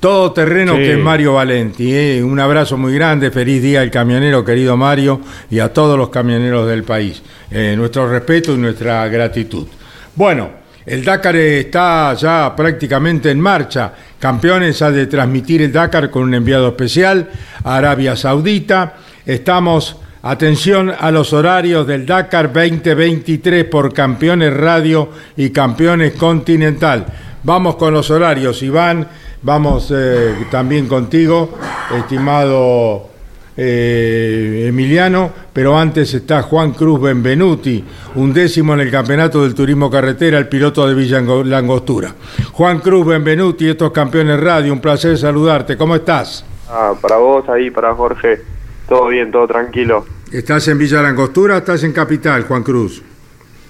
todoterreno 0.00 0.72
Sí. 0.76 0.78
que 0.78 0.92
es 0.92 0.98
Mario 0.98 1.34
Valenti. 1.34 1.92
eh. 1.92 2.22
Un 2.22 2.38
abrazo 2.38 2.76
muy 2.76 2.94
grande, 2.94 3.30
feliz 3.30 3.60
día 3.62 3.80
al 3.80 3.90
camionero, 3.90 4.44
querido 4.44 4.76
Mario, 4.76 5.20
y 5.50 5.58
a 5.58 5.72
todos 5.72 5.98
los 5.98 6.08
camioneros 6.10 6.68
del 6.68 6.84
país. 6.84 7.20
Eh, 7.50 7.74
nuestro 7.76 8.08
respeto 8.08 8.54
y 8.54 8.58
nuestra 8.58 9.06
gratitud. 9.08 9.66
Bueno, 10.14 10.50
el 10.88 11.04
Dakar 11.04 11.36
está 11.36 12.14
ya 12.14 12.54
prácticamente 12.56 13.30
en 13.30 13.40
marcha. 13.40 13.92
Campeones 14.18 14.80
ha 14.82 14.90
de 14.90 15.06
transmitir 15.06 15.62
el 15.62 15.72
Dakar 15.72 16.10
con 16.10 16.22
un 16.22 16.34
enviado 16.34 16.68
especial 16.68 17.28
a 17.62 17.76
Arabia 17.76 18.16
Saudita. 18.16 18.94
Estamos, 19.26 19.96
atención 20.22 20.90
a 20.98 21.10
los 21.10 21.32
horarios 21.32 21.86
del 21.86 22.06
Dakar 22.06 22.52
2023 22.52 23.64
por 23.64 23.92
Campeones 23.92 24.54
Radio 24.54 25.10
y 25.36 25.50
Campeones 25.50 26.14
Continental. 26.14 27.06
Vamos 27.42 27.76
con 27.76 27.92
los 27.92 28.10
horarios, 28.10 28.62
Iván. 28.62 29.06
Vamos 29.42 29.92
eh, 29.94 30.34
también 30.50 30.88
contigo, 30.88 31.58
estimado 31.96 33.17
eh, 33.60 34.66
Emiliano, 34.68 35.32
pero 35.52 35.76
antes 35.76 36.14
está 36.14 36.42
Juan 36.42 36.70
Cruz 36.72 37.00
Benvenuti, 37.00 37.84
un 38.14 38.32
décimo 38.32 38.72
en 38.74 38.80
el 38.80 38.90
Campeonato 38.92 39.42
del 39.42 39.52
Turismo 39.54 39.90
Carretera, 39.90 40.38
el 40.38 40.48
piloto 40.48 40.86
de 40.86 40.94
Villa 40.94 41.18
Ango- 41.18 41.42
Langostura. 41.42 42.14
Juan 42.52 42.78
Cruz 42.78 43.04
Benvenuti, 43.04 43.68
estos 43.68 43.90
campeones 43.90 44.38
radio, 44.38 44.72
un 44.72 44.80
placer 44.80 45.18
saludarte, 45.18 45.76
¿cómo 45.76 45.96
estás? 45.96 46.44
Ah, 46.70 46.92
para 47.00 47.16
vos 47.16 47.48
ahí, 47.48 47.68
para 47.72 47.92
Jorge, 47.94 48.42
todo 48.88 49.08
bien, 49.08 49.32
todo 49.32 49.48
tranquilo. 49.48 50.06
¿Estás 50.30 50.68
en 50.68 50.78
Villa 50.78 51.02
Langostura 51.02 51.56
o 51.56 51.58
estás 51.58 51.82
en 51.82 51.92
Capital, 51.92 52.44
Juan 52.44 52.62
Cruz? 52.62 53.02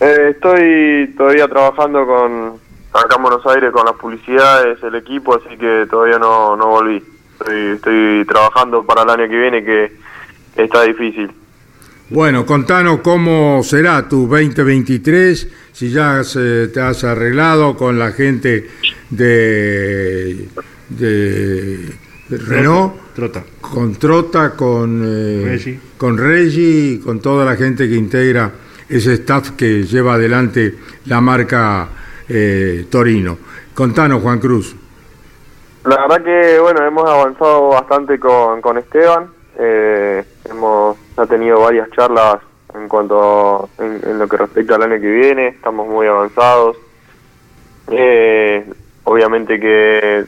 Eh, 0.01 0.33
estoy 0.33 1.15
todavía 1.17 1.49
trabajando 1.49 2.05
con 2.07 2.53
acá 2.93 3.17
en 3.17 3.23
Buenos 3.23 3.47
Aires 3.47 3.73
con 3.73 3.87
las 3.87 3.95
publicidades, 3.95 4.83
el 4.83 4.95
equipo, 4.97 5.35
así 5.35 5.57
que 5.57 5.87
todavía 5.89 6.19
no, 6.19 6.57
no 6.57 6.67
volví. 6.69 7.03
Estoy, 7.39 7.75
estoy 7.77 8.25
trabajando 8.27 8.85
para 8.85 9.03
el 9.03 9.11
año 9.11 9.29
que 9.29 9.37
viene 9.37 9.65
que 9.65 9.93
está 10.57 10.83
difícil. 10.83 11.31
Bueno, 12.11 12.47
contanos 12.47 13.01
cómo 13.01 13.63
será 13.63 14.09
tu 14.09 14.27
2023, 14.27 15.49
si 15.73 15.91
ya 15.91 16.23
eh, 16.37 16.69
te 16.73 16.81
has 16.81 17.05
arreglado 17.05 17.77
con 17.77 17.99
la 17.99 18.13
gente 18.13 18.67
de, 19.11 20.49
de, 20.89 21.95
Renault, 22.31 22.95
Trota. 23.15 23.45
con 23.61 23.95
Trota, 23.97 24.57
con, 24.57 25.03
eh, 25.05 25.43
Reggi. 25.45 25.79
con 25.99 26.17
Reggi, 26.17 26.99
con 27.05 27.21
toda 27.21 27.45
la 27.45 27.57
gente 27.57 27.87
que 27.87 27.95
integra 27.95 28.51
ese 28.89 29.13
staff 29.13 29.51
que 29.51 29.83
lleva 29.83 30.15
adelante 30.15 30.75
la 31.05 31.21
marca 31.21 31.89
eh, 32.27 32.87
Torino. 32.91 33.39
Contanos, 33.75 34.23
Juan 34.23 34.39
Cruz. 34.39 34.75
La 35.89 36.03
verdad 36.03 36.23
que, 36.23 36.61
bueno, 36.61 36.85
hemos 36.85 37.09
avanzado 37.09 37.69
bastante 37.69 38.21
con, 38.21 38.61
con 38.61 38.77
Esteban. 38.77 39.33
Eh, 39.59 40.23
hemos 40.45 40.99
ha 41.17 41.25
tenido 41.25 41.63
varias 41.63 41.91
charlas 41.93 42.41
en 42.75 42.89
cuanto 42.89 43.71
en, 43.79 43.99
en 44.05 44.19
lo 44.19 44.29
que 44.29 44.37
respecta 44.37 44.75
al 44.75 44.83
año 44.83 45.01
que 45.01 45.11
viene. 45.11 45.49
Estamos 45.49 45.89
muy 45.89 46.07
avanzados. 46.07 46.77
Eh, 47.91 48.71
obviamente 49.05 49.59
que 49.59 50.27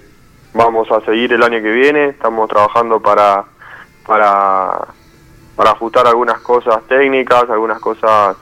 vamos 0.55 0.91
a 0.91 1.03
seguir 1.03 1.35
el 1.35 1.43
año 1.43 1.61
que 1.61 1.71
viene. 1.71 2.07
Estamos 2.07 2.49
trabajando 2.49 2.99
para 3.01 3.45
para 4.07 4.87
para 5.57 5.73
ajustar 5.73 6.07
algunas 6.07 6.41
cosas 6.41 6.83
técnicas, 6.89 7.51
algunas 7.51 7.81
cosas 7.81 8.35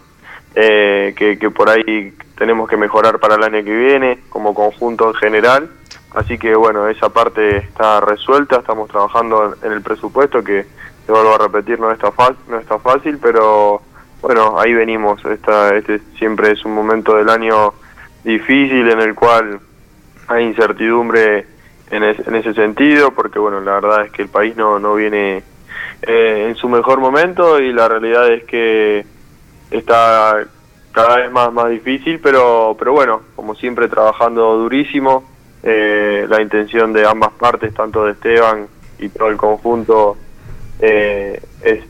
eh, 0.54 1.14
que, 1.16 1.36
que 1.36 1.50
por 1.50 1.68
ahí 1.68 2.16
tenemos 2.36 2.68
que 2.68 2.76
mejorar 2.76 3.18
para 3.18 3.34
el 3.34 3.42
año 3.42 3.64
que 3.64 3.74
viene, 3.74 4.20
como 4.28 4.54
conjunto 4.54 5.08
en 5.08 5.14
general. 5.14 5.70
Así 6.14 6.38
que 6.38 6.54
bueno, 6.54 6.88
esa 6.88 7.10
parte 7.10 7.58
está 7.58 8.00
resuelta, 8.00 8.56
estamos 8.56 8.88
trabajando 8.88 9.54
en 9.62 9.72
el 9.72 9.82
presupuesto 9.82 10.42
que, 10.42 10.66
te 11.08 11.12
vuelvo 11.12 11.36
a 11.36 11.38
repetir, 11.38 11.80
no 11.80 11.90
está, 11.90 12.12
fácil, 12.12 12.36
no 12.48 12.58
está 12.58 12.78
fácil, 12.78 13.16
pero 13.16 13.80
bueno, 14.20 14.60
ahí 14.60 14.74
venimos. 14.74 15.24
Esta, 15.24 15.74
este 15.74 16.00
siempre 16.18 16.52
es 16.52 16.62
un 16.66 16.74
momento 16.74 17.16
del 17.16 17.30
año 17.30 17.72
difícil 18.24 18.90
en 18.90 19.00
el 19.00 19.14
cual 19.14 19.58
hay 20.26 20.44
incertidumbre 20.44 21.46
en, 21.90 22.02
en 22.02 22.34
ese 22.34 22.52
sentido, 22.52 23.12
porque 23.12 23.38
bueno, 23.38 23.58
la 23.62 23.80
verdad 23.80 24.04
es 24.04 24.12
que 24.12 24.20
el 24.20 24.28
país 24.28 24.54
no, 24.54 24.78
no 24.78 24.96
viene 24.96 25.42
eh, 26.02 26.46
en 26.50 26.56
su 26.56 26.68
mejor 26.68 27.00
momento 27.00 27.58
y 27.58 27.72
la 27.72 27.88
realidad 27.88 28.30
es 28.30 28.44
que 28.44 29.06
está 29.70 30.44
cada 30.92 31.16
vez 31.16 31.32
más, 31.32 31.50
más 31.54 31.70
difícil, 31.70 32.20
pero, 32.20 32.76
pero 32.78 32.92
bueno, 32.92 33.22
como 33.34 33.54
siempre 33.54 33.88
trabajando 33.88 34.58
durísimo, 34.58 35.24
eh, 35.62 36.26
la 36.28 36.40
intención 36.40 36.92
de 36.92 37.06
ambas 37.06 37.32
partes, 37.32 37.74
tanto 37.74 38.04
de 38.04 38.12
Esteban 38.12 38.66
y 38.98 39.08
todo 39.08 39.28
el 39.28 39.36
conjunto, 39.36 40.16
eh, 40.80 41.40
es 41.62 41.80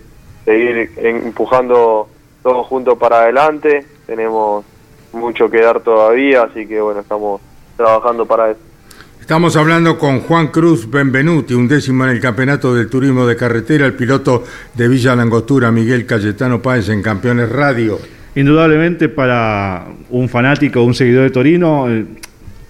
seguir 0.44 0.90
empujando 0.96 2.08
todo 2.42 2.64
junto 2.64 2.96
para 2.96 3.22
adelante, 3.22 3.86
tenemos 4.06 4.64
mucho 5.12 5.50
que 5.50 5.60
dar 5.60 5.80
todavía, 5.80 6.44
así 6.44 6.66
que 6.66 6.80
bueno, 6.80 7.00
estamos 7.00 7.40
trabajando 7.76 8.26
para 8.26 8.50
eso. 8.50 8.60
Estamos 9.20 9.56
hablando 9.56 9.98
con 9.98 10.20
Juan 10.20 10.48
Cruz 10.48 10.88
Benvenuti, 10.88 11.52
un 11.52 11.68
décimo 11.68 12.04
en 12.04 12.10
el 12.10 12.20
Campeonato 12.20 12.74
del 12.74 12.88
Turismo 12.88 13.26
de 13.26 13.36
Carretera, 13.36 13.84
el 13.84 13.92
piloto 13.92 14.44
de 14.72 14.88
Villa 14.88 15.14
Langostura, 15.14 15.70
Miguel 15.70 16.06
Cayetano 16.06 16.62
Páez 16.62 16.88
en 16.88 17.02
Campeones 17.02 17.50
Radio. 17.50 17.98
Indudablemente 18.34 19.10
para 19.10 19.86
un 20.08 20.30
fanático, 20.30 20.82
un 20.82 20.94
seguidor 20.94 21.24
de 21.24 21.30
Torino, 21.30 21.90
eh, 21.90 22.06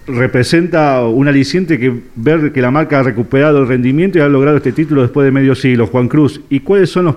representa 0.09 1.03
un 1.07 1.29
aliciente 1.29 1.79
que 1.79 1.93
ver 2.15 2.53
que 2.53 2.61
la 2.61 2.71
marca 2.71 3.01
ha 3.01 3.03
recuperado 3.03 3.59
el 3.59 3.69
rendimiento 3.69 4.19
y 4.19 4.23
ha 4.23 4.29
logrado 4.29 4.57
este 4.57 4.73
título 4.73 5.03
después 5.03 5.25
de 5.25 5.31
medio 5.31 5.55
siglo. 5.55 5.87
Juan 5.87 6.09
Cruz, 6.09 6.41
¿y 6.49 6.61
cuáles 6.61 6.91
son 6.91 7.05
los, 7.05 7.17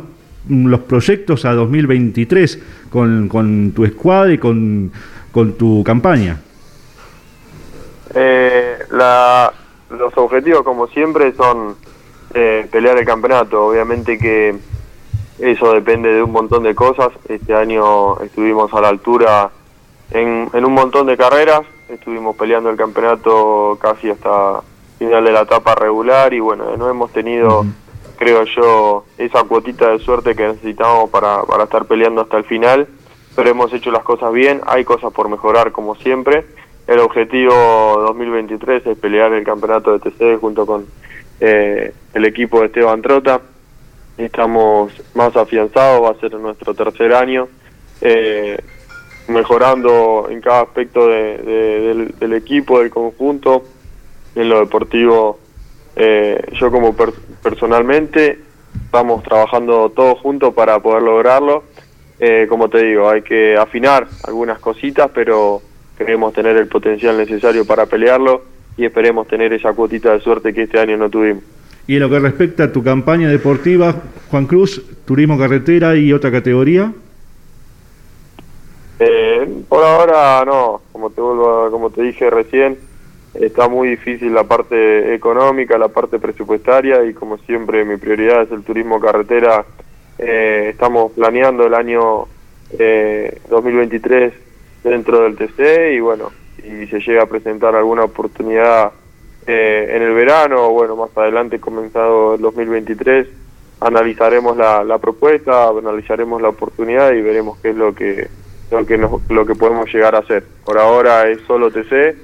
los 0.50 0.80
proyectos 0.82 1.46
a 1.46 1.54
2023 1.54 2.62
con, 2.90 3.28
con 3.28 3.72
tu 3.72 3.86
escuadra 3.86 4.34
y 4.34 4.38
con, 4.38 4.92
con 5.32 5.54
tu 5.54 5.84
campaña? 5.84 6.38
Eh, 8.14 8.78
la, 8.92 9.54
los 9.90 10.18
objetivos, 10.18 10.64
como 10.64 10.88
siempre, 10.88 11.34
son 11.34 11.76
eh, 12.34 12.68
pelear 12.72 12.98
el 12.98 13.06
campeonato. 13.06 13.66
Obviamente 13.68 14.18
que 14.18 14.56
eso 15.40 15.74
depende 15.74 16.12
de 16.14 16.22
un 16.22 16.32
montón 16.32 16.64
de 16.64 16.76
cosas. 16.76 17.10
Este 17.30 17.54
año 17.54 18.20
estuvimos 18.20 18.74
a 18.74 18.82
la 18.82 18.90
altura 18.90 19.50
en, 20.12 20.50
en 20.54 20.66
un 20.66 20.74
montón 20.74 21.08
de 21.08 21.18
carreras. 21.18 21.62
Estuvimos 21.92 22.36
peleando 22.36 22.70
el 22.70 22.78
campeonato 22.78 23.78
casi 23.82 24.10
hasta 24.10 24.62
final 24.98 25.24
de 25.24 25.32
la 25.32 25.42
etapa 25.42 25.76
regular 25.76 26.34
y 26.34 26.40
bueno, 26.40 26.78
no 26.78 26.90
hemos 26.90 27.12
tenido, 27.12 27.66
creo 28.18 28.44
yo, 28.46 29.06
esa 29.18 29.44
cuotita 29.44 29.90
de 29.90 30.00
suerte 30.00 30.36
que 30.36 30.48
necesitábamos 30.48 31.10
para, 31.10 31.44
para 31.44 31.66
estar 31.66 31.86
peleando 31.86 32.22
hasta 32.22 32.38
el 32.38 32.46
final. 32.46 32.88
Pero 33.36 33.50
hemos 33.50 33.72
hecho 33.74 33.92
las 33.92 34.04
cosas 34.04 34.34
bien. 34.34 34.62
Hay 34.66 34.84
cosas 34.84 35.14
por 35.14 35.30
mejorar, 35.30 35.72
como 35.72 35.96
siempre 35.96 36.46
el 36.88 37.00
objetivo 37.00 37.54
2023 37.54 38.86
es 38.86 38.98
pelear 38.98 39.32
el 39.34 39.44
campeonato 39.44 39.98
de 39.98 40.00
TC 40.00 40.40
junto 40.40 40.66
con 40.66 40.86
eh, 41.40 41.94
el 42.14 42.26
equipo 42.26 42.60
de 42.60 42.66
Esteban 42.68 43.02
Trota. 43.02 43.40
Estamos 44.18 44.92
más 45.14 45.36
afianzados, 45.36 46.04
va 46.04 46.10
a 46.10 46.20
ser 46.20 46.34
nuestro 46.34 46.74
tercer 46.74 47.14
año, 47.14 47.48
eh, 48.02 48.60
mejorando 49.32 50.28
en 50.30 50.42
cada 50.42 50.62
aspecto 50.62 51.08
de, 51.08 51.38
de, 51.38 51.80
del, 51.82 52.16
del, 52.20 52.34
equipo, 52.34 52.80
del 52.80 52.90
conjunto, 52.90 53.64
en 54.36 54.50
lo 54.50 54.60
deportivo. 54.60 55.40
Eh, 55.96 56.42
yo 56.54 56.72
como 56.72 56.96
per 56.96 57.12
personalmente 57.42 58.40
estamos 58.86 59.24
trabajando 59.24 59.90
todos 59.90 60.20
juntos 60.20 60.54
para 60.54 60.80
poder 60.80 61.02
lograrlo. 61.04 61.64
Eh, 62.20 62.46
como 62.48 62.70
te 62.70 62.84
digo, 62.84 63.10
hay 63.10 63.24
que 63.24 63.58
afinar 63.58 64.08
algunas 64.26 64.60
cositas, 64.60 65.10
pero 65.14 65.62
queremos 65.98 66.34
tener 66.34 66.56
el 66.58 66.68
potencial 66.68 67.18
necesario 67.18 67.66
para 67.66 67.88
pelearlo 67.88 68.44
y 68.78 68.86
esperemos 68.86 69.28
tener 69.28 69.54
esa 69.54 69.74
cuotita 69.74 70.14
de 70.14 70.22
suerte 70.22 70.54
que 70.54 70.64
este 70.64 70.80
año 70.80 70.98
no 70.98 71.10
tuvimos. 71.10 71.44
Y 71.88 71.96
en 71.96 72.02
lo 72.02 72.10
que 72.10 72.20
respecta 72.20 72.66
a 72.66 72.72
tu 72.72 72.84
campaña 72.84 73.28
deportiva, 73.28 73.96
Juan 74.30 74.46
Cruz, 74.46 74.84
turismo 75.06 75.38
carretera 75.38 75.96
y 75.96 76.14
otra 76.14 76.32
categoría. 76.32 76.94
Eh, 79.04 79.64
por 79.68 79.84
ahora 79.84 80.46
no, 80.46 80.82
como 80.92 81.10
te 81.10 81.22
vuelvo, 81.22 81.72
como 81.72 81.90
te 81.90 82.04
dije 82.04 82.30
recién, 82.30 82.78
está 83.34 83.68
muy 83.68 83.90
difícil 83.90 84.32
la 84.32 84.44
parte 84.44 85.16
económica, 85.16 85.76
la 85.80 85.88
parte 85.88 86.20
presupuestaria 86.20 87.04
y 87.06 87.16
como 87.16 87.40
siempre 87.40 87.84
mi 87.84 87.98
prioridad 87.98 88.44
es 88.44 88.52
el 88.52 88.64
turismo 88.64 89.00
carretera. 89.00 89.66
Eh, 90.20 90.68
estamos 90.70 91.14
planeando 91.14 91.66
el 91.66 91.74
año 91.74 92.28
eh, 92.78 93.40
2023 93.50 94.34
dentro 94.84 95.24
del 95.24 95.36
TC 95.36 95.96
y 95.96 96.00
bueno, 96.00 96.30
si 96.62 96.86
se 96.86 97.00
llega 97.00 97.24
a 97.24 97.26
presentar 97.26 97.76
alguna 97.76 98.04
oportunidad 98.04 98.92
eh, 99.48 99.94
en 99.96 100.04
el 100.04 100.14
verano 100.14 100.68
o 100.68 100.74
bueno, 100.74 100.96
más 100.96 101.10
adelante 101.18 101.60
comenzado 101.60 102.36
el 102.36 102.42
2023, 102.42 103.28
analizaremos 103.80 104.56
la, 104.56 104.84
la 104.84 105.00
propuesta, 105.00 105.70
analizaremos 105.70 106.40
la 106.40 106.50
oportunidad 106.50 107.14
y 107.14 107.22
veremos 107.24 107.58
qué 107.64 107.72
es 107.72 107.76
lo 107.76 107.96
que 107.96 108.28
lo 108.72 108.86
que 108.86 108.98
nos, 108.98 109.12
lo 109.30 109.46
que 109.46 109.56
podemos 109.56 109.92
llegar 109.94 110.16
a 110.16 110.20
hacer. 110.20 110.44
Por 110.66 110.78
ahora 110.78 111.28
es 111.30 111.40
solo 111.48 111.70
TC 111.70 112.16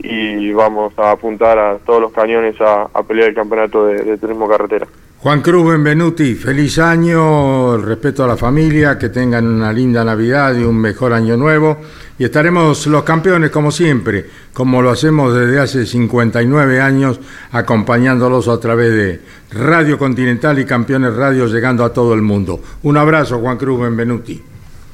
y 0.00 0.52
vamos 0.52 0.96
a 0.98 1.10
apuntar 1.10 1.58
a 1.58 1.78
todos 1.78 2.00
los 2.00 2.12
cañones 2.12 2.54
a, 2.60 2.88
pelear 3.02 3.30
el 3.30 3.34
campeonato 3.34 3.86
de, 3.86 4.02
de 4.02 4.16
turismo 4.16 4.48
carretera. 4.48 4.86
Juan 5.20 5.42
Cruz 5.42 5.68
Benvenuti, 5.68 6.36
feliz 6.36 6.78
año, 6.78 7.76
respeto 7.76 8.22
a 8.22 8.28
la 8.28 8.36
familia, 8.36 8.96
que 8.96 9.08
tengan 9.08 9.48
una 9.48 9.72
linda 9.72 10.04
Navidad 10.04 10.54
y 10.54 10.62
un 10.62 10.76
mejor 10.76 11.12
año 11.12 11.36
nuevo. 11.36 11.76
Y 12.20 12.24
estaremos 12.24 12.86
los 12.86 13.02
campeones 13.02 13.50
como 13.50 13.72
siempre, 13.72 14.26
como 14.52 14.80
lo 14.80 14.90
hacemos 14.90 15.34
desde 15.34 15.58
hace 15.58 15.86
59 15.86 16.80
años, 16.80 17.18
acompañándolos 17.50 18.46
a 18.46 18.60
través 18.60 18.92
de 18.92 19.20
Radio 19.50 19.98
Continental 19.98 20.60
y 20.60 20.64
Campeones 20.64 21.16
Radio, 21.16 21.48
llegando 21.48 21.84
a 21.84 21.92
todo 21.92 22.14
el 22.14 22.22
mundo. 22.22 22.60
Un 22.84 22.96
abrazo, 22.96 23.40
Juan 23.40 23.56
Cruz 23.56 23.80
Benvenuti. 23.80 24.40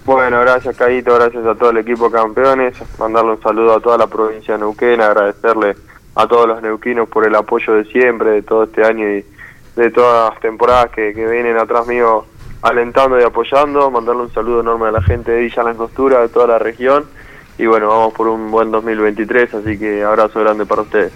Bueno, 0.05 0.39
gracias 0.41 0.77
Caíto, 0.77 1.15
gracias 1.15 1.47
a 1.47 1.55
todo 1.55 1.71
el 1.71 1.79
equipo 1.79 2.11
campeones, 2.11 2.77
mandarle 2.99 3.33
un 3.33 3.43
saludo 3.43 3.77
a 3.77 3.81
toda 3.81 3.97
la 3.97 4.07
provincia 4.07 4.53
de 4.55 4.61
Neuquén, 4.61 5.01
agradecerle 5.01 5.77
a 6.15 6.27
todos 6.27 6.47
los 6.47 6.63
neuquinos 6.63 7.09
por 7.09 7.27
el 7.27 7.35
apoyo 7.35 7.73
de 7.73 7.87
siempre, 7.87 8.31
de 8.31 8.43
todo 8.43 8.65
este 8.65 8.85
año 8.85 9.09
y 9.09 9.25
de 9.77 9.91
todas 9.91 10.31
las 10.31 10.41
temporadas 10.41 10.91
que, 10.91 11.15
que 11.15 11.27
vienen 11.27 11.57
atrás 11.57 11.87
mío 11.87 12.27
alentando 12.61 13.19
y 13.19 13.25
apoyando, 13.25 13.91
mandarle 13.91 14.23
un 14.23 14.33
saludo 14.33 14.61
enorme 14.61 14.89
a 14.89 14.93
la 14.93 15.03
gente 15.03 15.33
de 15.33 15.41
Villa 15.41 15.63
Langostura, 15.63 16.21
de 16.21 16.29
toda 16.29 16.47
la 16.49 16.59
región, 16.59 17.07
y 17.57 17.65
bueno, 17.65 17.89
vamos 17.89 18.13
por 18.13 18.29
un 18.29 18.51
buen 18.51 18.71
2023, 18.71 19.55
así 19.55 19.79
que 19.79 20.03
abrazo 20.03 20.41
grande 20.41 20.67
para 20.67 20.83
ustedes. 20.83 21.13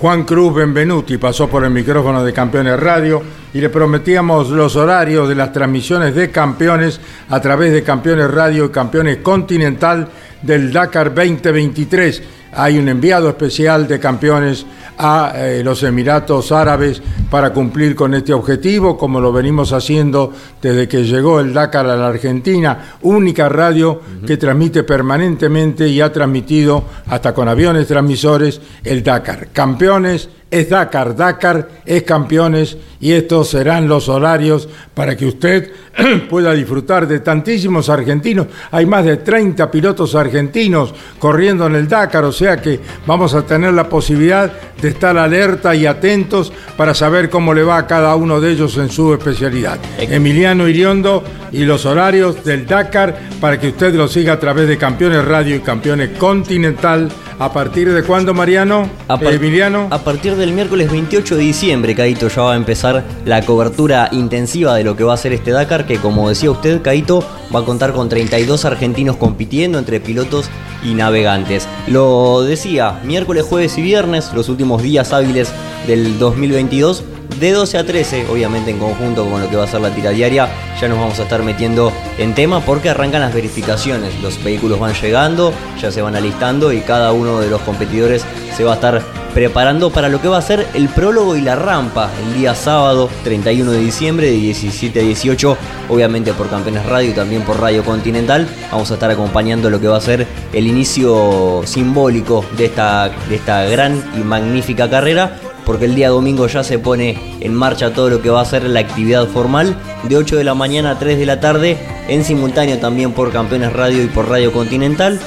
Juan 0.00 0.24
Cruz 0.24 0.54
Benvenuti 0.54 1.18
pasó 1.18 1.48
por 1.48 1.64
el 1.64 1.70
micrófono 1.70 2.24
de 2.24 2.32
Campeones 2.32 2.78
Radio 2.78 3.22
y 3.54 3.60
le 3.60 3.70
prometíamos 3.70 4.50
los 4.50 4.74
horarios 4.76 5.28
de 5.28 5.36
las 5.36 5.52
transmisiones 5.52 6.14
de 6.14 6.30
campeones 6.30 7.00
a 7.28 7.40
través 7.40 7.72
de 7.72 7.84
Campeones 7.84 8.30
Radio 8.30 8.66
y 8.66 8.70
Campeones 8.70 9.18
Continental 9.18 10.08
del 10.42 10.72
Dakar 10.72 11.14
2023. 11.14 12.22
Hay 12.56 12.78
un 12.78 12.88
enviado 12.88 13.28
especial 13.28 13.86
de 13.88 13.98
campeones 13.98 14.66
a 14.98 15.32
eh, 15.36 15.62
los 15.64 15.82
Emiratos 15.82 16.52
Árabes 16.52 17.02
para 17.30 17.52
cumplir 17.52 17.94
con 17.96 18.14
este 18.14 18.32
objetivo, 18.32 18.96
como 18.96 19.20
lo 19.20 19.32
venimos 19.32 19.72
haciendo 19.72 20.32
desde 20.62 20.86
que 20.86 21.04
llegó 21.04 21.40
el 21.40 21.52
Dakar 21.52 21.86
a 21.86 21.96
la 21.96 22.08
Argentina, 22.08 22.96
única 23.02 23.48
radio 23.48 23.92
uh 23.92 23.96
-huh. 23.96 24.26
que 24.26 24.36
transmite 24.36 24.84
permanentemente 24.84 25.88
y 25.88 26.00
ha 26.00 26.12
transmitido 26.12 26.84
hasta 27.06 27.34
con 27.34 27.48
aviones 27.48 27.88
transmisores 27.88 28.60
el 28.84 29.02
Dakar. 29.02 29.48
Campeones 29.52 30.28
es 30.54 30.68
Dakar, 30.68 31.16
Dakar 31.16 31.68
es 31.84 32.04
campeones 32.04 32.76
y 33.00 33.10
estos 33.10 33.48
serán 33.48 33.88
los 33.88 34.08
horarios 34.08 34.68
para 34.94 35.16
que 35.16 35.26
usted 35.26 35.72
pueda 36.30 36.52
disfrutar 36.52 37.08
de 37.08 37.18
tantísimos 37.18 37.88
argentinos. 37.88 38.46
Hay 38.70 38.86
más 38.86 39.04
de 39.04 39.16
30 39.16 39.68
pilotos 39.68 40.14
argentinos 40.14 40.94
corriendo 41.18 41.66
en 41.66 41.74
el 41.74 41.88
Dakar, 41.88 42.22
o 42.22 42.30
sea 42.30 42.58
que 42.58 42.78
vamos 43.04 43.34
a 43.34 43.44
tener 43.44 43.74
la 43.74 43.88
posibilidad 43.88 44.52
de 44.80 44.88
estar 44.88 45.18
alerta 45.18 45.74
y 45.74 45.86
atentos 45.86 46.52
para 46.76 46.94
saber 46.94 47.28
cómo 47.30 47.52
le 47.52 47.64
va 47.64 47.78
a 47.78 47.86
cada 47.88 48.14
uno 48.14 48.40
de 48.40 48.52
ellos 48.52 48.78
en 48.78 48.90
su 48.90 49.12
especialidad. 49.12 49.80
Emiliano 49.98 50.68
Iriondo 50.68 51.24
y 51.50 51.64
los 51.64 51.84
horarios 51.84 52.44
del 52.44 52.64
Dakar 52.64 53.18
para 53.40 53.58
que 53.58 53.68
usted 53.68 53.92
lo 53.94 54.06
siga 54.06 54.34
a 54.34 54.40
través 54.40 54.68
de 54.68 54.78
Campeones 54.78 55.24
Radio 55.24 55.56
y 55.56 55.60
Campeones 55.60 56.10
Continental 56.16 57.10
¿A 57.38 57.52
partir 57.52 57.92
de 57.92 58.04
cuándo, 58.04 58.32
Mariano? 58.32 58.88
A 59.08 59.16
Emiliano. 59.16 59.88
A 59.90 59.98
partir 59.98 60.36
del 60.36 60.52
miércoles 60.52 60.90
28 60.90 61.36
de 61.36 61.42
diciembre, 61.42 61.94
Caito, 61.94 62.28
ya 62.28 62.42
va 62.42 62.52
a 62.52 62.56
empezar 62.56 63.04
la 63.24 63.42
cobertura 63.44 64.08
intensiva 64.12 64.76
de 64.76 64.84
lo 64.84 64.96
que 64.96 65.02
va 65.02 65.14
a 65.14 65.16
ser 65.16 65.32
este 65.32 65.50
Dakar, 65.50 65.84
que 65.84 65.98
como 65.98 66.28
decía 66.28 66.52
usted, 66.52 66.80
Caito, 66.80 67.26
va 67.52 67.60
a 67.60 67.64
contar 67.64 67.92
con 67.92 68.08
32 68.08 68.64
argentinos 68.64 69.16
compitiendo 69.16 69.80
entre 69.80 69.98
pilotos 69.98 70.48
y 70.84 70.94
navegantes. 70.94 71.66
Lo 71.88 72.42
decía, 72.42 73.00
miércoles, 73.04 73.44
jueves 73.48 73.76
y 73.78 73.82
viernes, 73.82 74.30
los 74.32 74.48
últimos 74.48 74.82
días 74.82 75.12
hábiles 75.12 75.52
del 75.88 76.20
2022. 76.20 77.02
De 77.38 77.50
12 77.50 77.78
a 77.78 77.84
13, 77.84 78.26
obviamente 78.30 78.70
en 78.70 78.78
conjunto 78.78 79.28
con 79.28 79.40
lo 79.40 79.50
que 79.50 79.56
va 79.56 79.64
a 79.64 79.66
ser 79.66 79.80
la 79.80 79.90
tira 79.90 80.10
diaria, 80.10 80.48
ya 80.80 80.88
nos 80.88 80.98
vamos 80.98 81.18
a 81.18 81.24
estar 81.24 81.42
metiendo 81.42 81.92
en 82.16 82.32
tema 82.34 82.60
porque 82.60 82.90
arrancan 82.90 83.22
las 83.22 83.34
verificaciones. 83.34 84.20
Los 84.22 84.42
vehículos 84.42 84.78
van 84.78 84.94
llegando, 84.94 85.52
ya 85.80 85.90
se 85.90 86.00
van 86.00 86.14
alistando 86.14 86.72
y 86.72 86.80
cada 86.80 87.12
uno 87.12 87.40
de 87.40 87.50
los 87.50 87.60
competidores 87.62 88.24
se 88.56 88.62
va 88.62 88.72
a 88.72 88.74
estar 88.74 89.02
preparando 89.34 89.90
para 89.90 90.08
lo 90.08 90.22
que 90.22 90.28
va 90.28 90.38
a 90.38 90.42
ser 90.42 90.64
el 90.74 90.88
prólogo 90.88 91.34
y 91.34 91.40
la 91.40 91.56
rampa 91.56 92.08
el 92.24 92.34
día 92.34 92.54
sábado 92.54 93.10
31 93.24 93.72
de 93.72 93.80
diciembre 93.80 94.28
de 94.28 94.34
17 94.34 95.00
a 95.00 95.02
18, 95.02 95.56
obviamente 95.88 96.32
por 96.32 96.48
Campeones 96.48 96.86
Radio 96.86 97.10
y 97.10 97.14
también 97.14 97.42
por 97.42 97.60
Radio 97.60 97.84
Continental. 97.84 98.46
Vamos 98.70 98.92
a 98.92 98.94
estar 98.94 99.10
acompañando 99.10 99.70
lo 99.70 99.80
que 99.80 99.88
va 99.88 99.96
a 99.96 100.00
ser 100.00 100.24
el 100.52 100.68
inicio 100.68 101.62
simbólico 101.64 102.44
de 102.56 102.66
esta, 102.66 103.10
de 103.28 103.34
esta 103.34 103.64
gran 103.64 104.00
y 104.14 104.20
magnífica 104.20 104.88
carrera 104.88 105.36
porque 105.64 105.86
el 105.86 105.94
día 105.94 106.10
domingo 106.10 106.46
ya 106.46 106.62
se 106.62 106.78
pone 106.78 107.18
en 107.40 107.54
marcha 107.54 107.92
todo 107.92 108.10
lo 108.10 108.22
que 108.22 108.30
va 108.30 108.40
a 108.40 108.44
ser 108.44 108.64
la 108.64 108.80
actividad 108.80 109.26
formal 109.26 109.76
de 110.04 110.16
8 110.16 110.36
de 110.36 110.44
la 110.44 110.54
mañana 110.54 110.92
a 110.92 110.98
3 110.98 111.18
de 111.18 111.26
la 111.26 111.40
tarde, 111.40 111.78
en 112.08 112.24
simultáneo 112.24 112.78
también 112.78 113.12
por 113.12 113.32
Campeones 113.32 113.72
Radio 113.72 114.02
y 114.02 114.06
por 114.06 114.28
Radio 114.28 114.52
Continental. 114.52 115.18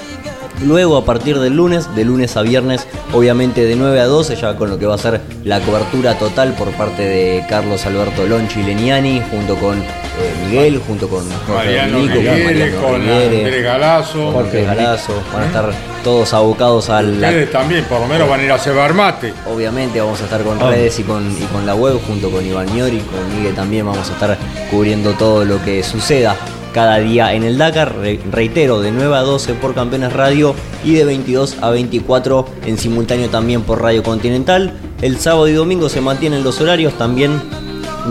Luego 0.66 0.98
a 0.98 1.06
partir 1.06 1.40
del 1.40 1.56
lunes, 1.56 1.94
de 1.96 2.04
lunes 2.04 2.36
a 2.36 2.42
viernes, 2.42 2.88
obviamente 3.14 3.64
de 3.64 3.76
9 3.76 4.00
a 4.00 4.06
12, 4.06 4.36
ya 4.36 4.56
con 4.56 4.70
lo 4.70 4.80
que 4.80 4.88
va 4.88 4.96
a 4.96 5.00
ser 5.00 5.22
la 5.44 5.60
cobertura 5.60 6.18
total 6.18 6.54
por 6.54 6.72
parte 6.72 7.04
de 7.04 7.46
Carlos 7.48 7.86
Alberto 7.86 8.26
Lonchi 8.26 8.64
Leniani, 8.64 9.22
junto 9.30 9.56
con 9.56 9.84
Miguel, 10.46 10.82
junto 10.86 11.08
con 11.10 11.24
Mariano 11.54 12.00
Riviere, 12.00 12.44
Mariano 12.46 12.82
con 12.82 12.96
Andrés 13.02 13.64
Galazo. 13.64 14.32
Jorge 14.32 14.64
Galazo, 14.64 15.14
van 15.34 15.44
a 15.44 15.46
estar 15.48 15.72
todos 16.04 16.34
abocados 16.34 16.90
al... 16.90 17.14
Ustedes 17.16 17.52
también, 17.52 17.84
por 17.86 18.00
lo 18.00 18.08
menos 18.08 18.30
van 18.30 18.40
a 18.40 18.44
ir 18.44 18.52
a 18.52 18.58
cebar 18.58 18.94
mate. 18.94 19.34
Obviamente 19.54 20.00
vamos 20.00 20.22
a 20.22 20.24
estar 20.24 20.42
con 20.44 20.58
Ah. 20.62 20.70
redes 20.70 20.98
y 21.00 21.04
con, 21.04 21.30
y 21.32 21.46
con 21.46 21.66
la 21.66 21.76
web 21.76 22.00
junto 22.08 22.30
con 22.32 22.46
Iván 22.46 22.68
Ñori, 22.76 23.00
con 23.00 23.38
Miguel 23.38 23.54
también 23.56 23.86
vamos 23.86 24.10
a 24.10 24.14
estar 24.14 24.38
cubriendo 24.72 25.12
todo 25.14 25.44
lo 25.46 25.64
que 25.64 25.84
suceda 25.84 26.36
cada 26.74 26.98
día 27.00 27.34
en 27.34 27.44
el 27.44 27.58
Dakar. 27.58 27.96
Re- 27.98 28.20
reitero, 28.32 28.80
de 28.82 28.92
9 28.92 29.16
a 29.16 29.22
12 29.22 29.54
por 29.56 29.74
Campeones 29.76 30.14
Radio 30.14 30.56
y 30.84 30.94
de 30.94 31.04
22 31.06 31.58
a 31.62 31.70
24 31.72 32.46
en 32.66 32.78
simultáneo 32.78 33.30
también 33.30 33.64
por 33.64 33.82
Radio 33.82 34.02
Continental. 34.04 34.74
El 35.02 35.20
sábado 35.20 35.48
y 35.48 35.54
domingo 35.54 35.90
se 35.90 36.02
mantienen 36.02 36.44
los 36.44 36.62
horarios 36.62 36.94
también 36.98 37.42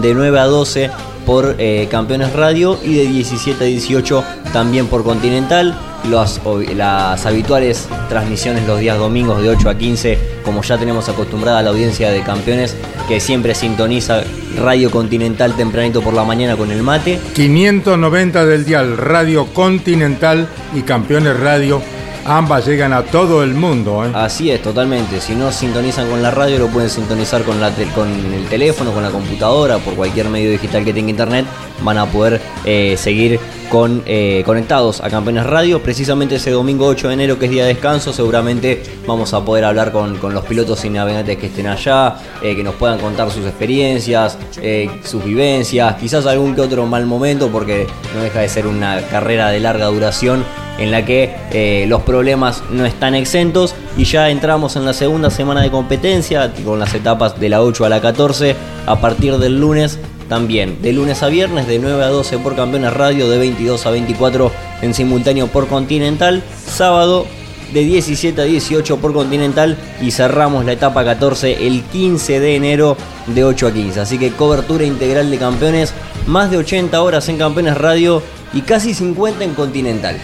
de 0.02 0.12
9 0.14 0.38
a 0.38 0.44
12 0.44 0.90
por 1.26 1.56
eh, 1.58 1.88
Campeones 1.90 2.32
Radio 2.32 2.78
y 2.82 2.94
de 2.94 3.06
17 3.08 3.62
a 3.62 3.66
18 3.66 4.24
también 4.52 4.86
por 4.86 5.04
Continental. 5.04 5.78
Las, 6.08 6.40
las 6.76 7.26
habituales 7.26 7.88
transmisiones 8.08 8.64
los 8.66 8.78
días 8.78 8.96
domingos 8.96 9.42
de 9.42 9.50
8 9.50 9.70
a 9.70 9.76
15, 9.76 10.18
como 10.44 10.62
ya 10.62 10.78
tenemos 10.78 11.08
acostumbrada 11.08 11.62
la 11.62 11.70
audiencia 11.70 12.10
de 12.10 12.22
campeones 12.22 12.76
que 13.08 13.18
siempre 13.18 13.56
sintoniza 13.56 14.22
Radio 14.56 14.90
Continental 14.92 15.56
tempranito 15.56 16.00
por 16.02 16.14
la 16.14 16.22
mañana 16.22 16.56
con 16.56 16.70
el 16.70 16.82
mate. 16.82 17.18
590 17.34 18.46
del 18.46 18.64
dial, 18.64 18.96
Radio 18.96 19.46
Continental 19.46 20.48
y 20.74 20.82
Campeones 20.82 21.38
Radio. 21.40 21.82
Ambas 22.28 22.66
llegan 22.66 22.92
a 22.92 23.02
todo 23.02 23.44
el 23.44 23.54
mundo. 23.54 24.04
¿eh? 24.04 24.10
Así 24.12 24.50
es, 24.50 24.60
totalmente. 24.60 25.20
Si 25.20 25.36
no 25.36 25.52
sintonizan 25.52 26.10
con 26.10 26.22
la 26.22 26.32
radio, 26.32 26.58
lo 26.58 26.66
pueden 26.66 26.90
sintonizar 26.90 27.44
con, 27.44 27.60
la 27.60 27.70
con 27.94 28.08
el 28.08 28.46
teléfono, 28.48 28.92
con 28.92 29.04
la 29.04 29.10
computadora, 29.10 29.78
por 29.78 29.94
cualquier 29.94 30.28
medio 30.28 30.50
digital 30.50 30.84
que 30.84 30.92
tenga 30.92 31.10
internet. 31.10 31.46
Van 31.82 31.98
a 31.98 32.06
poder 32.06 32.40
eh, 32.64 32.96
seguir 32.98 33.38
con, 33.68 34.02
eh, 34.06 34.42
conectados 34.44 35.00
a 35.00 35.10
Campeones 35.10 35.44
Radio. 35.46 35.82
Precisamente 35.82 36.36
ese 36.36 36.50
domingo 36.50 36.86
8 36.86 37.08
de 37.08 37.14
enero, 37.14 37.38
que 37.38 37.46
es 37.46 37.50
día 37.50 37.64
de 37.64 37.74
descanso, 37.74 38.12
seguramente 38.12 38.82
vamos 39.06 39.34
a 39.34 39.44
poder 39.44 39.64
hablar 39.64 39.92
con, 39.92 40.18
con 40.18 40.34
los 40.34 40.44
pilotos 40.44 40.84
y 40.84 40.90
navegantes 40.90 41.36
que 41.36 41.46
estén 41.46 41.66
allá, 41.66 42.16
eh, 42.42 42.54
que 42.54 42.62
nos 42.62 42.74
puedan 42.74 42.98
contar 42.98 43.30
sus 43.30 43.44
experiencias, 43.44 44.38
eh, 44.60 44.90
sus 45.04 45.24
vivencias, 45.24 45.96
quizás 45.96 46.26
algún 46.26 46.54
que 46.54 46.60
otro 46.60 46.86
mal 46.86 47.06
momento, 47.06 47.48
porque 47.48 47.86
no 48.14 48.22
deja 48.22 48.40
de 48.40 48.48
ser 48.48 48.66
una 48.66 49.00
carrera 49.02 49.50
de 49.50 49.60
larga 49.60 49.86
duración 49.86 50.44
en 50.78 50.90
la 50.90 51.06
que 51.06 51.86
los 51.88 52.02
problemas 52.02 52.62
no 52.70 52.84
están 52.84 53.14
exentos 53.14 53.74
y 53.96 54.04
ya 54.04 54.28
entramos 54.28 54.76
en 54.76 54.84
la 54.84 54.92
segunda 54.92 55.30
semana 55.30 55.62
de 55.62 55.70
competencia 55.70 56.52
con 56.66 56.78
las 56.78 56.92
etapas 56.92 57.40
de 57.40 57.48
la 57.48 57.62
8 57.62 57.86
a 57.86 57.88
la 57.88 58.02
14 58.02 58.54
a 58.84 59.00
partir 59.00 59.38
del 59.38 59.58
lunes 59.58 59.98
también. 60.28 60.80
De 60.82 60.92
lunes 60.92 61.22
a 61.22 61.28
viernes 61.28 61.66
de 61.66 61.78
9 61.78 62.02
a 62.04 62.08
12 62.08 62.38
por 62.38 62.56
Campeones 62.56 62.92
Radio 62.92 63.28
de 63.28 63.38
22 63.38 63.86
a 63.86 63.90
24 63.90 64.52
en 64.82 64.94
simultáneo 64.94 65.46
por 65.48 65.68
Continental. 65.68 66.42
Sábado 66.66 67.26
de 67.72 67.80
17 67.80 68.40
a 68.40 68.44
18 68.44 68.98
por 68.98 69.12
Continental. 69.12 69.76
Y 70.00 70.10
cerramos 70.10 70.64
la 70.64 70.72
etapa 70.72 71.04
14 71.04 71.66
el 71.66 71.82
15 71.82 72.40
de 72.40 72.56
enero 72.56 72.96
de 73.26 73.44
8 73.44 73.66
a 73.66 73.72
15 73.72 74.00
así 74.00 74.18
que 74.18 74.30
cobertura 74.30 74.84
integral 74.84 75.30
de 75.30 75.38
campeones 75.38 75.92
más 76.26 76.50
de 76.50 76.58
80 76.58 77.00
horas 77.02 77.28
en 77.28 77.38
Campeones 77.38 77.76
Radio 77.76 78.22
y 78.52 78.62
casi 78.62 78.94
50 78.94 79.44
en 79.44 79.54
Continental. 79.54 80.16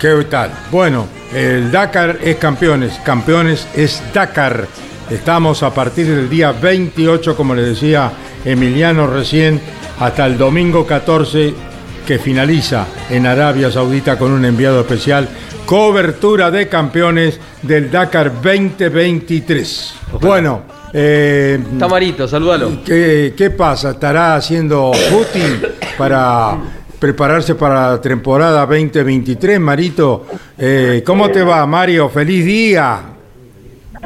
¿Qué 0.00 0.26
tal? 0.28 0.50
Bueno, 0.70 1.06
el 1.32 1.70
Dakar 1.70 2.18
es 2.22 2.36
campeones, 2.36 2.94
campeones 3.04 3.66
es 3.74 4.02
Dakar. 4.12 4.66
Estamos 5.12 5.62
a 5.62 5.74
partir 5.74 6.06
del 6.06 6.30
día 6.30 6.52
28, 6.52 7.36
como 7.36 7.54
les 7.54 7.66
decía 7.66 8.10
Emiliano 8.46 9.06
recién, 9.06 9.60
hasta 10.00 10.24
el 10.24 10.38
domingo 10.38 10.86
14 10.86 11.52
que 12.06 12.18
finaliza 12.18 12.86
en 13.10 13.26
Arabia 13.26 13.70
Saudita 13.70 14.18
con 14.18 14.32
un 14.32 14.46
enviado 14.46 14.80
especial. 14.80 15.28
Cobertura 15.66 16.50
de 16.50 16.66
campeones 16.66 17.38
del 17.60 17.90
Dakar 17.90 18.32
2023. 18.40 19.94
Bueno, 20.18 20.62
eh, 20.94 21.60
Tamarito, 21.78 22.26
salúdalo. 22.26 22.82
¿Qué, 22.82 23.34
qué 23.36 23.50
pasa? 23.50 23.90
¿Estará 23.90 24.36
haciendo 24.36 24.92
footing 24.94 25.60
para 25.98 26.56
prepararse 26.98 27.54
para 27.54 27.90
la 27.90 28.00
temporada 28.00 28.64
2023, 28.64 29.60
Marito? 29.60 30.24
Eh, 30.56 31.02
¿Cómo 31.04 31.28
te 31.28 31.42
va, 31.42 31.66
Mario? 31.66 32.08
¡Feliz 32.08 32.46
día! 32.46 33.12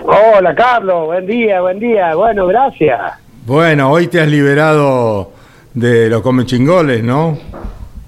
Hola 0.03 0.55
Carlos, 0.55 1.07
buen 1.07 1.27
día, 1.27 1.61
buen 1.61 1.79
día. 1.79 2.15
Bueno, 2.15 2.47
gracias. 2.47 3.01
Bueno, 3.47 3.91
hoy 3.91 4.09
te 4.09 4.21
has 4.21 4.29
liberado 4.29 5.33
de 5.75 6.09
los 6.09 6.23
comechingoles, 6.23 7.03
¿no? 7.03 7.39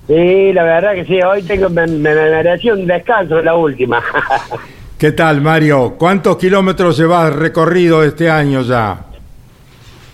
Sí, 0.07 0.53
la 0.53 0.62
verdad 0.64 0.95
que 0.95 1.05
sí, 1.05 1.20
hoy 1.20 1.43
tengo, 1.43 1.68
me, 1.68 1.86
me, 1.86 2.14
merecí 2.14 2.70
un 2.70 2.86
descanso 2.86 3.41
la 3.43 3.55
última. 3.55 4.03
¿Qué 4.99 5.12
tal, 5.12 5.41
Mario? 5.41 5.95
¿Cuántos 5.99 6.36
kilómetros 6.39 6.99
llevas 6.99 7.32
recorrido 7.34 8.03
este 8.03 8.30
año 8.30 8.62
ya? 8.62 9.05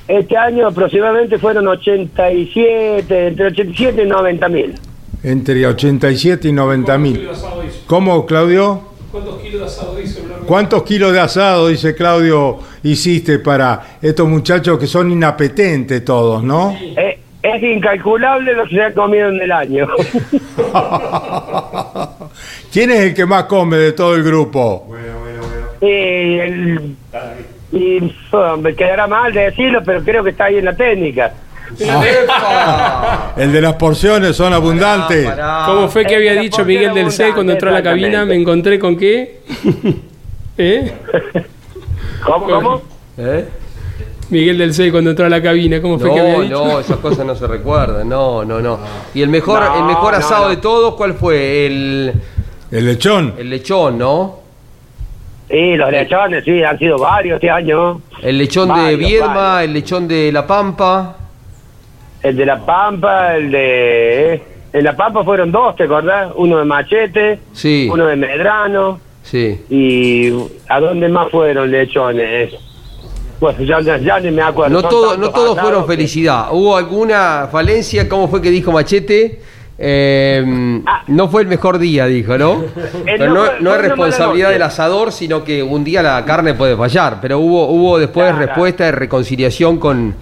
Este 0.06 0.36
año 0.36 0.66
aproximadamente 0.66 1.38
fueron 1.38 1.66
87, 1.68 3.28
entre 3.28 3.46
87 3.46 4.02
y 4.02 4.06
90 4.06 4.48
mil. 4.48 4.74
Entre 5.22 5.66
87 5.66 6.48
y 6.48 6.52
90 6.52 6.98
mil. 6.98 7.28
¿Cómo, 7.86 8.26
Claudio? 8.26 8.93
¿Cuántos 9.14 9.40
kilos 9.42 9.60
de 9.60 9.66
asado 9.66 10.00
hizo 10.00 10.22
Blanco? 10.24 10.46
¿Cuántos 10.46 10.82
kilos 10.82 11.12
de 11.12 11.20
asado, 11.20 11.68
dice 11.68 11.94
Claudio, 11.94 12.58
hiciste 12.82 13.38
para 13.38 13.98
estos 14.02 14.26
muchachos 14.28 14.76
que 14.76 14.88
son 14.88 15.08
inapetentes 15.12 16.04
todos, 16.04 16.42
no? 16.42 16.76
Eh, 16.96 17.20
es 17.40 17.62
incalculable 17.62 18.54
lo 18.54 18.64
que 18.64 18.70
se 18.74 18.82
ha 18.82 18.92
comido 18.92 19.28
en 19.28 19.40
el 19.40 19.52
año. 19.52 19.86
¿Quién 22.72 22.90
es 22.90 23.00
el 23.02 23.14
que 23.14 23.24
más 23.24 23.44
come 23.44 23.76
de 23.76 23.92
todo 23.92 24.16
el 24.16 24.24
grupo? 24.24 24.88
y, 25.80 25.86
el- 25.86 26.96
y, 27.70 28.12
me 28.58 28.74
quedará 28.74 29.06
mal 29.06 29.32
de 29.32 29.42
decirlo, 29.42 29.80
pero 29.84 30.02
creo 30.02 30.24
que 30.24 30.30
está 30.30 30.46
ahí 30.46 30.56
en 30.56 30.64
la 30.64 30.74
técnica. 30.74 31.32
El 33.36 33.52
de 33.52 33.60
las 33.60 33.74
porciones 33.74 34.36
son 34.36 34.52
abundantes. 34.52 35.28
¿Cómo 35.66 35.88
fue 35.88 36.04
que 36.04 36.16
había 36.16 36.34
dicho 36.34 36.64
Miguel 36.64 36.94
del 36.94 37.10
Cel 37.10 37.34
cuando 37.34 37.52
entró 37.52 37.70
a 37.70 37.72
la 37.72 37.82
cabina? 37.82 38.24
Me 38.24 38.34
encontré 38.36 38.78
con 38.78 38.96
qué? 38.96 39.40
¿Eh? 40.58 40.92
¿Cómo, 42.24 42.46
cómo? 42.46 42.82
¿Eh? 43.18 43.44
Miguel 44.30 44.58
del 44.58 44.72
Cel 44.74 44.90
cuando 44.90 45.10
entró 45.10 45.26
a 45.26 45.28
la 45.28 45.42
cabina, 45.42 45.80
¿cómo 45.82 45.98
fue 45.98 46.12
que 46.12 46.20
había 46.20 46.34
No, 46.36 46.42
dicho? 46.42 46.64
no, 46.64 46.80
esas 46.80 46.96
cosas 46.98 47.26
no 47.26 47.34
se 47.36 47.46
recuerdan, 47.46 48.08
no, 48.08 48.44
no, 48.44 48.60
no. 48.60 48.78
Y 49.14 49.22
el 49.22 49.28
mejor, 49.28 49.60
No, 49.62 49.78
el 49.78 49.84
mejor 49.84 50.12
no, 50.12 50.18
asado 50.18 50.44
no. 50.44 50.50
de 50.50 50.56
todos, 50.56 50.94
¿cuál 50.94 51.14
fue? 51.14 51.66
El, 51.66 52.12
El 52.70 52.86
lechón. 52.86 53.34
el 53.38 53.50
lechón, 53.50 53.98
¿no? 53.98 54.40
Sí, 55.50 55.76
los 55.76 55.90
lechones, 55.90 56.42
sí, 56.44 56.62
han 56.62 56.78
sido 56.78 56.98
varios 56.98 57.34
este 57.36 57.50
año. 57.50 58.00
El 58.22 58.38
lechón 58.38 58.72
de 58.74 58.96
Viedma, 58.96 59.34
varios. 59.34 59.64
el 59.68 59.74
lechón 59.74 60.08
de 60.08 60.32
La 60.32 60.46
Pampa. 60.46 61.16
El 62.24 62.36
de 62.36 62.44
La 62.46 62.58
Pampa, 62.64 63.36
el 63.36 63.50
de... 63.52 64.42
En 64.72 64.82
La 64.82 64.96
Pampa 64.96 65.22
fueron 65.22 65.52
dos, 65.52 65.76
¿te 65.76 65.84
acordás? 65.84 66.32
Uno 66.34 66.58
de 66.58 66.64
Machete, 66.64 67.38
Sí. 67.52 67.88
uno 67.92 68.06
de 68.06 68.16
Medrano. 68.16 68.98
Sí. 69.22 69.60
¿Y 69.70 70.32
a 70.68 70.80
dónde 70.80 71.08
más 71.08 71.30
fueron 71.30 71.70
lechones? 71.70 72.52
Pues 73.38 73.56
ya, 73.58 73.80
ya, 73.80 73.98
ya 73.98 74.18
ni 74.20 74.30
me 74.32 74.42
acuerdo. 74.42 74.82
No, 74.82 74.88
todo, 74.88 75.16
no 75.16 75.30
todos 75.30 75.58
fueron 75.60 75.82
que- 75.82 75.92
felicidad. 75.92 76.46
¿Hubo 76.50 76.76
alguna 76.76 77.48
falencia? 77.52 78.08
¿Cómo 78.08 78.26
fue 78.28 78.42
que 78.42 78.50
dijo 78.50 78.72
Machete? 78.72 79.40
Eh, 79.78 80.80
no 81.08 81.28
fue 81.28 81.42
el 81.42 81.48
mejor 81.48 81.78
día, 81.78 82.06
dijo, 82.06 82.36
¿no? 82.38 82.64
Pero 83.04 83.26
no 83.28 83.34
no, 83.34 83.44
fue- 83.44 83.54
no 83.60 83.70
fue 83.70 83.78
es 83.78 83.84
responsabilidad 83.88 84.50
del 84.50 84.62
asador, 84.62 85.12
sino 85.12 85.44
que 85.44 85.62
un 85.62 85.84
día 85.84 86.02
la 86.02 86.24
carne 86.24 86.54
puede 86.54 86.76
fallar. 86.76 87.18
Pero 87.20 87.38
hubo, 87.38 87.66
hubo 87.68 87.98
después 87.98 88.30
Claro. 88.30 88.46
respuesta 88.46 88.84
de 88.84 88.92
reconciliación 88.92 89.78
con, 89.78 90.14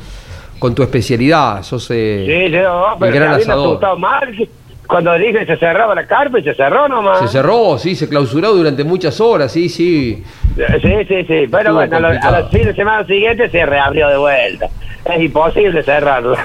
con 0.63 0.77
tu 0.77 0.85
especialidad. 0.85 1.61
Sos 1.65 1.91
eh, 1.91 2.23
Sí, 2.25 2.55
sí, 2.55 2.63
no, 2.63 2.93
el 2.93 2.99
pero 3.01 3.15
gran 3.17 3.35
asador. 3.35 3.99
mal. 3.99 4.49
Cuando 4.87 5.13
dije 5.15 5.41
que 5.41 5.47
se 5.47 5.57
cerraba 5.57 5.93
la 5.93 6.07
carpa, 6.07 6.39
y 6.39 6.45
se 6.45 6.55
cerró 6.55 6.87
nomás. 6.87 7.19
Se 7.19 7.27
cerró, 7.27 7.77
sí, 7.79 7.97
se 7.97 8.09
clausuró 8.09 8.53
durante 8.53 8.85
muchas 8.85 9.21
horas, 9.21 9.51
sí, 9.51 9.69
sí. 9.69 10.23
Sí, 10.55 10.89
sí, 11.09 11.25
sí. 11.25 11.49
Pero 11.51 11.59
Estuvo 11.59 11.75
bueno, 11.75 11.97
a 11.97 12.01
los, 12.01 12.11
a 12.11 12.13
complicado. 12.13 12.39
los 12.43 12.51
fines 12.51 12.67
de 12.69 12.75
semana 12.75 13.05
siguientes 13.07 13.51
se 13.51 13.67
reabrió 13.67 14.09
de 14.09 14.17
vuelta. 14.19 14.69
Es 15.13 15.21
imposible 15.21 15.83
cerrarlo. 15.83 16.37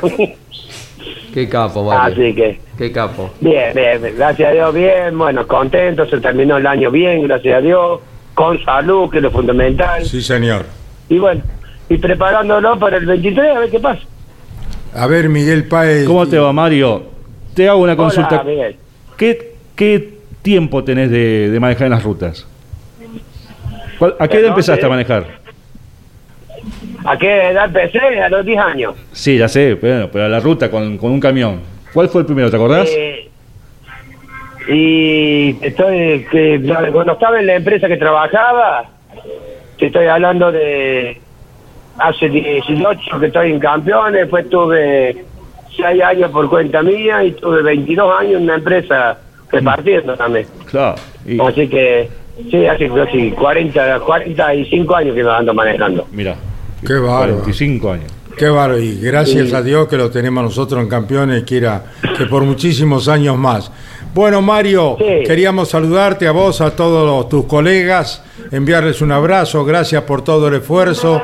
Qué 1.34 1.48
capo, 1.48 1.84
Mario. 1.84 2.14
Así 2.16 2.34
que, 2.34 2.60
Qué 2.76 2.92
capo. 2.92 3.30
bien, 3.40 3.72
bien, 3.76 4.02
bien. 4.02 4.16
gracias 4.18 4.50
a 4.50 4.52
Dios, 4.54 4.74
bien. 4.74 5.16
Bueno, 5.16 5.46
contento, 5.46 6.08
se 6.08 6.20
terminó 6.20 6.58
el 6.58 6.66
año 6.66 6.90
bien, 6.90 7.22
gracias 7.28 7.58
a 7.58 7.62
Dios. 7.62 8.00
Con 8.34 8.64
salud, 8.66 9.12
que 9.12 9.18
es 9.18 9.24
lo 9.24 9.30
fundamental. 9.32 10.04
Sí, 10.04 10.22
señor. 10.24 10.66
Y 11.10 11.20
bueno, 11.20 11.42
y 11.90 11.98
preparándolo 11.98 12.78
para 12.80 12.98
el 12.98 13.06
23, 13.06 13.56
a 13.56 13.60
ver 13.60 13.70
qué 13.70 13.80
pasa. 13.80 14.02
A 14.94 15.08
ver, 15.08 15.30
Miguel 15.30 15.66
Páez. 15.68 16.06
¿Cómo 16.06 16.28
te 16.28 16.38
va, 16.38 16.52
Mario? 16.54 17.04
Te 17.54 17.68
hago 17.70 17.82
una 17.82 17.96
consulta. 17.96 18.42
Hola, 18.42 18.44
Miguel. 18.44 18.76
¿Qué, 19.18 19.54
qué 19.76 20.14
tiempo 20.42 20.84
tenés 20.84 21.10
de, 21.12 21.50
de 21.50 21.60
manejar 21.60 21.86
en 21.86 21.92
las 21.92 22.04
rutas? 22.04 22.48
¿Cuál- 24.00 24.16
¿A 24.20 24.28
qué 24.28 24.38
edad 24.40 24.50
empezaste 24.50 24.84
¿eh? 24.84 24.86
a 24.86 24.90
manejar? 24.90 25.26
¿A 27.06 27.18
qué 27.18 27.50
edad 27.50 27.66
empecé? 27.66 28.00
A 28.22 28.30
los 28.30 28.46
10 28.46 28.60
años. 28.60 28.96
Sí, 29.12 29.38
ya 29.38 29.48
sé, 29.48 29.78
pero, 29.80 30.10
pero 30.12 30.26
a 30.26 30.30
la 30.30 30.40
ruta 30.40 30.70
con, 30.70 30.98
con 30.98 31.12
un 31.12 31.20
camión. 31.20 31.62
¿Cuál 31.94 32.10
fue 32.10 32.22
el 32.22 32.26
primero, 32.28 32.50
te 32.50 32.56
acordás? 32.58 32.90
Eh, 32.92 33.30
y 34.70 35.58
estoy, 35.66 36.26
que, 36.30 36.62
cuando 36.92 37.14
estaba 37.14 37.40
en 37.40 37.48
la 37.48 37.56
empresa 37.56 37.88
que 37.88 37.98
trabajaba, 37.98 38.86
te 39.80 39.86
estoy 39.88 40.08
hablando 40.08 40.52
de 40.52 41.22
hace 42.00 42.30
18 42.30 43.20
que 43.20 43.26
estoy 43.28 43.52
en 43.52 43.60
campeones, 43.60 44.22
después 44.22 44.50
tuve 44.50 45.26
6 45.76 46.04
años 46.04 46.32
por 46.32 46.50
cuenta 46.50 46.82
mía 46.82 47.24
y 47.24 47.32
tuve 47.34 47.62
22 47.64 48.20
años 48.20 48.34
en 48.38 48.44
una 48.44 48.56
empresa 48.56 49.18
repartiendo 49.52 50.16
también. 50.16 50.46
Claro. 50.70 50.96
y- 51.26 51.40
Así 51.40 51.68
que, 51.68 52.10
sí, 52.50 52.66
hace 52.66 52.90
casi 52.90 53.32
40, 53.32 54.00
45 54.00 54.96
años 54.96 55.16
que 55.16 55.24
lo 55.24 55.32
ando 55.34 55.54
manejando. 55.54 56.08
Mira, 56.12 56.36
Qué 56.86 56.94
bárbaro. 56.94 57.34
45 57.36 57.92
años. 57.92 58.12
Qué 58.38 58.48
bárbaro. 58.50 58.80
Y 58.80 59.00
gracias 59.02 59.50
Sí. 59.50 59.56
a 59.56 59.62
Dios 59.64 59.88
que 59.88 59.98
lo 59.98 60.12
tenemos 60.12 60.44
nosotros 60.44 60.82
en 60.84 60.88
campeones, 60.90 61.44
que 61.44 61.58
era 61.58 61.84
que 62.18 62.26
por 62.26 62.44
muchísimos 62.44 63.08
años 63.08 63.36
más. 63.38 63.72
Bueno, 64.14 64.42
Mario, 64.42 64.96
Sí. 64.98 65.24
queríamos 65.26 65.70
saludarte 65.70 66.28
a 66.28 66.32
vos, 66.32 66.60
a 66.62 66.72
todos 66.76 67.30
tus 67.30 67.46
colegas, 67.46 68.24
enviarles 68.52 69.02
un 69.02 69.12
abrazo, 69.12 69.64
gracias 69.64 70.04
por 70.04 70.24
todo 70.24 70.48
el 70.48 70.56
esfuerzo, 70.56 71.22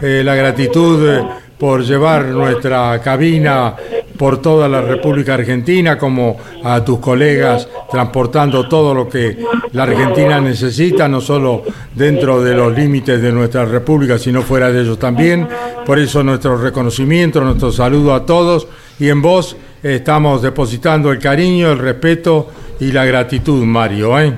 eh, 0.00 0.22
la 0.24 0.34
gratitud 0.34 1.08
eh, 1.08 1.24
por 1.58 1.82
llevar 1.82 2.26
nuestra 2.26 3.00
cabina 3.02 3.74
por 4.18 4.40
toda 4.40 4.68
la 4.68 4.80
República 4.80 5.34
Argentina, 5.34 5.98
como 5.98 6.36
a 6.64 6.82
tus 6.84 7.00
colegas 7.00 7.68
transportando 7.90 8.66
todo 8.68 8.94
lo 8.94 9.08
que 9.08 9.36
la 9.72 9.82
Argentina 9.82 10.40
necesita, 10.40 11.06
no 11.08 11.20
solo 11.20 11.64
dentro 11.94 12.42
de 12.42 12.54
los 12.54 12.74
límites 12.74 13.20
de 13.20 13.32
nuestra 13.32 13.64
República, 13.66 14.18
sino 14.18 14.42
fuera 14.42 14.70
de 14.72 14.82
ellos 14.82 14.98
también. 14.98 15.46
Por 15.84 15.98
eso 15.98 16.22
nuestro 16.22 16.56
reconocimiento, 16.56 17.40
nuestro 17.42 17.70
saludo 17.72 18.14
a 18.14 18.24
todos 18.24 18.68
y 18.98 19.08
en 19.08 19.20
vos 19.20 19.56
estamos 19.82 20.42
depositando 20.42 21.12
el 21.12 21.18
cariño, 21.18 21.72
el 21.72 21.78
respeto 21.78 22.48
y 22.80 22.92
la 22.92 23.04
gratitud, 23.04 23.64
Mario. 23.64 24.18
¿eh? 24.18 24.32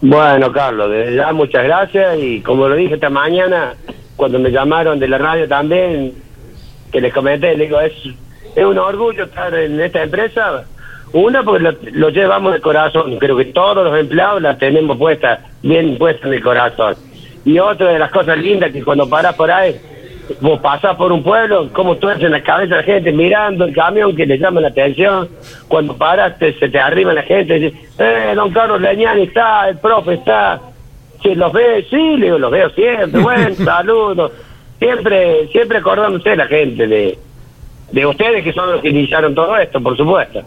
Bueno, 0.00 0.52
Carlos, 0.52 0.90
muchas 1.34 1.64
gracias 1.64 2.18
y 2.18 2.40
como 2.40 2.68
lo 2.68 2.74
dije 2.74 2.94
esta 2.94 3.10
mañana, 3.10 3.74
cuando 4.16 4.38
me 4.38 4.50
llamaron 4.50 4.98
de 4.98 5.08
la 5.08 5.18
radio 5.18 5.48
también, 5.48 6.12
que 6.92 7.00
les 7.00 7.12
comenté, 7.12 7.56
le 7.56 7.64
digo, 7.64 7.80
es, 7.80 7.92
es 8.54 8.64
un 8.64 8.78
orgullo 8.78 9.24
estar 9.24 9.54
en 9.54 9.80
esta 9.80 10.02
empresa. 10.02 10.64
Una, 11.12 11.42
porque 11.42 11.62
lo, 11.62 11.72
lo 11.92 12.10
llevamos 12.10 12.52
de 12.52 12.60
corazón, 12.60 13.16
creo 13.18 13.36
que 13.36 13.46
todos 13.46 13.84
los 13.84 13.98
empleados 13.98 14.42
la 14.42 14.58
tenemos 14.58 14.98
puesta, 14.98 15.40
bien 15.62 15.96
puesta 15.98 16.26
en 16.26 16.34
el 16.34 16.42
corazón. 16.42 16.94
Y 17.44 17.58
otra 17.58 17.92
de 17.92 17.98
las 17.98 18.10
cosas 18.10 18.38
lindas 18.38 18.72
que 18.72 18.82
cuando 18.82 19.08
parás 19.08 19.34
por 19.34 19.50
ahí, 19.50 19.76
vos 20.40 20.60
pasás 20.60 20.96
por 20.96 21.12
un 21.12 21.22
pueblo, 21.22 21.68
como 21.72 21.96
tú 21.96 22.08
en 22.10 22.30
la 22.30 22.42
cabeza 22.42 22.76
de 22.76 22.80
la 22.80 22.86
gente 22.86 23.12
mirando 23.12 23.64
el 23.64 23.74
camión 23.74 24.14
que 24.16 24.26
le 24.26 24.38
llama 24.38 24.60
la 24.60 24.68
atención, 24.68 25.28
cuando 25.68 25.96
paras 25.96 26.38
te- 26.38 26.52
se 26.58 26.68
te 26.68 26.78
arriba 26.78 27.12
la 27.12 27.22
gente 27.22 27.56
y 27.56 27.60
dice, 27.60 27.76
eh, 27.98 28.32
don 28.34 28.50
Carlos 28.52 28.80
Leñani 28.80 29.22
está, 29.22 29.68
el 29.68 29.78
profe 29.78 30.14
está, 30.14 30.60
si 31.22 31.34
los 31.34 31.52
ve, 31.52 31.86
sí, 31.90 32.16
le 32.16 32.26
digo, 32.26 32.38
los 32.38 32.50
veo 32.50 32.70
siempre, 32.70 33.20
bueno, 33.20 33.54
saludos, 33.64 34.32
siempre, 34.78 35.46
siempre 35.48 35.78
acordándose 35.78 36.34
la 36.36 36.46
gente 36.46 36.86
de, 36.86 37.18
de 37.92 38.06
ustedes 38.06 38.42
que 38.44 38.52
son 38.52 38.70
los 38.72 38.80
que 38.82 38.88
iniciaron 38.88 39.34
todo 39.34 39.56
esto, 39.56 39.80
por 39.80 39.96
supuesto. 39.96 40.42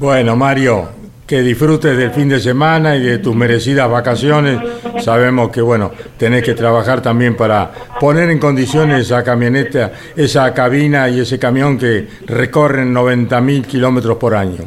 Bueno, 0.00 0.34
Mario, 0.34 0.88
que 1.26 1.42
disfrutes 1.42 1.94
del 1.94 2.10
fin 2.10 2.26
de 2.26 2.40
semana 2.40 2.96
y 2.96 3.02
de 3.02 3.18
tus 3.18 3.36
merecidas 3.36 3.90
vacaciones. 3.90 4.58
Sabemos 5.00 5.50
que, 5.50 5.60
bueno, 5.60 5.90
tenés 6.16 6.42
que 6.42 6.54
trabajar 6.54 7.02
también 7.02 7.36
para 7.36 7.70
poner 8.00 8.30
en 8.30 8.38
condiciones 8.38 9.02
esa 9.02 9.22
camioneta, 9.22 9.92
esa 10.16 10.54
cabina 10.54 11.06
y 11.10 11.20
ese 11.20 11.38
camión 11.38 11.76
que 11.76 12.06
recorren 12.26 12.94
90 12.94 13.42
mil 13.42 13.66
kilómetros 13.66 14.16
por 14.16 14.34
año. 14.34 14.64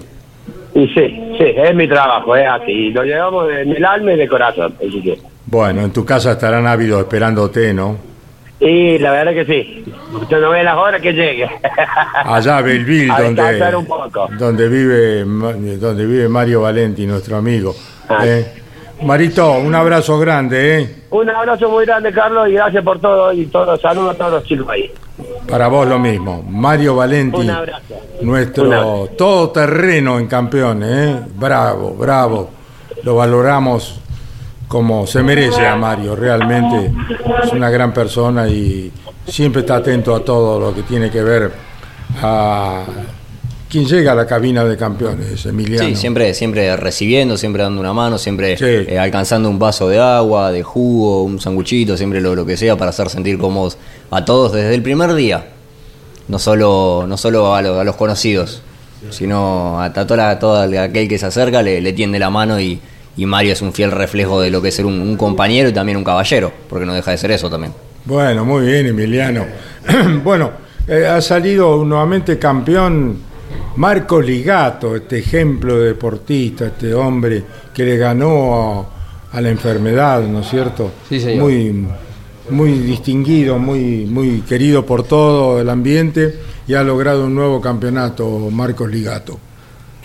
Y 0.75 0.87
sí, 0.89 1.33
sí, 1.39 1.45
es 1.57 1.73
mi 1.73 1.87
trabajo, 1.87 2.35
es 2.35 2.47
así, 2.47 2.91
lo 2.91 3.03
llevamos 3.03 3.51
en 3.51 3.71
el 3.71 3.83
alma 3.83 4.13
y 4.13 4.17
de 4.17 4.27
corazón, 4.27 4.75
así 4.77 5.01
que... 5.01 5.17
Bueno, 5.47 5.81
en 5.81 5.91
tu 5.91 6.05
casa 6.05 6.33
estarán 6.33 6.67
ávidos 6.67 6.99
esperándote, 6.99 7.73
¿no? 7.73 8.12
Y 8.63 8.97
la 8.97 9.11
verdad 9.11 9.33
que 9.33 9.45
sí. 9.45 9.83
Usted 10.13 10.39
no 10.39 10.51
ve 10.51 10.63
las 10.63 10.77
horas 10.77 11.01
que 11.01 11.11
llegue. 11.11 11.49
Allá 12.23 12.61
Belville, 12.61 13.11
A 13.11 13.21
donde, 13.21 13.41
descansar 13.41 13.75
un 13.75 13.85
poco. 13.85 14.29
donde 14.37 14.69
vive 14.69 15.25
donde 15.77 16.05
vive 16.05 16.29
Mario 16.29 16.61
Valenti, 16.61 17.05
nuestro 17.05 17.35
amigo. 17.37 17.75
Ah. 18.07 18.25
¿eh? 18.25 18.53
Marito, 19.01 19.53
un 19.53 19.75
abrazo 19.75 20.17
grande, 20.17 20.79
¿eh? 20.79 20.95
Un 21.09 21.29
abrazo 21.29 21.67
muy 21.69 21.85
grande, 21.85 22.13
Carlos, 22.13 22.47
y 22.47 22.53
gracias 22.53 22.83
por 22.85 23.01
todo 23.01 23.33
y 23.33 23.47
todo. 23.47 23.75
Saludos 23.77 24.15
a 24.15 24.17
todos 24.17 24.31
los 24.31 24.43
chicos 24.45 24.69
ahí. 24.69 24.89
Para 25.49 25.67
vos 25.67 25.85
lo 25.85 25.99
mismo. 25.99 26.41
Mario 26.47 26.95
Valenti, 26.95 27.41
Un 27.41 27.49
abrazo. 27.49 27.95
Un 28.21 28.27
nuestro 28.27 28.63
abrazo. 28.65 29.09
todoterreno 29.17 30.19
en 30.19 30.27
campeones, 30.27 30.89
¿eh? 30.89 31.19
Bravo, 31.35 31.95
bravo. 31.95 32.49
Lo 33.03 33.15
valoramos 33.17 33.99
como 34.67 35.05
se 35.07 35.21
merece 35.21 35.65
a 35.67 35.75
Mario, 35.75 36.15
realmente 36.15 36.91
es 37.43 37.51
una 37.51 37.69
gran 37.69 37.93
persona 37.93 38.47
y 38.47 38.91
siempre 39.27 39.61
está 39.61 39.75
atento 39.77 40.15
a 40.15 40.23
todo 40.23 40.59
lo 40.59 40.73
que 40.75 40.81
tiene 40.83 41.09
que 41.11 41.21
ver 41.21 41.51
a 42.21 42.83
quien 43.69 43.85
llega 43.85 44.11
a 44.11 44.15
la 44.15 44.27
cabina 44.27 44.63
de 44.63 44.77
campeones, 44.77 45.45
Emiliano. 45.47 45.87
Sí, 45.89 45.95
siempre, 45.95 46.33
siempre 46.35 46.75
recibiendo, 46.77 47.37
siempre 47.37 47.63
dando 47.63 47.81
una 47.81 47.91
mano, 47.93 48.19
siempre 48.19 48.55
Sí. 48.55 48.65
eh, 48.65 48.99
alcanzando 48.99 49.49
un 49.49 49.57
vaso 49.57 49.89
de 49.89 49.99
agua, 49.99 50.51
de 50.51 50.61
jugo, 50.61 51.23
un 51.23 51.39
sanguchito, 51.41 51.97
siempre 51.97 52.21
lo, 52.21 52.35
lo 52.35 52.45
que 52.45 52.55
sea 52.55 52.75
para 52.77 52.89
hacer 52.91 53.09
sentir 53.09 53.39
cómodos 53.39 53.77
a 54.11 54.23
todos 54.25 54.51
desde 54.53 54.75
el 54.75 54.83
primer 54.83 55.13
día. 55.15 55.47
No 56.27 56.37
solo, 56.37 57.05
no 57.07 57.17
solo 57.17 57.55
a, 57.55 57.61
lo- 57.63 57.79
a 57.79 57.83
los 57.83 57.95
conocidos, 57.95 58.61
sino 59.09 59.79
a, 59.81 59.85
a 59.85 59.93
toda, 60.07 60.37
todo 60.39 60.61
aquel 60.79 61.07
que 61.09 61.17
se 61.17 61.25
acerca 61.25 61.61
le, 61.63 61.81
le 61.81 61.93
tiende 61.93 62.19
la 62.19 62.29
mano 62.29 62.59
y, 62.59 62.79
y 63.15 63.25
Mario 63.25 63.53
es 63.53 63.61
un 63.61 63.73
fiel 63.73 63.91
reflejo 63.91 64.41
de 64.41 64.49
lo 64.49 64.61
que 64.61 64.69
es 64.69 64.75
ser 64.75 64.85
un, 64.85 64.99
un 64.99 65.17
compañero 65.17 65.69
y 65.69 65.73
también 65.73 65.97
un 65.97 66.03
caballero, 66.03 66.51
porque 66.69 66.85
no 66.85 66.93
deja 66.93 67.11
de 67.11 67.17
ser 67.17 67.31
eso 67.31 67.49
también. 67.49 67.73
Bueno, 68.05 68.43
muy 68.43 68.65
bien, 68.65 68.87
Emiliano. 68.87 69.45
bueno, 70.23 70.51
eh, 70.87 71.05
ha 71.05 71.21
salido 71.21 71.83
nuevamente 71.85 72.37
campeón 72.37 73.17
Marco 73.77 74.21
Ligato, 74.21 74.95
este 74.95 75.19
ejemplo 75.19 75.79
de 75.79 75.87
deportista, 75.87 76.67
este 76.67 76.93
hombre 76.93 77.43
que 77.73 77.83
le 77.83 77.97
ganó 77.97 78.81
a, 78.81 79.37
a 79.37 79.41
la 79.41 79.49
enfermedad, 79.49 80.21
¿no 80.23 80.41
es 80.41 80.49
cierto? 80.49 80.91
Sí, 81.07 81.19
señor. 81.19 81.43
Muy, 81.43 81.87
muy 82.49 82.71
distinguido, 82.79 83.57
muy, 83.57 84.05
muy 84.05 84.41
querido 84.41 84.85
por 84.85 85.03
todo 85.03 85.61
el 85.61 85.69
ambiente 85.69 86.39
y 86.67 86.73
ha 86.73 86.83
logrado 86.83 87.25
un 87.25 87.35
nuevo 87.35 87.61
campeonato, 87.61 88.49
Marcos 88.51 88.89
Ligato. 88.91 89.39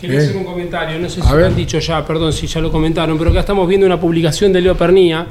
Quería 0.01 0.21
¿Eh? 0.21 0.23
hacer 0.23 0.37
un 0.37 0.45
comentario, 0.45 0.99
no 1.01 1.09
sé 1.09 1.21
si 1.21 1.29
lo 1.29 1.45
han 1.45 1.57
dicho 1.57 1.79
ya, 1.81 2.07
perdón 2.07 2.33
si 2.33 2.47
ya 2.47 2.61
lo 2.61 2.71
comentaron, 2.71 3.19
pero 3.19 3.31
acá 3.31 3.41
estamos 3.41 3.69
viendo 3.69 3.85
una 3.85 3.99
publicación 3.99 4.53
de 4.53 4.61
Leo 4.61 4.77
Pernía 4.77 5.27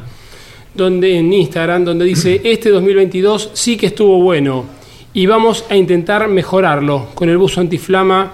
donde, 0.76 1.18
en 1.18 1.32
Instagram 1.32 1.86
donde 1.86 2.03
dice, 2.03 2.41
este 2.43 2.70
2022 2.70 3.51
sí 3.53 3.78
que 3.78 3.88
estuvo 3.88 4.22
bueno 4.22 4.65
y 5.13 5.26
vamos 5.26 5.63
a 5.70 5.76
intentar 5.76 6.28
mejorarlo 6.28 7.07
con 7.13 7.30
el 7.30 7.38
buzo 7.38 7.61
antiflama 7.61 8.34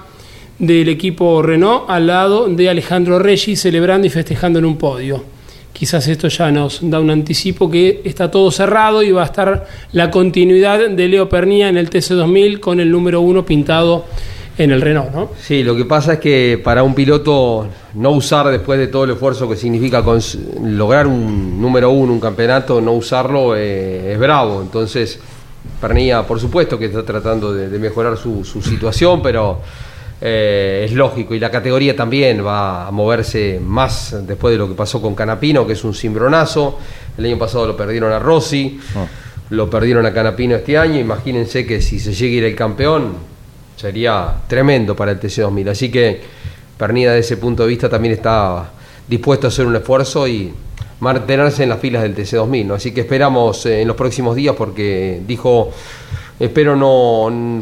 del 0.57 0.89
equipo 0.89 1.41
Renault 1.43 1.89
al 1.89 2.07
lado 2.07 2.47
de 2.47 2.67
Alejandro 2.67 3.19
Reggi 3.19 3.55
celebrando 3.55 4.07
y 4.07 4.09
festejando 4.09 4.57
en 4.57 4.65
un 4.65 4.77
podio. 4.77 5.23
quizás 5.71 6.07
esto 6.07 6.27
ya 6.29 6.51
nos 6.51 6.79
da 6.81 6.99
un 6.99 7.11
anticipo 7.11 7.69
que 7.69 8.01
está 8.03 8.31
todo 8.31 8.49
cerrado 8.49 9.03
y 9.03 9.11
va 9.11 9.21
a 9.21 9.25
estar 9.25 9.67
la 9.91 10.09
continuidad 10.09 10.89
de 10.89 11.07
Leo 11.07 11.29
Pernía 11.29 11.69
en 11.69 11.77
el 11.77 11.89
TC2000 11.89 12.59
con 12.59 12.79
el 12.79 12.89
número 12.89 13.21
uno 13.21 13.45
pintado 13.45 14.05
en 14.57 14.71
el 14.71 14.81
Renault, 14.81 15.11
¿no? 15.11 15.31
Sí, 15.39 15.63
lo 15.63 15.75
que 15.75 15.85
pasa 15.85 16.13
es 16.13 16.19
que 16.19 16.61
para 16.63 16.83
un 16.83 16.93
piloto 16.93 17.67
no 17.95 18.11
usar 18.11 18.47
después 18.49 18.79
de 18.79 18.87
todo 18.87 19.05
el 19.05 19.11
esfuerzo 19.11 19.49
que 19.49 19.55
significa 19.55 20.03
lograr 20.63 21.07
un 21.07 21.59
número 21.59 21.89
uno, 21.89 22.13
un 22.13 22.19
campeonato, 22.19 22.79
no 22.79 22.93
usarlo 22.93 23.55
eh, 23.55 24.13
es 24.13 24.19
bravo. 24.19 24.61
Entonces, 24.61 25.19
Pernilla, 25.81 26.23
por 26.23 26.39
supuesto 26.39 26.77
que 26.77 26.85
está 26.85 27.03
tratando 27.03 27.53
de, 27.53 27.69
de 27.69 27.79
mejorar 27.79 28.17
su, 28.17 28.43
su 28.43 28.61
situación, 28.61 29.21
pero 29.23 29.59
eh, 30.21 30.85
es 30.85 30.93
lógico. 30.93 31.33
Y 31.33 31.39
la 31.39 31.49
categoría 31.49 31.95
también 31.95 32.45
va 32.45 32.87
a 32.87 32.91
moverse 32.91 33.59
más 33.59 34.15
después 34.25 34.53
de 34.53 34.57
lo 34.57 34.67
que 34.69 34.73
pasó 34.75 35.01
con 35.01 35.15
Canapino, 35.15 35.65
que 35.65 35.73
es 35.73 35.83
un 35.83 35.93
cimbronazo. 35.93 36.77
El 37.17 37.25
año 37.25 37.37
pasado 37.37 37.67
lo 37.67 37.75
perdieron 37.75 38.11
a 38.11 38.19
Rossi, 38.19 38.79
lo 39.49 39.69
perdieron 39.69 40.05
a 40.05 40.13
Canapino 40.13 40.55
este 40.55 40.77
año. 40.77 40.99
Imagínense 40.99 41.65
que 41.65 41.81
si 41.81 41.99
se 41.99 42.13
llega 42.13 42.35
a 42.35 42.37
ir 42.37 42.43
el 42.45 42.55
campeón, 42.55 43.32
sería 43.75 44.35
tremendo 44.47 44.95
para 44.95 45.11
el 45.11 45.19
TC2000. 45.19 45.69
Así 45.69 45.91
que 45.91 46.21
Pernida, 46.77 47.13
de 47.13 47.19
ese 47.19 47.37
punto 47.37 47.63
de 47.63 47.69
vista, 47.69 47.89
también 47.89 48.13
está 48.13 48.71
dispuesto 49.07 49.47
a 49.47 49.49
hacer 49.49 49.65
un 49.65 49.75
esfuerzo 49.75 50.27
y 50.27 50.53
mantenerse 50.99 51.63
en 51.63 51.69
las 51.69 51.79
filas 51.79 52.03
del 52.03 52.15
TC2000. 52.15 52.65
¿no? 52.65 52.73
Así 52.75 52.91
que 52.91 53.01
esperamos 53.01 53.65
eh, 53.65 53.81
en 53.81 53.87
los 53.87 53.97
próximos 53.97 54.35
días, 54.35 54.55
porque 54.57 55.21
dijo. 55.25 55.71
Espero 56.43 56.73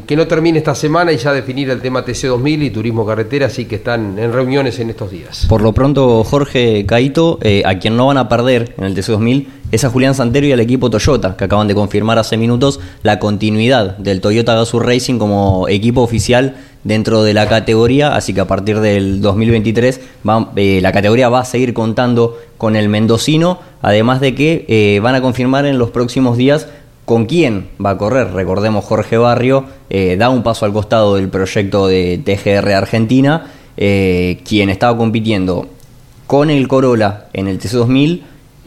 que 0.07 0.15
no 0.15 0.27
termine 0.27 0.57
esta 0.57 0.73
semana 0.73 1.11
y 1.11 1.17
ya 1.17 1.31
definir 1.31 1.69
el 1.69 1.81
tema 1.81 2.03
TC2000 2.03 2.63
y 2.63 2.69
turismo 2.71 3.05
carretera, 3.05 3.45
así 3.45 3.65
que 3.65 3.75
están 3.75 4.17
en 4.17 4.33
reuniones 4.33 4.79
en 4.79 4.89
estos 4.89 5.11
días. 5.11 5.45
Por 5.47 5.61
lo 5.61 5.71
pronto, 5.71 6.23
Jorge 6.23 6.83
Caito, 6.87 7.37
eh, 7.43 7.61
a 7.63 7.77
quien 7.77 7.95
no 7.95 8.07
van 8.07 8.17
a 8.17 8.27
perder 8.27 8.73
en 8.79 8.85
el 8.85 8.95
TC2000 8.95 9.45
es 9.71 9.83
a 9.85 9.89
Julián 9.91 10.15
Santero 10.15 10.47
y 10.47 10.51
al 10.51 10.59
equipo 10.59 10.89
Toyota, 10.89 11.37
que 11.37 11.43
acaban 11.43 11.67
de 11.67 11.75
confirmar 11.75 12.17
hace 12.17 12.37
minutos 12.37 12.79
la 13.03 13.19
continuidad 13.19 13.97
del 13.97 14.19
Toyota 14.19 14.55
Gazoo 14.55 14.79
Racing 14.79 15.19
como 15.19 15.67
equipo 15.69 16.01
oficial 16.01 16.55
dentro 16.83 17.21
de 17.21 17.35
la 17.35 17.47
categoría, 17.47 18.15
así 18.15 18.33
que 18.33 18.41
a 18.41 18.47
partir 18.47 18.79
del 18.79 19.21
2023 19.21 20.01
va- 20.27 20.51
eh, 20.55 20.79
la 20.81 20.91
categoría 20.91 21.29
va 21.29 21.41
a 21.41 21.45
seguir 21.45 21.75
contando 21.75 22.37
con 22.57 22.75
el 22.75 22.89
mendocino, 22.89 23.59
además 23.83 24.19
de 24.19 24.33
que 24.33 24.65
eh, 24.67 24.99
van 25.01 25.13
a 25.15 25.21
confirmar 25.21 25.67
en 25.67 25.77
los 25.77 25.91
próximos 25.91 26.35
días 26.37 26.67
con 27.05 27.25
quién 27.25 27.69
va 27.83 27.91
a 27.91 27.97
correr. 27.97 28.31
Recordemos, 28.33 28.85
Jorge 28.85 29.17
Barrio 29.17 29.65
eh, 29.89 30.15
da 30.17 30.29
un 30.29 30.43
paso 30.43 30.65
al 30.65 30.73
costado 30.73 31.15
del 31.15 31.29
proyecto 31.29 31.87
de 31.87 32.21
TGR 32.23 32.71
Argentina, 32.73 33.47
eh, 33.77 34.41
quien 34.47 34.69
estaba 34.69 34.97
compitiendo 34.97 35.67
con 36.27 36.49
el 36.49 36.67
Corolla 36.67 37.25
en 37.33 37.47
el 37.47 37.59
TC2000 37.59 38.21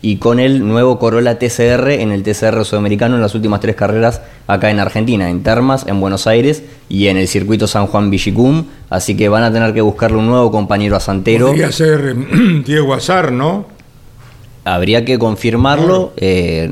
y 0.04 0.18
con 0.18 0.38
el 0.38 0.68
nuevo 0.68 0.98
Corolla 0.98 1.38
TCR 1.38 1.92
en 1.92 2.12
el 2.12 2.22
TCR 2.22 2.62
sudamericano 2.66 3.14
en 3.14 3.22
las 3.22 3.34
últimas 3.34 3.60
tres 3.60 3.74
carreras 3.74 4.20
acá 4.46 4.70
en 4.70 4.78
Argentina, 4.78 5.30
en 5.30 5.42
Termas, 5.42 5.86
en 5.86 5.98
Buenos 5.98 6.26
Aires 6.26 6.62
y 6.90 7.06
en 7.06 7.16
el 7.16 7.26
circuito 7.26 7.66
San 7.66 7.86
Juan 7.86 8.10
Villicum. 8.10 8.66
Así 8.90 9.16
que 9.16 9.30
van 9.30 9.44
a 9.44 9.50
tener 9.50 9.72
que 9.72 9.80
buscarle 9.80 10.18
un 10.18 10.26
nuevo 10.26 10.50
compañero 10.50 10.94
a 10.94 11.00
Santero. 11.00 11.46
Podría 11.46 11.72
ser 11.72 12.14
eh, 12.14 12.62
Diego 12.66 12.92
Azar, 12.92 13.32
¿no? 13.32 13.64
Habría 14.64 15.04
que 15.04 15.18
confirmarlo. 15.18 16.12
eh, 16.16 16.70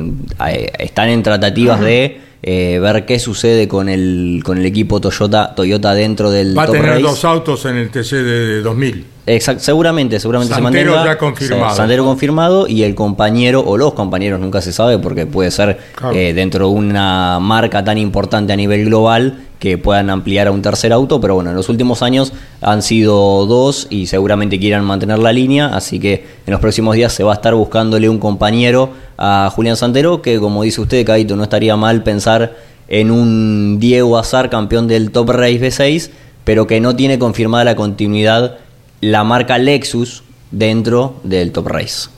están 0.78 1.08
en 1.08 1.22
tratativas 1.22 1.80
de 1.80 2.20
eh, 2.44 2.78
ver 2.80 3.06
qué 3.06 3.18
sucede 3.20 3.68
con 3.68 3.88
el, 3.88 4.42
con 4.44 4.58
el 4.58 4.66
equipo 4.66 5.00
Toyota, 5.00 5.54
Toyota 5.54 5.94
dentro 5.94 6.30
del 6.30 6.58
Va 6.58 6.64
a 6.64 6.66
tener 6.66 6.86
Race. 6.90 7.02
dos 7.02 7.24
autos 7.24 7.64
en 7.66 7.76
el 7.76 7.90
TC 7.90 8.16
de 8.16 8.62
2000. 8.62 9.06
Exact- 9.26 9.58
seguramente, 9.60 10.18
seguramente 10.18 10.52
Santero 10.52 10.72
se 10.82 10.88
mantenga. 10.88 11.12
ya 11.12 11.18
confirmado. 11.18 11.76
Santero 11.76 12.04
confirmado 12.04 12.66
y 12.66 12.82
el 12.82 12.96
compañero 12.96 13.60
o 13.64 13.76
los 13.78 13.94
compañeros, 13.94 14.40
nunca 14.40 14.60
se 14.60 14.72
sabe 14.72 14.98
porque 14.98 15.26
puede 15.26 15.52
ser 15.52 15.78
Claro. 15.94 16.16
eh, 16.16 16.32
dentro 16.34 16.66
de 16.66 16.72
una 16.74 17.38
marca 17.38 17.84
tan 17.84 17.98
importante 17.98 18.52
a 18.52 18.56
nivel 18.56 18.86
global 18.86 19.38
que 19.62 19.78
puedan 19.78 20.10
ampliar 20.10 20.48
a 20.48 20.50
un 20.50 20.60
tercer 20.60 20.92
auto, 20.92 21.20
pero 21.20 21.36
bueno, 21.36 21.50
en 21.50 21.56
los 21.56 21.68
últimos 21.68 22.02
años 22.02 22.32
han 22.62 22.82
sido 22.82 23.46
dos 23.46 23.86
y 23.90 24.08
seguramente 24.08 24.58
quieran 24.58 24.84
mantener 24.84 25.20
la 25.20 25.32
línea, 25.32 25.68
así 25.68 26.00
que 26.00 26.26
en 26.44 26.50
los 26.50 26.60
próximos 26.60 26.96
días 26.96 27.12
se 27.12 27.22
va 27.22 27.30
a 27.30 27.34
estar 27.36 27.54
buscándole 27.54 28.08
un 28.08 28.18
compañero 28.18 28.90
a 29.16 29.52
Julián 29.54 29.76
Santero, 29.76 30.20
que 30.20 30.40
como 30.40 30.64
dice 30.64 30.80
usted, 30.80 31.06
Caito, 31.06 31.36
no 31.36 31.44
estaría 31.44 31.76
mal 31.76 32.02
pensar 32.02 32.56
en 32.88 33.12
un 33.12 33.78
Diego 33.78 34.18
Azar, 34.18 34.50
campeón 34.50 34.88
del 34.88 35.12
Top 35.12 35.30
Race 35.30 35.60
B6, 35.60 36.10
pero 36.42 36.66
que 36.66 36.80
no 36.80 36.96
tiene 36.96 37.20
confirmada 37.20 37.62
la 37.62 37.76
continuidad 37.76 38.58
la 39.00 39.22
marca 39.22 39.58
Lexus 39.58 40.24
dentro 40.50 41.20
del 41.22 41.52
Top 41.52 41.68
Race. 41.68 42.08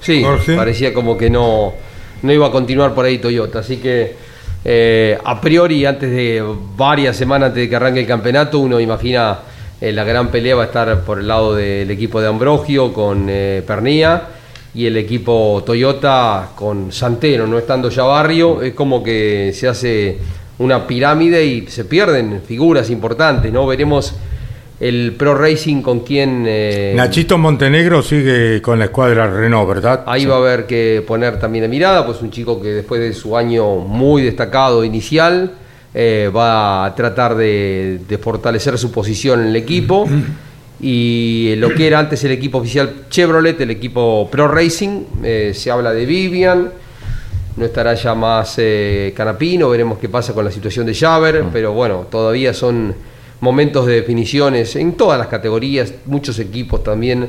Sí, 0.00 0.24
parecía 0.54 0.94
como 0.94 1.18
que 1.18 1.30
no, 1.30 1.72
no 2.22 2.32
iba 2.32 2.46
a 2.46 2.52
continuar 2.52 2.94
por 2.94 3.06
ahí 3.06 3.18
Toyota. 3.18 3.58
Así 3.58 3.78
que 3.78 4.14
eh, 4.68 5.16
a 5.22 5.40
priori, 5.40 5.84
antes 5.86 6.10
de 6.10 6.42
varias 6.76 7.16
semanas 7.16 7.50
antes 7.50 7.62
de 7.62 7.68
que 7.68 7.76
arranque 7.76 8.00
el 8.00 8.06
campeonato, 8.06 8.58
uno 8.58 8.80
imagina 8.80 9.38
eh, 9.80 9.92
la 9.92 10.02
gran 10.02 10.28
pelea 10.28 10.56
va 10.56 10.64
a 10.64 10.66
estar 10.66 11.04
por 11.04 11.20
el 11.20 11.28
lado 11.28 11.54
del 11.54 11.88
equipo 11.88 12.20
de 12.20 12.26
Ambrogio 12.26 12.92
con 12.92 13.28
eh, 13.28 13.62
y 14.74 14.86
el 14.86 14.96
equipo 14.96 15.62
Toyota 15.64 16.48
con 16.56 16.90
Santero, 16.90 17.46
no 17.46 17.58
estando 17.58 17.90
ya 17.90 18.02
Barrio, 18.02 18.60
es 18.60 18.74
como 18.74 19.04
que 19.04 19.52
se 19.54 19.68
hace 19.68 20.18
una 20.58 20.84
pirámide 20.84 21.46
y 21.46 21.68
se 21.68 21.84
pierden 21.84 22.42
figuras 22.44 22.90
importantes, 22.90 23.52
¿no? 23.52 23.68
Veremos 23.68 24.14
el 24.78 25.14
Pro 25.16 25.34
Racing 25.34 25.80
con 25.80 26.00
quien... 26.00 26.44
eh, 26.46 26.92
Nachito 26.94 27.38
Montenegro 27.38 28.02
sigue 28.02 28.60
con 28.60 28.78
la 28.78 28.86
escuadra 28.86 29.26
Renault, 29.26 29.68
¿verdad? 29.68 30.04
Ahí 30.06 30.26
va 30.26 30.34
a 30.34 30.38
haber 30.38 30.66
que 30.66 31.02
poner 31.06 31.38
también 31.38 31.62
de 31.62 31.68
mirada, 31.68 32.04
pues 32.04 32.20
un 32.20 32.30
chico 32.30 32.60
que 32.60 32.68
después 32.68 33.00
de 33.00 33.14
su 33.14 33.36
año 33.36 33.76
muy 33.76 34.22
destacado 34.22 34.84
inicial 34.84 35.52
eh, 35.94 36.30
va 36.34 36.84
a 36.84 36.94
tratar 36.94 37.36
de, 37.36 38.00
de 38.06 38.18
fortalecer 38.18 38.76
su 38.76 38.92
posición 38.92 39.40
en 39.40 39.46
el 39.48 39.56
equipo. 39.56 40.08
Y 40.78 41.54
lo 41.56 41.70
que 41.70 41.86
era 41.86 41.98
antes 41.98 42.22
el 42.24 42.32
equipo 42.32 42.58
oficial 42.58 43.06
Chevrolet, 43.08 43.58
el 43.62 43.70
equipo 43.70 44.28
Pro 44.30 44.46
Racing, 44.46 45.04
eh, 45.24 45.52
se 45.54 45.70
habla 45.70 45.90
de 45.94 46.04
Vivian, 46.04 46.70
no 47.56 47.64
estará 47.64 47.94
ya 47.94 48.14
más 48.14 48.60
Canapino, 49.14 49.70
veremos 49.70 49.98
qué 49.98 50.10
pasa 50.10 50.34
con 50.34 50.44
la 50.44 50.50
situación 50.50 50.84
de 50.84 50.94
Javer, 50.94 51.44
pero 51.50 51.72
bueno, 51.72 52.06
todavía 52.10 52.52
son 52.52 52.94
momentos 53.40 53.86
de 53.86 53.94
definiciones 53.94 54.76
en 54.76 54.92
todas 54.92 55.18
las 55.18 55.28
categorías, 55.28 55.92
muchos 56.06 56.38
equipos 56.38 56.82
también 56.82 57.28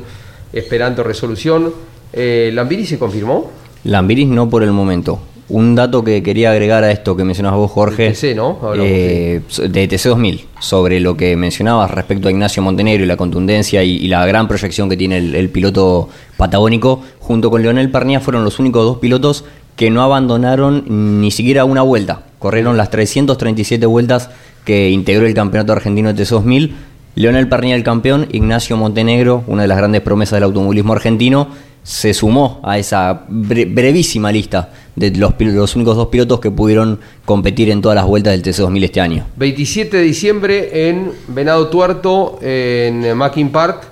esperando 0.53 1.03
resolución. 1.03 1.73
Eh, 2.13 2.51
¿Lambiri 2.53 2.85
se 2.85 2.97
confirmó? 2.97 3.51
Lambiris 3.83 4.27
no 4.27 4.49
por 4.49 4.63
el 4.63 4.71
momento. 4.71 5.19
Un 5.49 5.75
dato 5.75 6.03
que 6.03 6.21
quería 6.21 6.51
agregar 6.51 6.83
a 6.83 6.91
esto 6.91 7.15
que 7.15 7.23
mencionabas 7.23 7.57
vos, 7.57 7.71
Jorge. 7.71 8.11
TC, 8.11 8.35
¿no? 8.35 8.59
Hablamos, 8.61 8.85
eh, 8.85 9.41
de 9.69 9.89
TC2000, 9.89 10.43
sobre 10.59 10.99
lo 10.99 11.15
que 11.15 11.37
mencionabas 11.37 11.89
respecto 11.91 12.27
a 12.27 12.31
Ignacio 12.31 12.61
Montenegro 12.61 13.05
y 13.05 13.07
la 13.07 13.15
contundencia 13.15 13.81
y, 13.81 13.91
y 13.95 14.09
la 14.09 14.25
gran 14.25 14.49
proyección 14.49 14.89
que 14.89 14.97
tiene 14.97 15.19
el, 15.19 15.35
el 15.35 15.49
piloto 15.49 16.09
patagónico, 16.35 17.01
junto 17.19 17.49
con 17.49 17.61
Leonel 17.61 17.89
Pernía 17.89 18.19
fueron 18.19 18.43
los 18.43 18.59
únicos 18.59 18.83
dos 18.83 18.97
pilotos 18.97 19.45
que 19.77 19.89
no 19.89 20.01
abandonaron 20.01 20.83
ni 21.21 21.31
siquiera 21.31 21.63
una 21.63 21.81
vuelta. 21.83 22.23
Corrieron 22.39 22.75
las 22.75 22.89
337 22.89 23.85
vueltas 23.85 24.29
que 24.65 24.89
integró 24.89 25.25
el 25.25 25.33
campeonato 25.33 25.71
argentino 25.71 26.11
de 26.11 26.21
TC2000. 26.23 26.71
Leonel 27.15 27.47
Pernía 27.47 27.75
el 27.75 27.83
campeón, 27.83 28.27
Ignacio 28.31 28.75
Montenegro, 28.75 29.43
una 29.47 29.61
de 29.61 29.67
las 29.69 29.77
grandes 29.77 30.01
promesas 30.01 30.33
del 30.37 30.43
automovilismo 30.43 30.93
argentino, 30.93 31.47
se 31.83 32.13
sumó 32.13 32.59
a 32.63 32.77
esa 32.77 33.25
bre- 33.29 33.73
brevísima 33.73 34.31
lista 34.31 34.71
de 34.95 35.11
los, 35.11 35.33
los 35.39 35.75
únicos 35.75 35.95
dos 35.95 36.07
pilotos 36.07 36.39
que 36.41 36.51
pudieron 36.51 36.99
competir 37.23 37.69
en 37.71 37.81
todas 37.81 37.95
las 37.95 38.05
vueltas 38.05 38.33
del 38.33 38.43
TC2000 38.43 38.83
este 38.83 38.99
año. 39.01 39.25
27 39.37 39.95
de 39.97 40.03
diciembre 40.03 40.89
en 40.89 41.11
Venado 41.29 41.67
Tuerto, 41.69 42.37
en 42.41 43.15
Mackin 43.17 43.49
Park, 43.49 43.87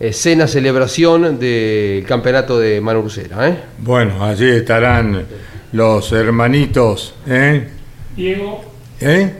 escena 0.00 0.48
celebración 0.48 1.38
del 1.38 2.04
campeonato 2.06 2.58
de 2.58 2.80
Manu 2.80 3.00
Ursera, 3.00 3.48
¿eh? 3.48 3.56
Bueno, 3.78 4.24
allí 4.24 4.48
estarán 4.48 5.26
los 5.72 6.10
hermanitos, 6.12 7.14
¿eh? 7.26 7.68
Diego, 8.16 8.64
¿Eh? 8.98 9.34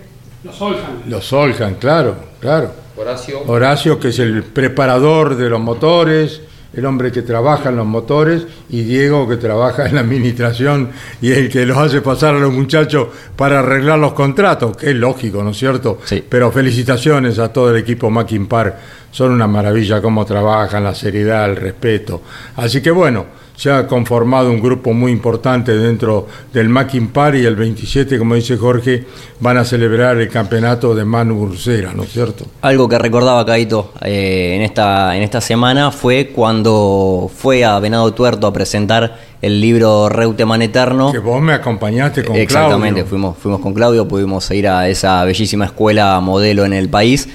los 0.44 0.61
Oljan. 0.61 1.02
Los 1.08 1.24
Soljan, 1.24 1.74
claro, 1.76 2.16
claro. 2.38 2.72
Horacio. 2.96 3.42
Horacio, 3.46 3.98
que 3.98 4.08
es 4.08 4.18
el 4.18 4.42
preparador 4.42 5.36
de 5.36 5.48
los 5.48 5.61
motores, 5.61 6.42
el 6.74 6.84
hombre 6.84 7.11
que 7.11 7.22
trabaja 7.22 7.70
en 7.70 7.76
los 7.76 7.86
motores, 7.86 8.46
y 8.68 8.82
Diego, 8.82 9.26
que 9.26 9.38
trabaja 9.38 9.86
en 9.86 9.94
la 9.94 10.02
administración 10.02 10.90
y 11.20 11.32
el 11.32 11.48
que 11.50 11.64
los 11.64 11.78
hace 11.78 12.02
pasar 12.02 12.34
a 12.34 12.38
los 12.38 12.52
muchachos 12.52 13.08
para 13.34 13.61
arreglar 13.61 13.98
los 13.98 14.12
contratos, 14.12 14.76
que 14.76 14.90
es 14.90 14.96
lógico, 14.96 15.42
¿no 15.42 15.50
es 15.50 15.58
cierto? 15.58 15.98
Pero 16.28 16.52
felicitaciones 16.52 17.38
a 17.38 17.50
todo 17.52 17.70
el 17.70 17.76
equipo 17.78 18.11
Mackin 18.11 18.46
Park 18.46 18.76
son 19.11 19.32
una 19.32 19.46
maravilla 19.46 20.00
cómo 20.00 20.24
trabajan, 20.24 20.84
la 20.84 20.94
seriedad, 20.94 21.50
el 21.50 21.56
respeto. 21.56 22.22
Así 22.56 22.80
que 22.80 22.90
bueno, 22.90 23.26
se 23.61 23.70
ha 23.70 23.86
conformado 23.86 24.50
un 24.50 24.58
grupo 24.58 24.94
muy 24.94 25.12
importante 25.12 25.76
dentro 25.76 26.26
del 26.50 26.70
Mackin 26.70 27.08
Party 27.08 27.40
y 27.40 27.44
el 27.44 27.56
27, 27.56 28.16
como 28.16 28.34
dice 28.34 28.56
Jorge, 28.56 29.04
van 29.38 29.58
a 29.58 29.66
celebrar 29.66 30.16
el 30.16 30.30
campeonato 30.30 30.94
de 30.94 31.04
Manu 31.04 31.42
Ursera, 31.42 31.92
¿no 31.92 32.04
es 32.04 32.11
cierto? 32.11 32.46
Algo 32.62 32.88
que 32.88 32.98
recordaba 32.98 33.44
Caito 33.44 33.92
eh, 34.00 34.54
en, 34.56 34.62
esta, 34.62 35.14
en 35.14 35.22
esta 35.22 35.42
semana 35.42 35.90
fue 35.90 36.28
cuando 36.34 37.30
fue 37.36 37.62
a 37.62 37.78
Venado 37.80 38.14
Tuerto 38.14 38.46
a 38.46 38.52
presentar 38.54 39.18
el 39.42 39.61
libro 39.61 40.08
Reuteman 40.08 40.62
Eterno. 40.62 41.12
Que 41.12 41.18
vos 41.18 41.42
me 41.42 41.52
acompañaste 41.52 42.24
con 42.24 42.36
Exactamente, 42.36 43.00
Claudio. 43.00 43.06
fuimos, 43.06 43.36
fuimos 43.36 43.61
con 43.61 43.74
Claudio, 43.74 44.08
pudimos 44.08 44.50
ir 44.52 44.68
a 44.68 44.88
esa 44.88 45.22
bellísima 45.24 45.66
escuela 45.66 46.18
modelo 46.20 46.64
en 46.64 46.72
el 46.72 46.88
país 46.88 47.28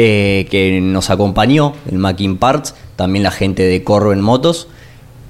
eh, 0.00 0.46
que 0.48 0.80
nos 0.80 1.10
acompañó, 1.10 1.72
el 1.90 1.98
Mackin 1.98 2.36
Parts, 2.36 2.72
también 2.94 3.24
la 3.24 3.32
gente 3.32 3.64
de 3.64 3.82
Corro 3.82 4.12
en 4.12 4.20
Motos, 4.20 4.68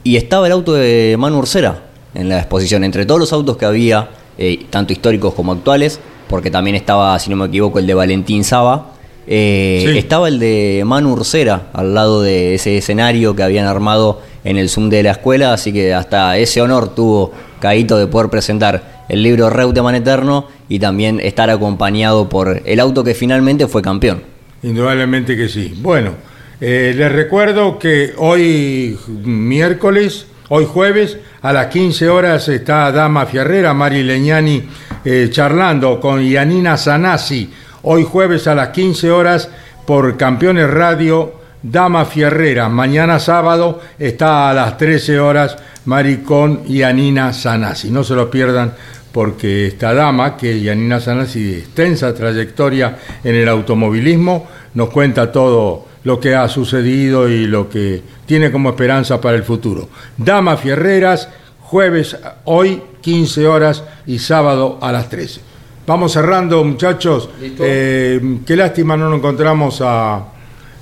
y 0.05 0.16
estaba 0.16 0.47
el 0.47 0.53
auto 0.53 0.75
de 0.75 1.16
Manu 1.19 1.39
Ursera 1.39 1.85
en 2.14 2.29
la 2.29 2.37
exposición, 2.37 2.85
entre 2.85 3.07
todos 3.07 3.19
los 3.19 3.33
autos 3.33 3.57
que 3.57 3.64
había, 3.64 4.11
eh, 4.37 4.66
tanto 4.69 4.93
históricos 4.93 5.33
como 5.33 5.53
actuales, 5.53 6.01
porque 6.29 6.51
también 6.51 6.77
estaba, 6.77 7.19
si 7.19 7.31
no 7.31 7.37
me 7.37 7.47
equivoco, 7.47 7.79
el 7.79 7.87
de 7.87 7.95
Valentín 7.95 8.45
Saba. 8.45 8.93
eh, 9.27 9.87
Sí. 9.91 9.99
Estaba 9.99 10.29
el 10.29 10.39
de 10.39 10.83
Manu 10.85 11.12
Ursera 11.12 11.69
al 11.73 11.95
lado 11.95 12.21
de 12.21 12.55
ese 12.55 12.77
escenario 12.77 13.35
que 13.35 13.43
habían 13.43 13.66
armado 13.66 14.21
en 14.45 14.59
el 14.59 14.69
Zoom 14.69 14.91
de 14.91 15.03
la 15.03 15.12
escuela, 15.12 15.55
así 15.55 15.73
que 15.73 15.95
hasta 15.95 16.37
ese 16.37 16.61
honor 16.61 16.95
tuvo 16.95 17.33
Caíto 17.59 17.97
de 17.97 18.07
poder 18.07 18.29
presentar 18.29 19.05
el 19.09 19.23
libro 19.23 19.49
Reuteman 19.49 19.95
Eterno 19.95 20.47
y 20.69 20.79
también 20.79 21.21
estar 21.21 21.49
acompañado 21.49 22.29
por 22.29 22.61
el 22.64 22.81
auto 22.81 23.03
que 23.03 23.14
finalmente 23.14 23.66
fue 23.66 23.81
campeón. 23.81 24.23
Indudablemente 24.62 25.36
que 25.36 25.48
sí. 25.48 25.74
Bueno, 25.80 26.14
eh, 26.61 26.92
les 26.96 27.12
recuerdo 27.12 27.78
que 27.78 28.14
hoy 28.16 28.98
miércoles, 29.24 30.26
hoy 30.48 30.66
jueves, 30.66 31.18
a 31.42 31.52
las 31.52 31.68
15 31.68 32.09
horas 32.09 32.48
está 32.48 32.90
Dama 32.90 33.26
Fierrera, 33.26 33.72
Mari 33.72 34.02
Leñani, 34.02 34.68
eh, 35.04 35.28
charlando 35.30 36.00
con 36.00 36.20
Yanina 36.28 36.76
Sanasi. 36.76 37.52
Hoy 37.82 38.02
jueves 38.04 38.48
a 38.48 38.56
las 38.56 38.70
15 38.70 39.11
horas 39.11 39.48
por 39.86 40.16
Campeones 40.16 40.68
Radio, 40.68 41.34
Dama 41.62 42.04
Fierrera. 42.04 42.68
Mañana 42.68 43.20
sábado 43.20 43.80
está 43.98 44.50
a 44.50 44.54
las 44.54 44.76
13 44.76 45.20
horas 45.20 45.56
Mari 45.84 46.18
con 46.18 46.64
Yanina 46.64 47.32
Sanasi. 47.32 47.90
No 47.90 48.02
se 48.02 48.14
lo 48.14 48.28
pierdan 48.28 48.74
porque 49.19 49.66
esta 49.66 49.93
dama, 49.93 50.37
que 50.37 50.61
Yanina 50.61 51.01
Sanasi, 51.01 51.43
de 51.43 51.59
extensa 51.59 52.14
trayectoria 52.14 52.99
en 53.25 53.35
el 53.35 53.49
automovilismo, 53.49 54.47
nos 54.75 54.91
cuenta 54.91 55.33
todo 55.33 55.87
lo 56.05 56.21
que 56.21 56.37
ha 56.37 56.49
sucedido 56.49 57.29
y 57.29 57.49
lo 57.49 57.69
que 57.69 58.01
tiene 58.27 58.53
como 58.53 58.69
esperanza 58.69 59.21
para 59.21 59.37
el 59.37 59.43
futuro. 59.43 59.89
Dama 60.16 60.57
Fierreras, 60.57 61.29
jueves 61.62 62.16
hoy, 62.45 62.81
15 63.01 63.49
horas 63.49 63.83
y 64.07 64.21
sábado 64.21 64.79
a 64.81 64.93
las 64.93 65.09
13. 65.09 65.41
Vamos 65.85 66.12
cerrando, 66.12 66.62
muchachos. 66.62 67.29
Eh, 67.43 68.39
qué 68.47 68.55
lástima 68.55 68.97
no 68.97 69.11
nos 69.11 69.19
encontramos 69.19 69.81
a, 69.81 70.14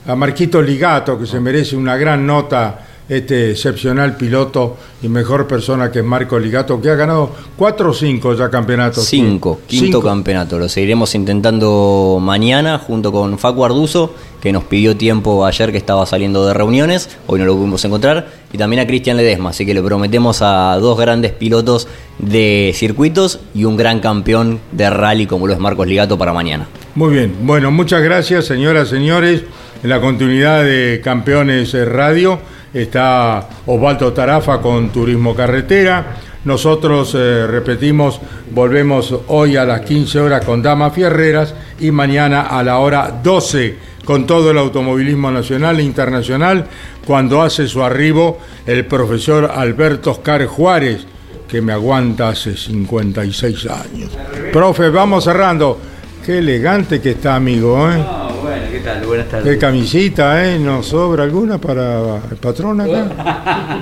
a 0.07 0.15
Marquito 0.15 0.61
Ligato, 0.61 1.19
que 1.19 1.25
se 1.25 1.41
merece 1.41 1.75
una 1.75 1.97
gran 1.97 2.27
nota, 2.27 2.87
este 3.09 3.53
excepcional 3.53 4.17
piloto 4.17 4.77
y 5.03 5.09
mejor 5.09 5.47
persona 5.47 5.93
que 5.93 6.01
es 6.01 6.05
Marco 6.05 6.39
Ligato, 6.39 6.81
que 6.81 6.91
ha 6.91 6.95
ganado 6.95 7.31
cuatro 7.57 7.91
o 7.91 7.95
cinco 7.95 8.35
ya 8.35 8.51
campeonatos. 8.51 9.05
Cinco, 9.05 9.61
quinto 9.67 9.87
Cinco. 9.87 10.03
campeonato. 10.03 10.59
Lo 10.59 10.69
seguiremos 10.69 11.15
intentando 11.15 12.19
mañana 12.21 12.79
junto 12.79 13.13
con 13.13 13.39
Facu 13.39 13.65
Arduzo, 13.65 14.13
que 14.41 14.53
nos 14.53 14.65
pidió 14.65 14.97
tiempo 14.97 15.47
ayer 15.47 15.71
que 15.71 15.79
estaba 15.79 16.05
saliendo 16.07 16.47
de 16.47 16.55
reuniones. 16.55 17.09
Hoy 17.27 17.39
no 17.39 17.45
lo 17.47 17.57
pudimos 17.57 17.85
encontrar. 17.85 18.29
Y 18.53 18.59
también 18.59 18.81
a 18.81 18.87
Cristian 18.87 19.17
Ledesma. 19.17 19.51
Así 19.51 19.67
que 19.67 19.75
le 19.75 19.83
prometemos 19.83 20.41
a 20.41 20.79
dos 20.81 20.99
grandes 20.99 21.33
pilotos 21.33 21.89
de 22.19 22.73
circuitos 22.75 23.41
y 23.55 23.65
un 23.65 23.77
gran 23.77 24.01
campeón 24.01 24.61
de 24.73 24.89
rally 24.89 25.27
como 25.27 25.47
lo 25.47 25.53
es 25.53 25.59
Marcos 25.59 25.87
Ligato 25.87 26.17
para 26.17 26.33
mañana. 26.33 26.67
Muy 26.95 27.13
bien, 27.13 27.35
bueno, 27.43 27.71
muchas 27.71 28.03
gracias, 28.03 28.47
señoras, 28.47 28.89
señores. 28.89 29.43
En 29.83 29.91
la 29.91 30.01
continuidad 30.01 30.65
de 30.65 31.01
Campeones 31.05 31.75
eh, 31.75 31.85
Radio 31.85 32.39
está 32.73 33.47
Osvaldo 33.67 34.13
Tarafa 34.13 34.61
con 34.61 34.89
Turismo 34.89 35.35
Carretera. 35.35 36.17
Nosotros, 36.45 37.15
eh, 37.15 37.47
repetimos, 37.47 38.21
volvemos 38.53 39.15
hoy 39.29 39.57
a 39.57 39.65
las 39.65 39.83
15 39.83 40.21
horas 40.21 40.45
con 40.45 40.63
Damas 40.63 40.95
Fierreras 40.95 41.55
y 41.79 41.91
mañana 41.91 42.43
a 42.43 42.63
la 42.63 42.79
hora 42.79 43.21
12 43.23 43.77
con 44.05 44.27
todo 44.27 44.51
el 44.51 44.59
automovilismo 44.59 45.31
nacional 45.31 45.81
e 45.81 45.83
internacional 45.83 46.67
cuando 47.05 47.43
hace 47.43 47.69
su 47.69 47.83
arribo 47.83 48.39
el 48.65 48.87
profesor 48.87 49.51
Alberto 49.55 50.13
Oscar 50.13 50.47
Juárez, 50.47 51.07
que 51.49 51.61
me 51.61 51.73
aguanta 51.73 52.31
hace 52.31 52.57
56 52.57 53.67
años. 53.67 54.11
Profe, 54.53 54.89
vamos 54.89 55.25
cerrando. 55.25 55.79
Qué 56.25 56.39
elegante 56.39 57.01
que 57.01 57.11
está, 57.11 57.37
amigo, 57.37 57.89
¿eh? 57.91 58.26
Bueno, 58.43 58.63
¿qué 58.71 58.79
tal? 58.81 59.05
Buenas 59.07 59.27
Qué 59.43 59.59
camisita, 59.59 60.45
¿eh? 60.47 60.59
¿Nos 60.59 60.87
sobra 60.87 61.25
alguna 61.25 61.59
para 61.59 62.17
el 62.31 62.37
patrón 62.37 62.81
acá? 62.81 63.07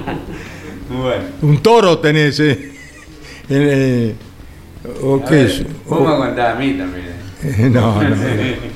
bueno. 0.90 1.22
Un 1.42 1.58
toro 1.62 1.98
tenés, 1.98 2.38
¿eh? 2.40 2.72
Eh, 3.48 4.14
¿O 5.02 5.16
A 5.16 5.24
qué 5.24 5.34
ver, 5.36 5.46
es? 5.46 5.64
Vos 5.86 6.00
me 6.00 6.08
aguantás 6.08 6.54
a 6.54 6.58
mí 6.58 6.72
también. 6.74 7.04
Eh, 7.42 7.68
No, 7.72 8.02
no. 8.02 8.16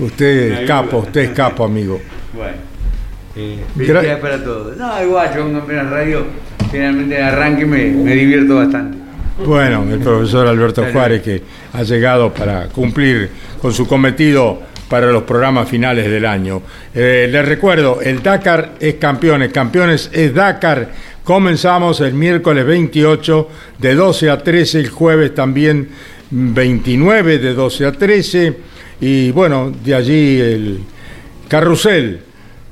Usted 0.07 0.53
es 0.62 0.66
capo, 0.66 0.99
usted 0.99 1.20
es 1.22 1.31
capo, 1.31 1.64
amigo. 1.64 2.01
Bueno. 2.35 2.57
Eh, 3.37 3.59
Gra- 3.76 4.20
para 4.20 4.43
todos. 4.43 4.76
No, 4.76 5.03
igual, 5.03 5.31
yo 5.35 5.43
con 5.43 5.55
Campeones 5.55 5.91
Radio, 5.91 6.26
generalmente 6.70 7.16
en 7.18 7.24
arranque 7.24 7.64
me, 7.66 7.85
me 7.91 8.14
divierto 8.14 8.57
bastante. 8.57 8.99
Bueno, 9.45 9.85
el 9.89 10.01
profesor 10.01 10.49
Alberto. 10.49 10.85
Juárez 10.93 11.22
que 11.22 11.43
ha 11.72 11.83
llegado 11.85 12.35
para 12.35 12.66
cumplir 12.68 13.31
con 13.62 13.72
su 13.72 13.87
cometido 13.87 14.61
para 14.89 15.11
los 15.12 15.24
programas 15.24 15.68
finales 15.68 16.11
del 16.11 16.24
año. 16.24 16.62
Eh, 16.95 17.28
les 17.30 17.45
recuerdo, 17.45 18.01
el 18.01 18.22
Dakar 18.22 18.74
es 18.80 18.95
campeones, 18.95 19.53
campeones 19.53 20.11
es 20.12 20.34
Dakar. 20.34 20.91
Comenzamos 21.24 22.01
el 22.01 22.14
miércoles 22.14 22.64
28 22.64 23.49
de 23.78 23.95
12 23.95 24.30
a 24.30 24.39
13, 24.39 24.80
el 24.80 24.89
jueves 24.89 25.34
también 25.34 25.89
29 26.30 27.39
de 27.39 27.55
12 27.55 27.86
a 27.86 27.93
13 27.93 28.57
y 29.01 29.30
bueno, 29.30 29.72
de 29.84 29.95
allí 29.95 30.41
el 30.41 30.80
carrusel 31.49 32.20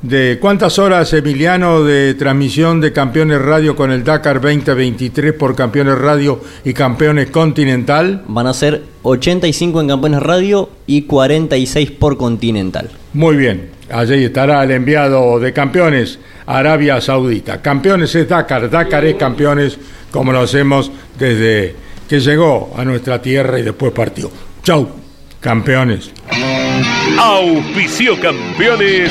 de 0.09 0.39
cuántas 0.41 0.79
horas, 0.79 1.13
Emiliano, 1.13 1.83
de 1.83 2.15
transmisión 2.15 2.81
de 2.81 2.93
Campeones 2.93 3.43
Radio 3.43 3.75
con 3.75 3.91
el 3.91 4.05
Dakar 4.05 4.41
2023 4.41 5.33
por 5.33 5.57
Campeones 5.57 5.99
Radio 5.99 6.41
y 6.65 6.73
Campeones 6.73 7.31
Continental. 7.31 8.23
Van 8.29 8.47
a 8.47 8.55
ser 8.55 8.83
85 9.03 9.81
en 9.81 9.89
Campeones 9.89 10.23
Radio 10.23 10.71
y 10.87 11.03
46 11.03 11.91
por 11.93 12.17
Continental. 12.17 12.89
Muy 13.15 13.37
bien, 13.37 13.71
allí 13.91 14.25
estará 14.25 14.63
el 14.63 14.71
enviado 14.71 15.41
de 15.41 15.53
Campeones, 15.53 16.21
Arabia 16.47 17.01
Saudita. 17.01 17.61
Campeones 17.61 18.15
es 18.15 18.29
Dakar, 18.29 18.71
Dakar 18.71 19.05
es 19.05 19.17
Campeones, 19.17 19.77
como 20.13 20.33
lo 20.33 20.41
hacemos 20.41 20.93
desde 21.19 21.75
que 22.09 22.21
llegó 22.21 22.73
a 22.77 22.85
nuestra 22.85 23.21
tierra 23.21 23.59
y 23.59 23.63
después 23.63 23.93
partió. 23.93 24.31
Chau, 24.63 24.89
campeones. 25.41 26.13
Auspicio 27.19 28.21
campeones. 28.21 29.11